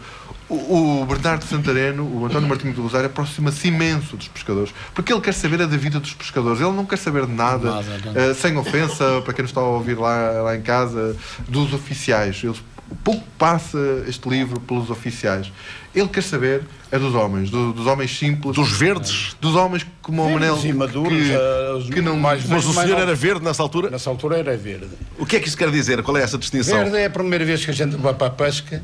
[0.49, 5.21] o, o Bernardo Santareno, o António Martinho do Rosário, aproxima-se imenso dos pescadores, porque ele
[5.23, 8.21] quer saber a da vida dos pescadores, ele não quer saber de nada, Nada, não.
[8.21, 11.17] eh, sem ofensa, para quem nos está a ouvir lá, lá em casa,
[11.49, 12.41] dos oficiais.
[12.45, 12.63] Eles
[13.05, 13.79] pouco passa
[14.09, 15.53] este livro pelos oficiais.
[15.95, 18.55] Ele quer saber é dos homens, do- dos homens simples.
[18.55, 19.37] Dos verdes?
[19.41, 20.59] Dos homens como o Manel.
[20.65, 23.91] E maduros, que, eh, os que não mais Mas o senhor era verde nessa altura?
[23.91, 24.89] Nessa altura era verde.
[25.19, 26.03] O que é que isso quer dizer?
[26.03, 26.79] Qual é essa distinção?
[26.79, 28.83] Verde é a primeira vez que a gente vai para a pesca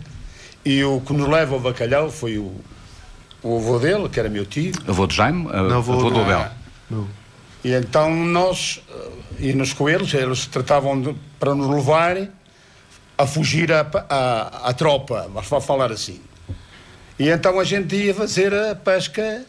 [0.65, 2.53] e o que nos leva ao bacalhau foi o,
[3.43, 4.73] o avô dele, que era meu tio.
[4.87, 6.51] Avô de Jaime, a- avô, do Abel.
[7.65, 12.17] E então nós eh, íamos com eles, eles tratavam de, para nos levar
[13.19, 16.21] a fugir à, tropa, vamos falar assim.
[17.19, 19.45] E então a gente ia fazer a pesca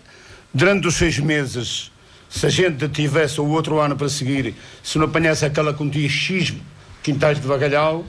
[0.51, 1.91] durante os seis meses.
[2.27, 6.53] Se a gente tivesse o outro ano para seguir, se não apanhasse aquela quantia X
[7.03, 8.03] quintais de bacalhau,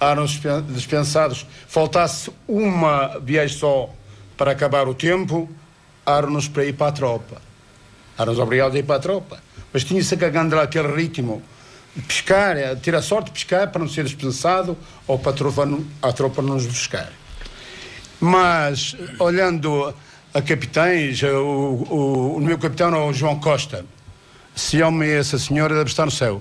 [0.00, 1.44] eram dispen- dispensados.
[1.66, 3.90] Faltasse uma viagem só
[4.36, 5.50] para acabar o tempo,
[6.06, 7.42] eram-nos para ir para a tropa.
[8.16, 9.42] Eram obrigados a ir para a tropa.
[9.72, 11.42] Mas tinha-se que agarrar aquele ritmo
[12.06, 14.76] pescar, eh, ter a sorte de pescar para não ser dispensado
[15.06, 15.68] ou para a tropa,
[16.02, 17.10] a tropa não nos buscar.
[18.20, 19.94] Mas, olhando
[20.32, 23.84] a capitães, o, o, o meu capitão é o João Costa.
[24.54, 26.40] Se homem essa senhora deve estar no céu.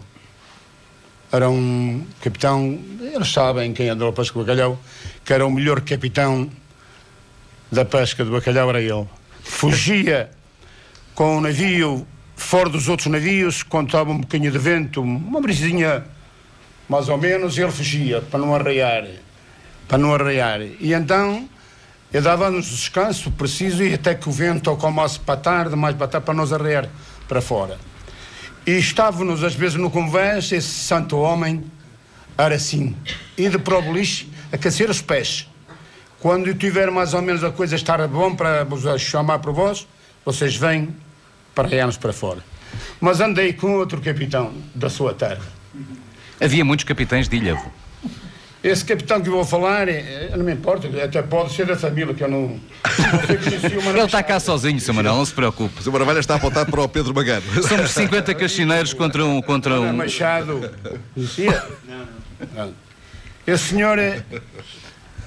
[1.32, 4.80] Era um capitão, eles sabem quem andou a pesca do bacalhau,
[5.24, 6.50] que era o melhor capitão
[7.72, 9.08] da pesca do bacalhau, era ele.
[9.44, 10.30] Fugia
[11.14, 12.08] com o navio
[12.40, 16.04] fora dos outros navios, quando estava um bocadinho de vento, uma brisinha
[16.88, 19.06] mais ou menos, ele fugia para não arraiar.
[19.88, 20.62] Para não arraiar.
[20.62, 21.48] E então
[22.12, 26.26] eu dava-nos descanso preciso e até que o vento acalmasse para tarde, mais para tarde,
[26.26, 26.90] para nós arraiar
[27.28, 27.78] para fora.
[28.66, 31.64] E estávamos às vezes no convés, esse santo homem
[32.38, 32.96] era assim,
[33.38, 35.48] indo para o beliche, aquecer os pés.
[36.20, 39.88] Quando eu tiver mais ou menos a coisa estar bom para vos chamar para vós,
[40.26, 40.90] vocês vêm
[41.54, 42.40] para arraiar-nos para fora.
[43.00, 45.42] Mas andei com outro capitão da sua terra.
[46.42, 47.54] Havia muitos capitães de ilha.
[47.54, 47.70] avô.
[48.62, 52.14] Esse capitão que eu vou falar, eh, não me importa, até pode ser da família,
[52.14, 52.42] que eu não.
[52.42, 52.60] não
[53.60, 54.94] sei Ele está cá sozinho, Sr.
[54.94, 55.80] Manuel, não se preocupe.
[55.80, 55.92] O Sr.
[55.92, 57.42] Maravilha está a apontar para o Pedro Magano.
[57.64, 59.42] Somos 50 caxineiros contra um.
[59.42, 59.94] Contra um...
[59.94, 60.70] Machado.
[61.14, 61.64] Conhecia?
[62.54, 62.74] Não.
[63.48, 64.24] Esse senhor eh,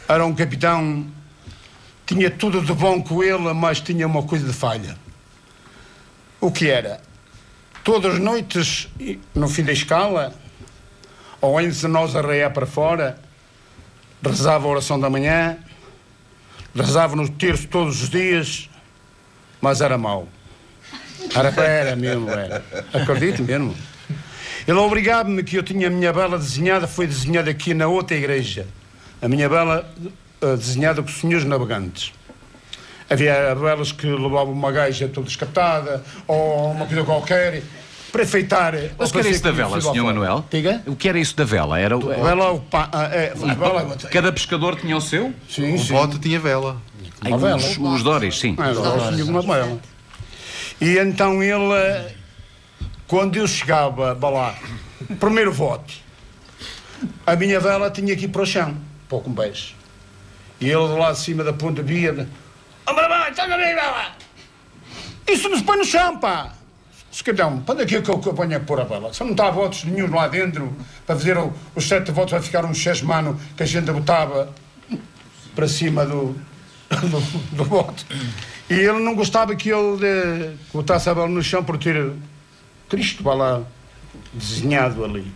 [0.07, 1.07] era um capitão,
[2.05, 4.95] tinha tudo de bom com ele, mas tinha uma coisa de falha.
[6.43, 7.01] O que era?
[7.85, 8.89] Todas as noites,
[9.33, 10.35] no fim da escala,
[11.41, 13.17] ou antes de nós arraiar para fora,
[14.21, 15.57] rezava a oração da manhã,
[16.75, 18.69] rezava no terço todos os dias,
[19.61, 20.27] mas era mau.
[21.33, 22.65] Era, era mesmo, era.
[22.93, 23.77] Acredito mesmo.
[24.67, 28.67] Ele obrigava-me que eu tinha a minha vela desenhada, foi desenhada aqui na outra igreja.
[29.21, 29.89] A minha vela
[30.41, 32.13] eh, desenhada os senhores navegantes.
[33.13, 37.63] Havia velas que levavam uma gaja toda descatada, ou uma coisa qualquer,
[38.11, 38.75] para enfeitar.
[38.99, 40.03] Mas o que era isso da vela, Sr.
[40.05, 40.45] Manuel?
[40.51, 40.83] Diga?
[40.87, 41.79] O que era isso da vela?
[41.79, 45.33] Era o- A vela, o pa, ah, é, a vela, Cada pescador tinha o seu?
[45.49, 45.93] sim, O sim.
[45.93, 46.81] bote tinha vela.
[47.21, 47.57] Ai, vela.
[47.57, 48.57] os, os Doris, sim.
[48.59, 49.79] Ah, eu tinha uma vela.
[50.81, 52.13] E então ele, eh,
[53.07, 54.55] quando eu chegava para lá,
[55.21, 55.93] primeiro voto,
[57.27, 58.77] a minha vela tinha que ir para o chão,
[59.09, 59.75] para o combeijo.
[60.61, 62.27] E ele de lá de cima da ponta via,
[65.29, 66.53] Isso nos põe no chão, pá!
[67.25, 69.13] Capitão, para onde é que eu, que eu ponho a pôr a vela?
[69.13, 70.75] Se não está votos nenhum lá dentro,
[71.07, 74.53] para fazer o- os sete votos, vai ficar um chesmano que a gente botava
[75.55, 76.35] para cima do,
[76.91, 77.21] do,
[77.57, 78.07] do bote.
[78.71, 82.13] E ele não gostava que eu de, botasse a bola no chão por ter
[82.89, 83.63] Cristo vá lá
[84.33, 85.31] desenhado ali.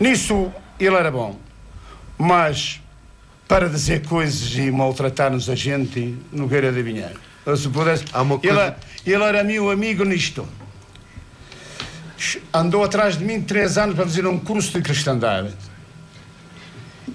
[0.00, 1.38] Nisso ele era bom,
[2.18, 2.80] mas
[3.48, 7.12] para dizer coisas e maltratar-nos a gente, não adivinhar.
[7.44, 10.46] Eu, se pudesse, uma ele, coisa- ele era meu amigo nisto.
[12.52, 15.54] Andou atrás de mim três anos para fazer um curso de cristandade.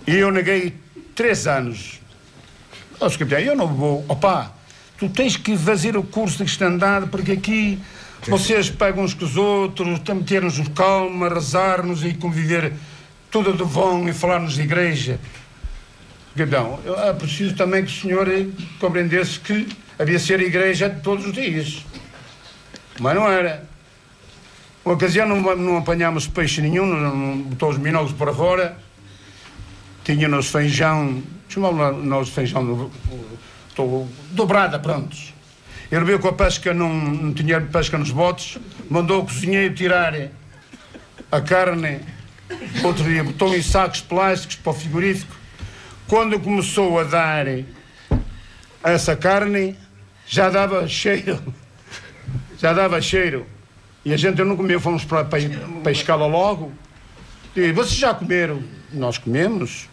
[0.08, 0.74] E eu neguei
[1.16, 2.00] três anos.
[3.00, 3.20] Ó, Sr.
[3.20, 4.06] capitão, eu não vou.
[4.08, 4.54] Opa,
[4.98, 7.80] tu tens que fazer o curso de cristandade porque aqui
[8.28, 12.72] vocês pegam uns com os outros, tem que ter-nos calma, rezar-nos e conviver
[13.32, 15.20] tudo de bom e falar-nos de igreja.
[16.86, 18.28] Eu é preciso também que o senhor
[18.80, 19.68] compreendesse que
[20.00, 21.86] havia de ser igreja todos os dias.
[23.00, 23.64] Mas não era.
[24.84, 28.78] Uma ocasião não, não apanhámos peixe nenhum, não, não botou os minóculos para fora.
[30.04, 32.92] Tinha-nos feijão, chamava nós feijão do-
[34.32, 35.34] dobrada, prontos.
[35.92, 38.58] Ele veio com a pesca, não, não tinha pesca nos botes,
[38.90, 40.14] mandou o cozinheiro tirar
[41.32, 42.00] a carne,
[42.84, 45.36] outro dia botou em sacos plásticos para o frigorífico.
[46.12, 47.46] Quando começou a dar
[48.84, 49.78] essa carne,
[50.28, 51.42] já dava cheiro.
[52.60, 53.46] Já dava cheiro.
[54.04, 55.40] E a gente não comeu, fomos para, para,
[55.82, 56.70] para escala logo.
[57.56, 58.62] E vocês já comeram?
[58.92, 59.88] Nós comemos.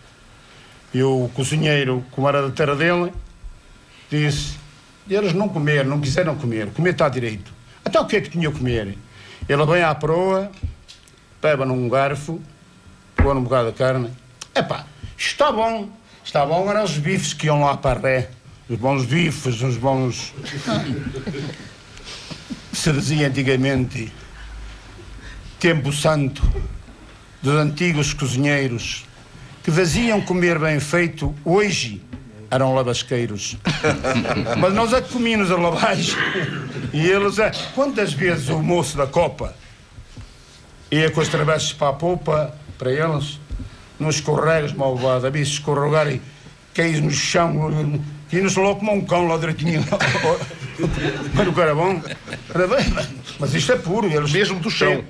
[0.92, 3.12] E o cozinheiro, como era da terra dele,
[4.10, 4.58] disse:
[5.08, 7.52] eles não comeram, não quiseram comer, comer está direito.
[7.84, 8.98] Até o que é que tinha a comer?
[9.48, 10.50] Ele vem à proa,
[11.40, 12.42] pega num garfo,
[13.14, 14.10] põe um bocado de carne.
[14.52, 14.84] Epá,
[15.16, 15.88] está bom,
[16.28, 18.30] está bom, eram os bifes que iam lá para ré.
[18.68, 20.34] Os bons bifes, os bons.
[22.70, 24.12] Se dizia antigamente,
[25.58, 26.42] tempo santo,
[27.40, 29.06] dos antigos cozinheiros
[29.64, 32.02] que faziam comer bem feito, hoje
[32.50, 33.56] eram lavasqueiros.
[34.58, 36.14] Mas nós é que comíamos a lavagem.
[36.92, 37.50] E eles é.
[37.74, 39.54] Quantas vezes o moço da Copa
[40.90, 43.40] ia com as travessas para a popa, para eles,
[43.98, 46.20] nos escorregos, malvado, a bicho escorregar e
[46.74, 48.00] cair no chão,
[48.32, 49.84] e nos logo como um cão lá direitinho.
[51.34, 52.00] Mas o cara bom.
[52.54, 52.94] Era bem,
[53.38, 54.06] mas isto é puro.
[54.06, 55.04] Eles Mesmo do chão.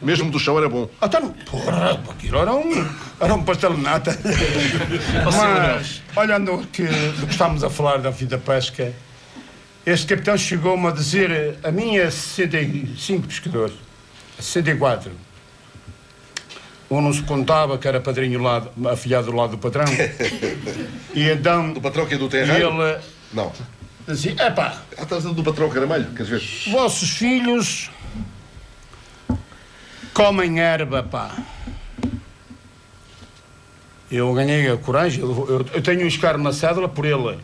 [0.00, 0.88] Mesmo do chão era bom.
[1.00, 1.30] até não.
[1.32, 2.88] Porra, aquilo era um,
[3.20, 4.18] era um pastel de nata.
[5.24, 8.92] Mas, olhando que, do que estamos a falar da vida da pesca,
[9.86, 13.76] este capitão chegou-me a dizer: a minha 65 pescadores,
[14.40, 15.12] 64.
[16.92, 18.62] Um não se contava que era padrinho lá,
[18.92, 19.84] afilhado do lado do patrão.
[21.14, 21.72] E então.
[21.72, 22.82] Do patrão que é do terreno?
[22.82, 22.98] ele
[23.32, 23.52] Não.
[24.06, 26.42] dizia: epá, Ah, estás a dizer do patrão caramelho, quer dizer.
[26.70, 27.90] vossos filhos
[30.12, 31.34] comem erva, pá.
[34.10, 37.38] Eu ganhei a coragem, eu, eu- eu tenho um escaro na cédula por ele.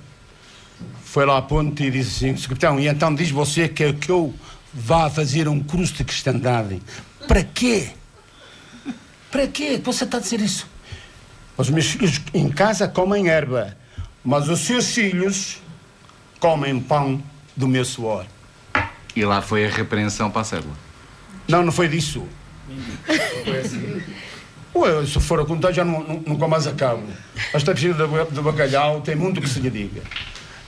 [1.04, 4.34] Foi lá à ponte e disse assim, capitão, e então diz você que, que eu
[4.74, 6.82] vá fazer um curso de cristandade.
[7.26, 7.90] Para quê?
[9.30, 10.66] Para quê que você está a dizer isso?
[11.56, 13.76] Os meus filhos em casa comem erva,
[14.24, 15.58] mas os seus filhos
[16.40, 17.22] comem pão
[17.56, 18.24] do meu suor.
[19.14, 20.74] E lá foi a repreensão para a célula.
[21.48, 22.26] Não, não foi disso.
[24.74, 27.02] Ué, se for a contar já não, não, nunca mais acabo.
[27.52, 30.02] Esta piscina do, ba- do bacalhau tem muito que se lhe diga.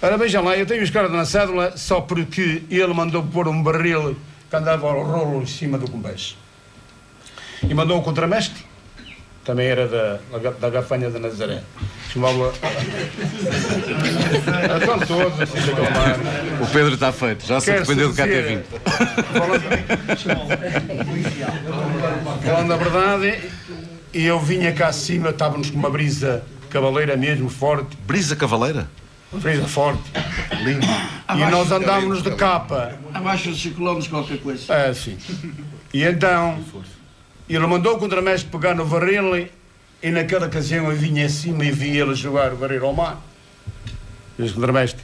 [0.03, 3.62] Ora, vejam lá, eu tenho os caras na cédula só porque ele mandou pôr um
[3.62, 4.16] barril
[4.49, 6.37] que andava ao rolo em cima do combate.
[7.69, 8.65] E mandou um contramestre,
[9.45, 11.62] também era da, da, da gafanha de Nazaré.
[12.12, 12.53] Chamava.
[14.81, 15.70] Estão todos, assim, de.
[16.62, 18.81] O Pedro está feito, já se arrependeu do dizer- KT20.
[22.45, 23.51] Falando a verdade,
[24.12, 27.97] e eu vinha cá acima, estávamos com uma brisa cavaleira mesmo, forte.
[28.07, 28.89] Brisa cavaleira?
[29.32, 30.03] Brisa forte.
[30.65, 30.85] Lindo.
[31.37, 32.95] E nós andávamos de capa.
[33.15, 34.73] Abaixo de 5 km qualquer coisa.
[34.74, 35.16] É, sim.
[35.95, 36.59] E então,
[37.56, 39.48] ele mandou o contramestre pegar no barril
[40.02, 43.20] e, naquela ocasião eu vinha acima e vi ele jogar o barril ao mar.
[44.39, 45.02] Disse, contramestre,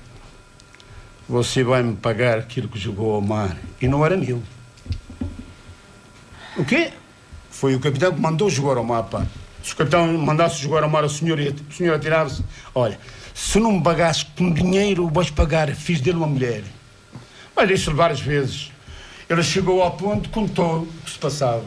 [1.28, 3.56] você vai-me pagar aquilo que jogou ao mar.
[3.82, 4.40] E não era meu.
[6.56, 6.92] O quê?
[7.50, 9.26] Foi o capitão que mandou jogar ao mar, pá.
[9.62, 12.44] Se o capitão mandasse jogar ao mar, o senhor, o senhor atirava-se.
[12.72, 12.98] Olha,
[13.34, 15.74] se não me pagasse com dinheiro, vais pagar.
[15.74, 16.62] Fiz dele uma mulher.
[17.56, 18.70] Mas disse várias vezes.
[19.28, 21.64] Ele chegou ao ponto, contou o que se passava.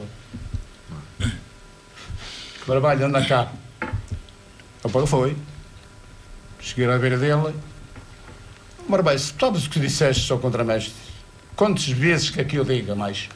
[2.69, 3.51] Barbalho, anda cá.
[4.83, 5.35] Opa, foi.
[6.59, 7.55] Cheguei à beira dele.
[9.17, 10.93] Se sabes o que disseste, seu contramestre?
[11.55, 13.27] Quantas vezes que aqui eu diga mais?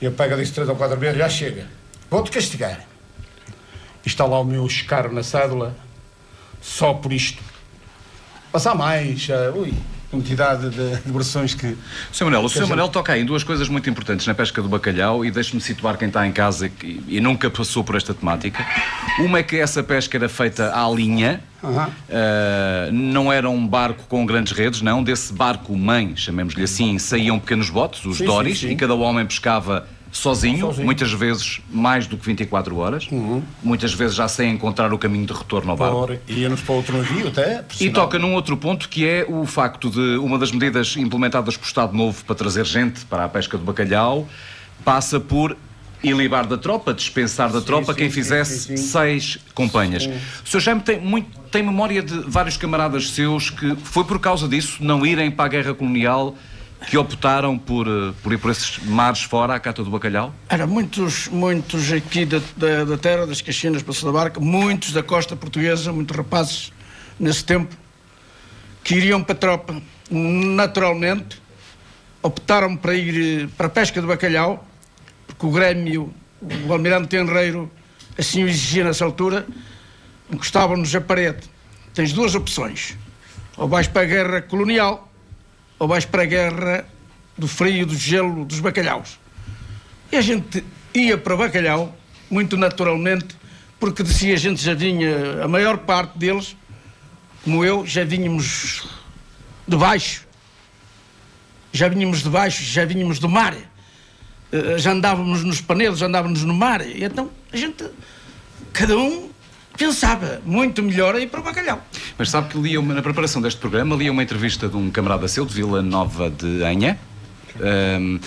[0.00, 1.66] E ele pega disse três ou quatro vezes, já chega.
[2.08, 2.86] Vou-te castigar.
[4.04, 5.76] E está lá o meu escaro na cédula,
[6.62, 7.42] só por isto.
[8.52, 9.74] Passar mais, ah, ui,
[10.14, 11.76] quantidade de, de versões que.
[12.12, 12.24] Sr.
[12.24, 12.60] Manel, o Sr.
[12.60, 15.60] gente- Manel toca aí em duas coisas muito importantes na pesca do bacalhau e deixe-me
[15.60, 18.64] situar quem está em casa e, e nunca passou por esta temática.
[19.20, 21.86] Uma é que essa pesca era feita à linha, Aham.
[21.88, 25.02] Uh, não era um barco com grandes redes, não.
[25.02, 28.72] Desse barco mãe, chamemos-lhe assim, saíam pequenos botes, os Sim, doris, sim, sim.
[28.74, 30.78] e cada homem pescava sozinho, Sozinho.
[30.78, 30.84] Uhum.
[30.84, 33.08] muitas vezes mais do que 24 horas,
[33.62, 36.18] muitas vezes já sem encontrar o caminho de retorno ao barco.
[36.28, 37.62] Íamos para outro navio até.
[37.62, 41.56] por E toca num outro ponto que é o facto de uma das medidas implementadas
[41.56, 44.26] pelo Estado Novo para trazer gente para a pesca do bacalhau
[44.84, 45.56] passa por
[46.02, 48.82] ilibar da tropa, dispensar da tropa sim, quem sim, fizesse sim, sim.
[48.84, 50.04] seis companhias.
[50.04, 50.12] Sim.
[50.44, 50.60] O Sr.
[50.60, 55.04] Jaime tem, muito, tem memória de vários camaradas seus que foi por causa disso não
[55.04, 56.36] irem para a guerra colonial
[56.88, 60.34] que optaram por, eh, por ir por esses mares fora à cata do bacalhau?
[60.48, 65.02] Era muitos, muitos aqui da, da, da terra, das Caxinas, Passo da Barca, muitos da
[65.02, 66.72] costa portuguesa, muitos rapazes
[67.18, 67.74] nesse tempo,
[68.82, 69.82] que iriam para a tropa.
[70.10, 71.42] Naturalmente,
[72.22, 74.66] optaram para ir eh, para a pesca do bacalhau,
[75.26, 76.12] porque o Grêmio,
[76.66, 77.70] o Almirante Tenreiro,
[78.18, 79.46] assim o exigia nessa altura,
[80.30, 81.48] encostavam-nos à parede.
[81.92, 82.96] Tens duas opções.
[83.56, 85.12] Ou vais para a guerra colonial,
[85.84, 86.86] ou vais para a guerra
[87.36, 89.18] do frio, do gelo, dos bacalhaus.
[90.10, 91.94] E a gente ia para Bacalhau,
[92.30, 93.36] muito naturalmente,
[93.78, 96.56] porque dizia a gente já vinha, a maior parte deles,
[97.42, 98.88] como eu, já vínhamos
[99.68, 100.26] de baixo.
[101.70, 103.54] Já vínhamos de baixo, já vínhamos do mar.
[104.50, 106.80] Eh, Já andávamos nos panelos, já andávamos no mar.
[106.80, 107.84] E então a gente,
[108.72, 109.28] cada um
[109.76, 111.82] pensava muito melhor ir para o bacalhau.
[112.16, 115.26] Mas sabe que lia uma, na preparação deste programa, lia uma entrevista de um camarada
[115.28, 116.98] seu de Vila Nova de Anha,
[117.60, 118.18] ehm,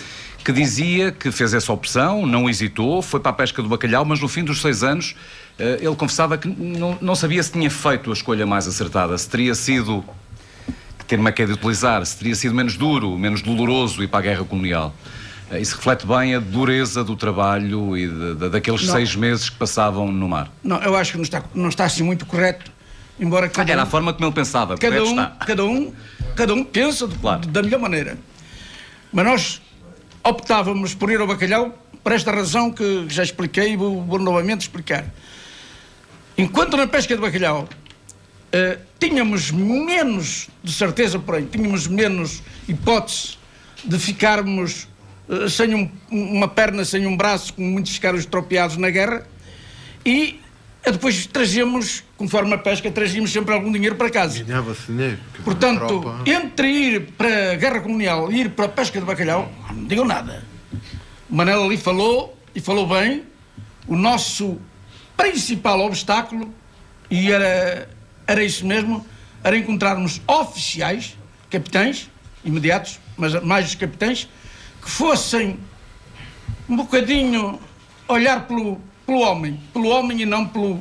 [0.43, 4.19] que dizia que fez essa opção, não hesitou, foi para a pesca do bacalhau, mas
[4.21, 5.15] no fim dos seis anos
[5.59, 9.27] eh, ele confessava que não, não sabia se tinha feito a escolha mais acertada, se
[9.29, 10.03] teria sido,
[10.97, 14.07] que termo é que é de utilizar, se teria sido menos duro, menos doloroso ir
[14.07, 14.93] para a guerra colonial.
[15.51, 18.93] Eh, Isso reflete bem a dureza do trabalho e de- de- daqueles Não.
[18.93, 20.51] seis meses que passavam no mar.
[20.63, 22.71] Não, eu acho que não está, não está assim muito correto,
[23.19, 25.45] embora cada Era a um- forma como ele pensava, cada correto um, está.
[25.45, 25.93] cada um,
[26.35, 28.17] cada um pensa de- da melhor maneira.
[29.11, 29.61] Mas nós
[30.23, 34.61] optávamos por ir ao bacalhau por esta razão que já expliquei e vou, vou novamente
[34.61, 35.05] explicar.
[36.37, 37.67] Enquanto na pesca de bacalhau
[38.51, 43.37] eh, tínhamos menos, de certeza, porém, tínhamos menos hipótese
[43.83, 44.87] de ficarmos
[45.49, 49.25] sem um- uma perna, sem um braço, como muitos ficaram estropiados na guerra,
[50.05, 50.39] e
[50.83, 54.41] eh, depois trazíamos, conforme a pesca, trazíamos sempre algum dinheiro para casa.
[54.43, 55.17] Ganhava-se dinheiro.
[55.43, 59.83] Portanto, entre ir para a guerra colonial e ir para a pesca de bacalhau, não
[59.85, 60.45] digam nada.
[61.29, 63.23] O Manel ali falou, e falou bem,
[63.85, 64.59] o nosso
[65.17, 66.53] principal obstáculo,
[67.11, 67.89] e era,
[68.25, 69.05] era isso mesmo,
[69.43, 71.17] era encontrarmos oficiais,
[71.49, 72.09] capitães,
[72.45, 74.29] imediatos, mas mais os capitães,
[74.87, 75.59] fossem
[76.69, 77.59] um bocadinho
[78.07, 80.79] olhar pelo, pelo homem, pelo homem e não pelo,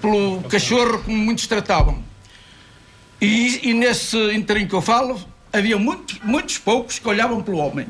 [0.00, 2.04] pelo cachorro como muitos tratavam.
[3.20, 5.18] E, e nesse interim que eu falo,
[5.50, 7.86] havia muitos, muitos poucos que olhavam pelo homem.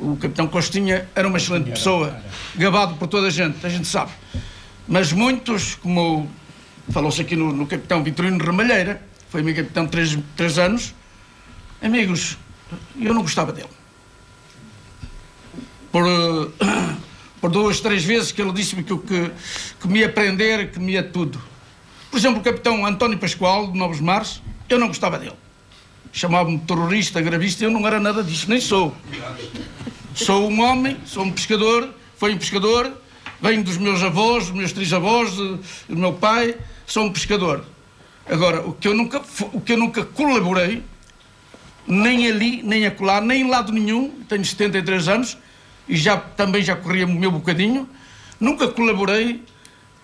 [0.00, 2.20] O capitão Costinha era uma excelente pessoa,
[2.56, 4.10] gabado por toda a gente, a gente sabe.
[4.88, 6.28] Mas muitos, como
[6.90, 10.94] falou-se aqui no, no capitão Vitorino Ramalheira, foi meu capitão três, três anos,
[11.80, 12.36] amigos,
[13.00, 13.79] eu não gostava dele.
[15.92, 16.96] Por, eh,
[17.40, 19.30] por duas, três vezes que ele disse-me que, que,
[19.80, 21.40] que me ia prender, que me ia tudo.
[22.10, 25.36] Por exemplo, o capitão António Pascoal, de Novos Mares, eu não gostava dele.
[26.12, 28.94] Chamava-me terrorista, gravista, eu não era nada disso, nem sou.
[30.14, 32.92] Sou um homem, sou um pescador, fui um pescador,
[33.40, 36.56] venho dos meus avós, dos meus trisavós, do meu pai,
[36.86, 37.64] sou um pescador.
[38.28, 39.22] Agora, o que eu nunca,
[39.52, 40.82] o que eu nunca colaborei,
[41.86, 45.38] nem ali, nem acolá, nem em lado nenhum, tenho 73 anos
[45.90, 47.88] e já, também já corria o meu bocadinho,
[48.38, 49.42] nunca colaborei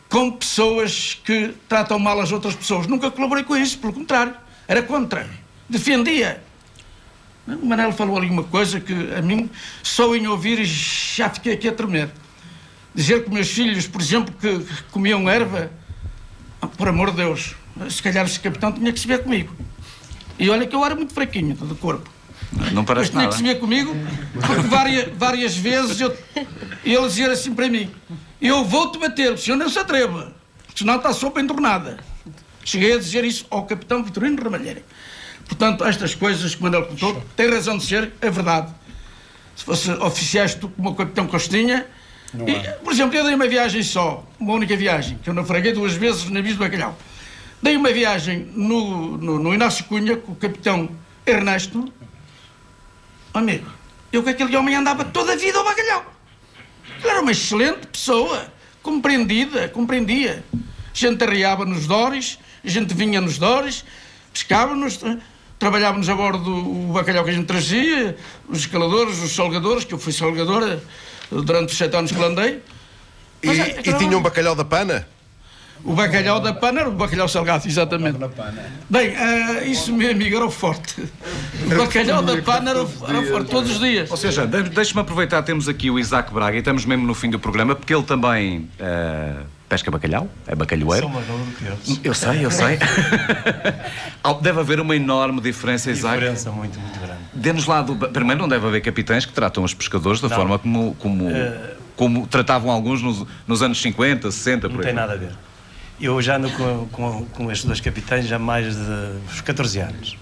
[0.09, 2.89] com pessoas que tratam mal as outras pessoas.
[2.89, 4.35] Nunca colaborei com isso, pelo contrário,
[4.67, 5.31] era contra,
[5.69, 6.43] defendia.
[7.47, 9.49] O Manel falou ali uma coisa que a mim,
[9.81, 12.11] só em ouvir, já fiquei aqui a tremer.
[12.93, 15.71] Dizer que meus filhos, por exemplo, que comiam erva,
[16.61, 17.55] ah, por amor de Deus,
[17.89, 19.55] se calhar esse capitão tinha que se ver comigo.
[20.37, 22.16] E olha que eu era muito fraquinho do corpo.
[22.53, 23.33] Não Mas parece tinha nada.
[23.33, 23.95] que se ver comigo,
[24.33, 26.17] porque várias, várias vezes eu,
[26.85, 27.91] ele dizia assim para mim:
[28.41, 30.33] Eu vou-te bater, o senhor não se atreva,
[30.75, 31.99] senão está a sopa entornada.
[32.65, 34.83] Cheguei a dizer isso ao capitão Vitorino Ramalheira.
[35.47, 38.73] Portanto, estas coisas que o Manuel contou, tem razão de ser, é verdade.
[39.55, 41.87] Se fosse oficiais como o capitão Costinha.
[42.35, 45.93] e, por exemplo, eu dei uma viagem só, uma única viagem, que eu naufraguei duas
[45.95, 46.99] vezes no navio do Bacalhau.
[47.63, 50.89] Dei uma viagem no, no, no Inácio Cunha com o capitão
[51.25, 51.93] Ernesto.
[53.37, 53.67] Amigo,
[54.13, 56.05] eu com aquele homem andava toda a vida ao bacalhau.
[57.01, 58.47] Ele era uma excelente pessoa,
[58.83, 60.43] compreendida, compreendia.
[60.55, 60.59] A
[60.93, 63.85] gente arriava nos dores, a gente vinha nos dores,
[64.33, 65.19] pescávamos, tra-
[65.59, 68.17] trabalhávamos a bordo do bacalhau que a gente trazia,
[68.49, 70.79] os escaladores, os salgadores, que eu fui salgador eh,
[71.31, 72.63] durante os sete anos que lá andei.
[73.43, 75.07] E, é, e tinha um bacalhau da pana?
[75.85, 78.19] O bacalhau da pana era o bacalhau salgado, exatamente.
[78.91, 81.01] Bem, ah, isso, meu amigo, era o forte.
[81.65, 84.11] O bacalhau da pana era, o- era o forte, todos os dias.
[84.11, 87.31] Ou seja, de- deixe-me aproveitar, temos aqui o Isaac Braga e estamos mesmo no fim
[87.31, 89.35] do programa, porque ele também eh,
[89.69, 91.09] pesca bacalhau, é bacalhoeiro.
[92.03, 92.79] Eu sei, eu sei.
[94.43, 96.17] Deve haver uma enorme diferença, Isaac.
[96.19, 97.21] Diferença muito, muito grande.
[97.33, 97.95] Dê-nos lá do.
[98.09, 100.37] Primeiro, não deve haver capitães que tratam os pescadores da Não.
[100.37, 104.87] forma como, como, Eh, como tratavam alguns nos, nos anos 50, 60, por Não aí.
[104.87, 105.31] tem nada a ver.
[106.01, 108.83] Eu já ando com, com, com estes dois capitães há mais de
[109.33, 110.17] uns 14 anos.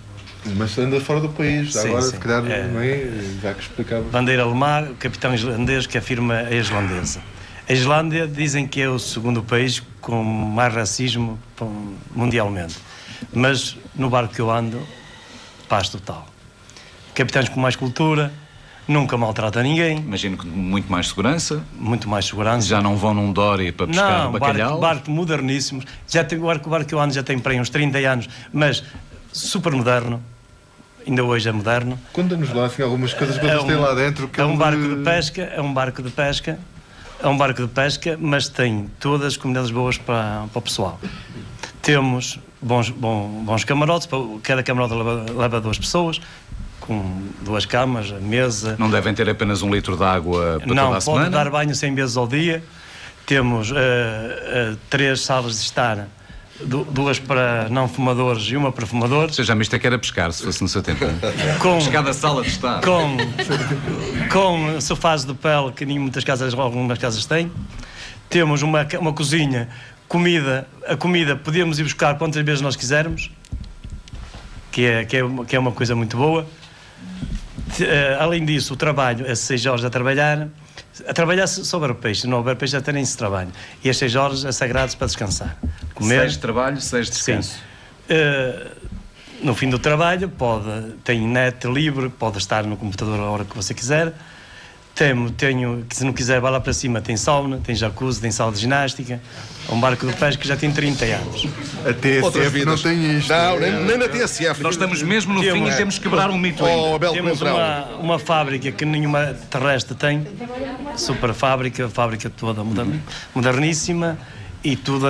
[0.56, 2.10] Mas anda fora do país, Sim, agora sim.
[2.10, 2.68] se calhar É.
[2.68, 3.10] não é?
[3.42, 4.02] Já que explicava.
[4.04, 7.20] Bandeira alemã, capitão islandês que afirma a islandesa.
[7.68, 11.38] A Islândia dizem que é o segundo país com mais racismo
[12.14, 12.76] mundialmente.
[13.32, 14.86] Mas no barco que eu ando,
[15.66, 16.26] paz total.
[17.14, 18.30] Capitães com mais cultura,
[18.86, 19.98] nunca maltrata ninguém.
[19.98, 21.62] Imagino que muito mais segurança.
[21.78, 22.66] Muito mais segurança.
[22.66, 24.78] Já não vão num Dory para pescar Não, bacalhau.
[24.78, 25.82] barco, barco moderníssimo.
[26.08, 27.98] Já tem, o barco, o barco que eu ando já tem para aí uns 30
[27.98, 28.82] anos, mas
[29.32, 30.22] super moderno.
[31.06, 31.98] Ainda hoje é moderno.
[32.12, 34.26] Conta-nos lá assim, algumas coisas que vocês têm lá dentro.
[34.28, 36.58] Que é um barco de pesca, é um barco de pesca,
[37.22, 40.98] é um barco de pesca, mas tem todas as comunidades boas para, para o pessoal.
[41.82, 46.20] Temos bons, bom- bons camarotes, para- cada camarote leva, leva duas pessoas,
[46.86, 48.76] com duas camas, a mesa.
[48.78, 51.30] Não devem ter apenas um litro de água para Não, toda a pode semana.
[51.30, 52.62] dar banho 100 vezes ao dia.
[53.26, 56.06] Temos eh, eh, três salas de estar,
[56.62, 59.34] du- duas para não fumadores e uma para fumadores.
[59.36, 61.06] Já me isto é que era pescar, se fosse no seu tempo.
[61.58, 62.82] Com- pescar da sala de estar.
[62.82, 63.16] com,
[64.30, 67.50] com sofás de pele que nem muitas casas, algumas casas têm.
[68.28, 69.68] Temos uma, uma cozinha,
[70.06, 73.30] comida, a comida podemos ir buscar quantas vezes nós quisermos,
[74.70, 76.46] que é, que é, que é uma coisa muito boa.
[77.80, 80.48] Eh, além disso, o trabalho é seis horas a trabalhar.
[81.08, 83.48] A trabalhar se houver peixe, se não houver peixe até nem se trabalha.
[83.82, 85.56] E as seis horas é sagrado para descansar.
[85.94, 87.54] Comer, Seis de trabalho, seis de descanso.
[87.54, 87.60] Sim.
[88.08, 88.66] Eh,
[89.42, 93.54] no fim do trabalho, pode, tem net livre, pode estar no computador a hora que
[93.56, 94.12] você quiser.
[94.94, 98.30] Tenho, tenho, que se não quiser, vá lá para cima, tem sauna, tem jacuzzi, tem
[98.30, 99.20] sala de ginástica.
[99.68, 101.48] É um barco de pesca que já tem 30 anos.
[101.84, 103.28] A TSF não tem isto.
[103.28, 104.62] Não, nem, nem na TSF.
[104.62, 106.88] Nós estamos mesmo no fim e temos que quebrar um mito ainda.
[106.88, 110.26] Oh, Abel Temos uma, uma fábrica que nenhuma terrestre tem,
[110.96, 112.62] super fábrica, fábrica toda
[113.34, 114.16] moderníssima
[114.62, 115.08] e toda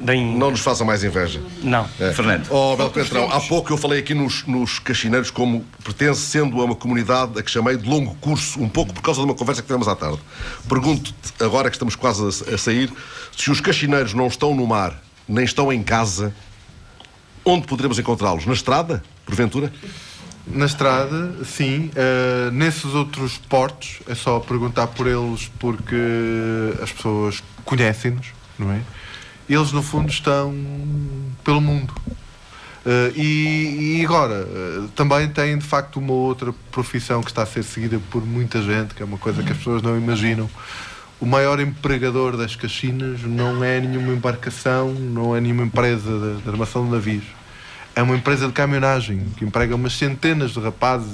[0.00, 0.36] bem.
[0.36, 1.40] Não nos faça mais inveja.
[1.62, 1.88] Não.
[1.98, 2.12] É.
[2.12, 2.46] Fernando.
[2.50, 6.74] Oh, Abel Coentrão, há pouco eu falei aqui nos, nos Caxineiros como pertencendo a uma
[6.74, 9.66] comunidade a que chamei de longo curso, um pouco por causa de uma conversa que
[9.66, 10.18] tivemos à tarde.
[10.68, 12.92] Pergunto-te, agora que estamos quase a, a sair,
[13.36, 16.34] se os Caxineiros não estão no mar, nem estão em casa,
[17.44, 18.46] onde poderemos encontrá-los?
[18.46, 19.72] Na estrada, porventura?
[20.46, 21.90] Na estrada, sim.
[21.90, 25.94] Uh, nesses outros portos, é só perguntar por eles porque
[26.82, 28.80] as pessoas conhecem-nos, não é?
[29.48, 30.54] Eles, no fundo, estão
[31.42, 31.94] pelo mundo.
[32.84, 37.46] Uh, e, e agora, uh, também têm de facto uma outra profissão que está a
[37.46, 40.48] ser seguida por muita gente, que é uma coisa que as pessoas não imaginam.
[41.20, 46.48] O maior empregador das Caxinas não é nenhuma embarcação, não é nenhuma empresa de, de
[46.48, 47.24] armação de navios.
[47.98, 51.10] É uma empresa de caminhonagem que emprega umas centenas de rapazes,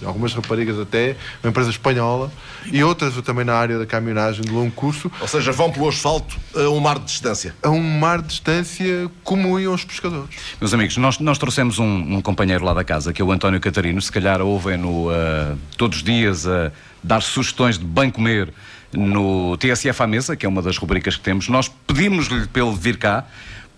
[0.00, 2.30] e algumas raparigas até, uma empresa espanhola,
[2.66, 5.10] e outras também na área da caminhonagem de longo curso.
[5.20, 7.56] Ou seja, vão pelo asfalto a um mar de distância.
[7.60, 10.30] A um mar de distância como iam os pescadores.
[10.60, 13.58] Meus amigos, nós, nós trouxemos um, um companheiro lá da casa, que é o António
[13.58, 14.00] Catarino.
[14.00, 16.70] Se calhar ouvem-no ah, todos os dias a
[17.02, 18.54] dar sugestões de bem comer
[18.92, 21.48] no TSF à mesa, que é uma das rubricas que temos.
[21.48, 23.26] Nós pedimos-lhe para ele vir cá,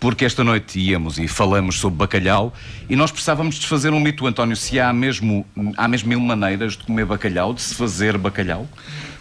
[0.01, 2.51] porque esta noite íamos e falamos sobre bacalhau
[2.89, 5.45] e nós precisávamos desfazer um mito, António, se há mesmo,
[5.77, 8.67] há mesmo mil maneiras de comer bacalhau, de se fazer bacalhau.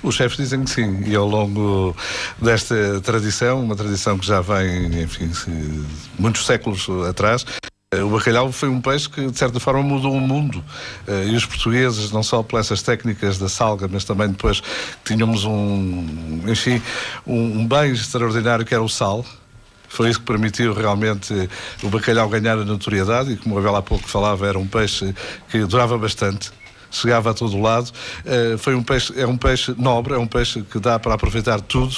[0.02, 1.94] Os chefes dizem que sim, e ao longo
[2.40, 5.31] desta tradição, uma tradição que já vem, enfim,
[6.19, 7.44] muitos séculos atrás,
[7.93, 10.65] eh, o bacalhau foi um peixe que, de certa forma, mudou o mundo.
[11.07, 14.62] Eh, E os portugueses, não só pelas essas técnicas da salga, mas também depois
[15.05, 16.81] tínhamos um, enfim,
[17.27, 19.27] um bem extraordinário que era o sal.
[19.90, 21.48] Foi isso que permitiu realmente eh,
[21.82, 25.12] o bacalhau ganhar a notoriedade e, como a Abel há pouco falava, era um peixe
[25.50, 26.52] que durava bastante.
[26.92, 27.90] Chegava a todo lado.
[28.24, 31.60] Eh, foi um peixe, é um peixe nobre, é um peixe que dá para aproveitar
[31.60, 31.94] tudo,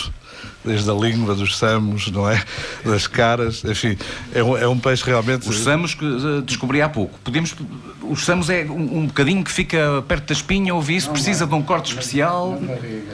[0.64, 2.42] desde a língua dos samos, não é?
[2.84, 3.96] Das caras, enfim,
[4.34, 5.48] é um, é um peixe realmente.
[5.48, 7.18] Os samos que eh, descobri há pouco.
[7.24, 7.54] Podemos,
[8.02, 11.54] os samos é um, um bocadinho que fica perto da espinha, ouvi isso, precisa de
[11.54, 12.58] um corte especial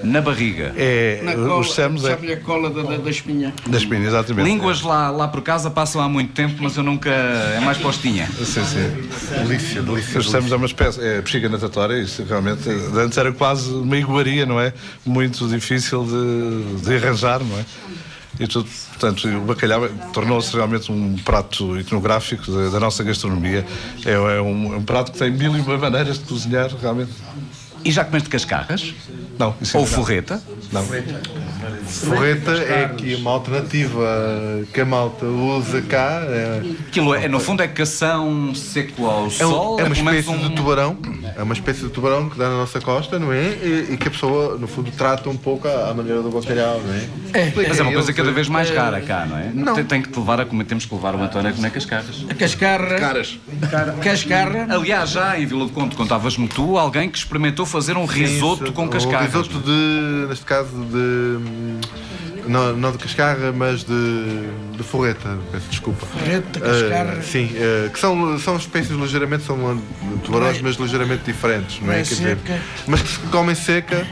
[0.02, 0.72] na barriga.
[0.76, 2.12] É, Na cola, os samos é.
[2.12, 3.52] a cola da, da, espinha?
[3.66, 4.44] Da espinha, exatamente.
[4.46, 7.10] Línguas lá, lá por casa passam há muito tempo, mas eu nunca.
[7.10, 8.26] É mais postinha.
[8.26, 9.44] Sim, sim.
[9.46, 10.20] Delícia, delícia.
[10.20, 12.68] Os samos é uma espécie, é bexiga natatória, isso realmente.
[12.68, 14.72] Antes era quase uma iguaria, não é?
[15.04, 17.65] Muito difícil de, de arranjar, não é?
[18.40, 23.66] E tudo, portanto, o bacalhau é- tornou-se realmente um prato iconográfico da, da nossa gastronomia.
[24.05, 27.10] É, é um, é um prato que tem mil e uma maneiras de cozinhar, realmente.
[27.85, 28.94] E já comeste cascarras?
[29.39, 29.55] Não.
[29.60, 29.90] isso Ou não.
[29.90, 30.43] forreta?
[30.73, 30.82] Não.
[31.86, 36.23] Forreta é aqui uma alternativa que a malta usa cá.
[36.28, 39.81] É, Aquilo é, no fundo, é cação seco ao é, um- sol.
[39.81, 40.97] é uma pelo menos espécie um- de tubarão,
[41.36, 43.43] é uma espécie de tubarão que dá na nossa costa, não é?
[43.62, 46.81] E, e que a pessoa, no fundo, trata um pouco à, à maneira do bacalhau,
[46.85, 47.53] não é?
[47.69, 49.51] Mas é uma coisa cada vez mais rara cá, não é?
[49.55, 49.74] Não.
[49.74, 52.24] Tem, tem que te levar a comer, temos que levar o António a comer cascarras.
[52.28, 52.99] A cascarra.
[52.99, 53.39] Caras.
[54.03, 54.66] Cascarra.
[54.70, 58.73] Aliás, já em Vila de Conto, contavas-me tu, alguém que experimentou fazer um risoto Sim,
[58.73, 59.27] com um cascarras.
[59.27, 61.39] risoto de, neste caso, de
[62.47, 66.06] Não, não de cascarra, mas de, de forreta, peço desculpa.
[66.06, 67.18] Forreta, cascarra.
[67.18, 69.82] Uh, sim, uh, que são, são espécies ligeiramente, são
[70.24, 72.01] tubarões, mas ligeiramente diferentes, não é?
[72.01, 72.39] é Quer dizer,
[72.86, 74.06] mas que se comem seca.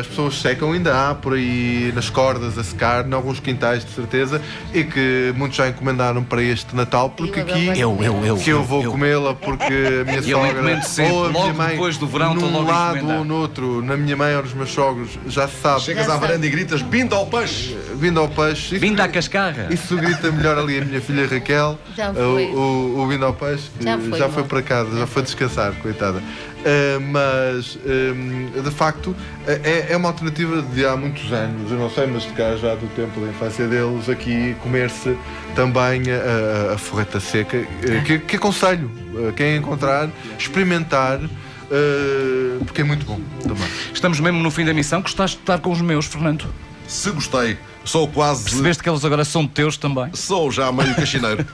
[0.00, 3.90] As pessoas secam, ainda há por aí nas cordas a secar, em alguns quintais de
[3.90, 4.40] certeza,
[4.72, 8.62] e que muitos já encomendaram para este Natal, porque aqui Eu, eu, eu, que eu
[8.62, 12.34] vou comê-la porque a minha sogra sempre, ou a minha logo mãe depois do verão,
[12.34, 15.82] num lado ou no outro, na minha mãe ou nos meus sogros, já se sabe.
[15.82, 17.76] Chegas à varanda e gritas, binda ao peixe!
[17.94, 18.78] Vindo ao peixe.
[18.78, 19.66] Vindo à cascarra.
[19.70, 21.78] Isso grita melhor ali a minha filha Raquel.
[21.96, 22.46] Já foi.
[22.46, 23.68] O, o, o vindo ao peixe.
[23.80, 26.22] Já foi, já foi para casa, já foi descansar, coitada.
[26.58, 29.14] Uh, mas, um, de facto,
[29.46, 32.74] é, é uma alternativa de há muitos anos, eu não sei, mas de cá já
[32.74, 35.16] do tempo da infância deles, aqui comer-se
[35.54, 37.64] também a, a- a forreta seca,
[38.04, 43.68] que, que aconselho uh, quem encontrar, experimentar, uh, porque é muito bom também.
[43.94, 45.00] Estamos mesmo no fim da missão.
[45.00, 46.44] Gostaste de estar com os meus, Fernando?
[46.88, 48.44] Se gostei, sou quase.
[48.44, 50.08] Percebeste que eles agora são teus também?
[50.14, 51.44] Sou já meio cachineiro.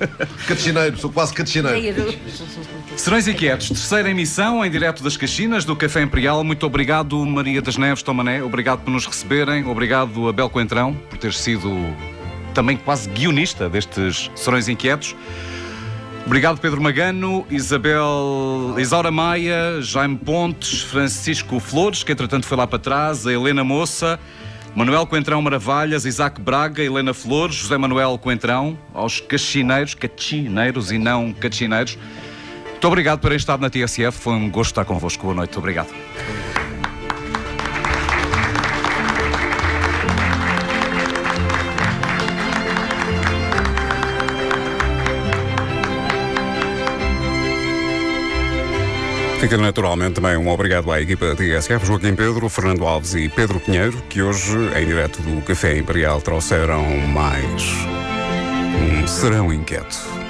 [0.47, 2.15] cachineiro, sou quase cachineiro.
[2.97, 6.45] Serões Inquietos, terceira emissão em direto das Caxinas do Café Imperial.
[6.45, 8.45] Muito obrigado, Maria das Neves Tomané.
[8.45, 9.67] Obrigado por nos receberem.
[9.67, 11.69] Obrigado, Abel Coentrão, por ter sido
[12.55, 15.17] também quase guionista destes Serões Inquietos.
[16.25, 22.79] Obrigado, Pedro Magano, Isabel Isaura Maia, Jaime Pontes, Francisco Flores, que entretanto foi lá para
[22.79, 24.19] trás, a Helena Moça,
[24.75, 31.33] Manuel Coentrão Maravalhas, Isaac Braga, Helena Flores, José Manuel Coentrão, aos cachineiros, cachineiros e não
[31.33, 31.97] cachineiros.
[32.71, 34.19] Muito obrigado por terem estado na TSF.
[34.19, 35.23] Foi um gosto estar convosco.
[35.23, 35.57] Boa noite.
[35.57, 35.89] Obrigado.
[49.45, 54.03] Fica naturalmente também um obrigado à equipa TSF, Joaquim Pedro, Fernando Alves e Pedro Pinheiro,
[54.09, 57.63] que hoje, em direto do Café Imperial, trouxeram mais
[58.81, 60.24] um serão inquieto.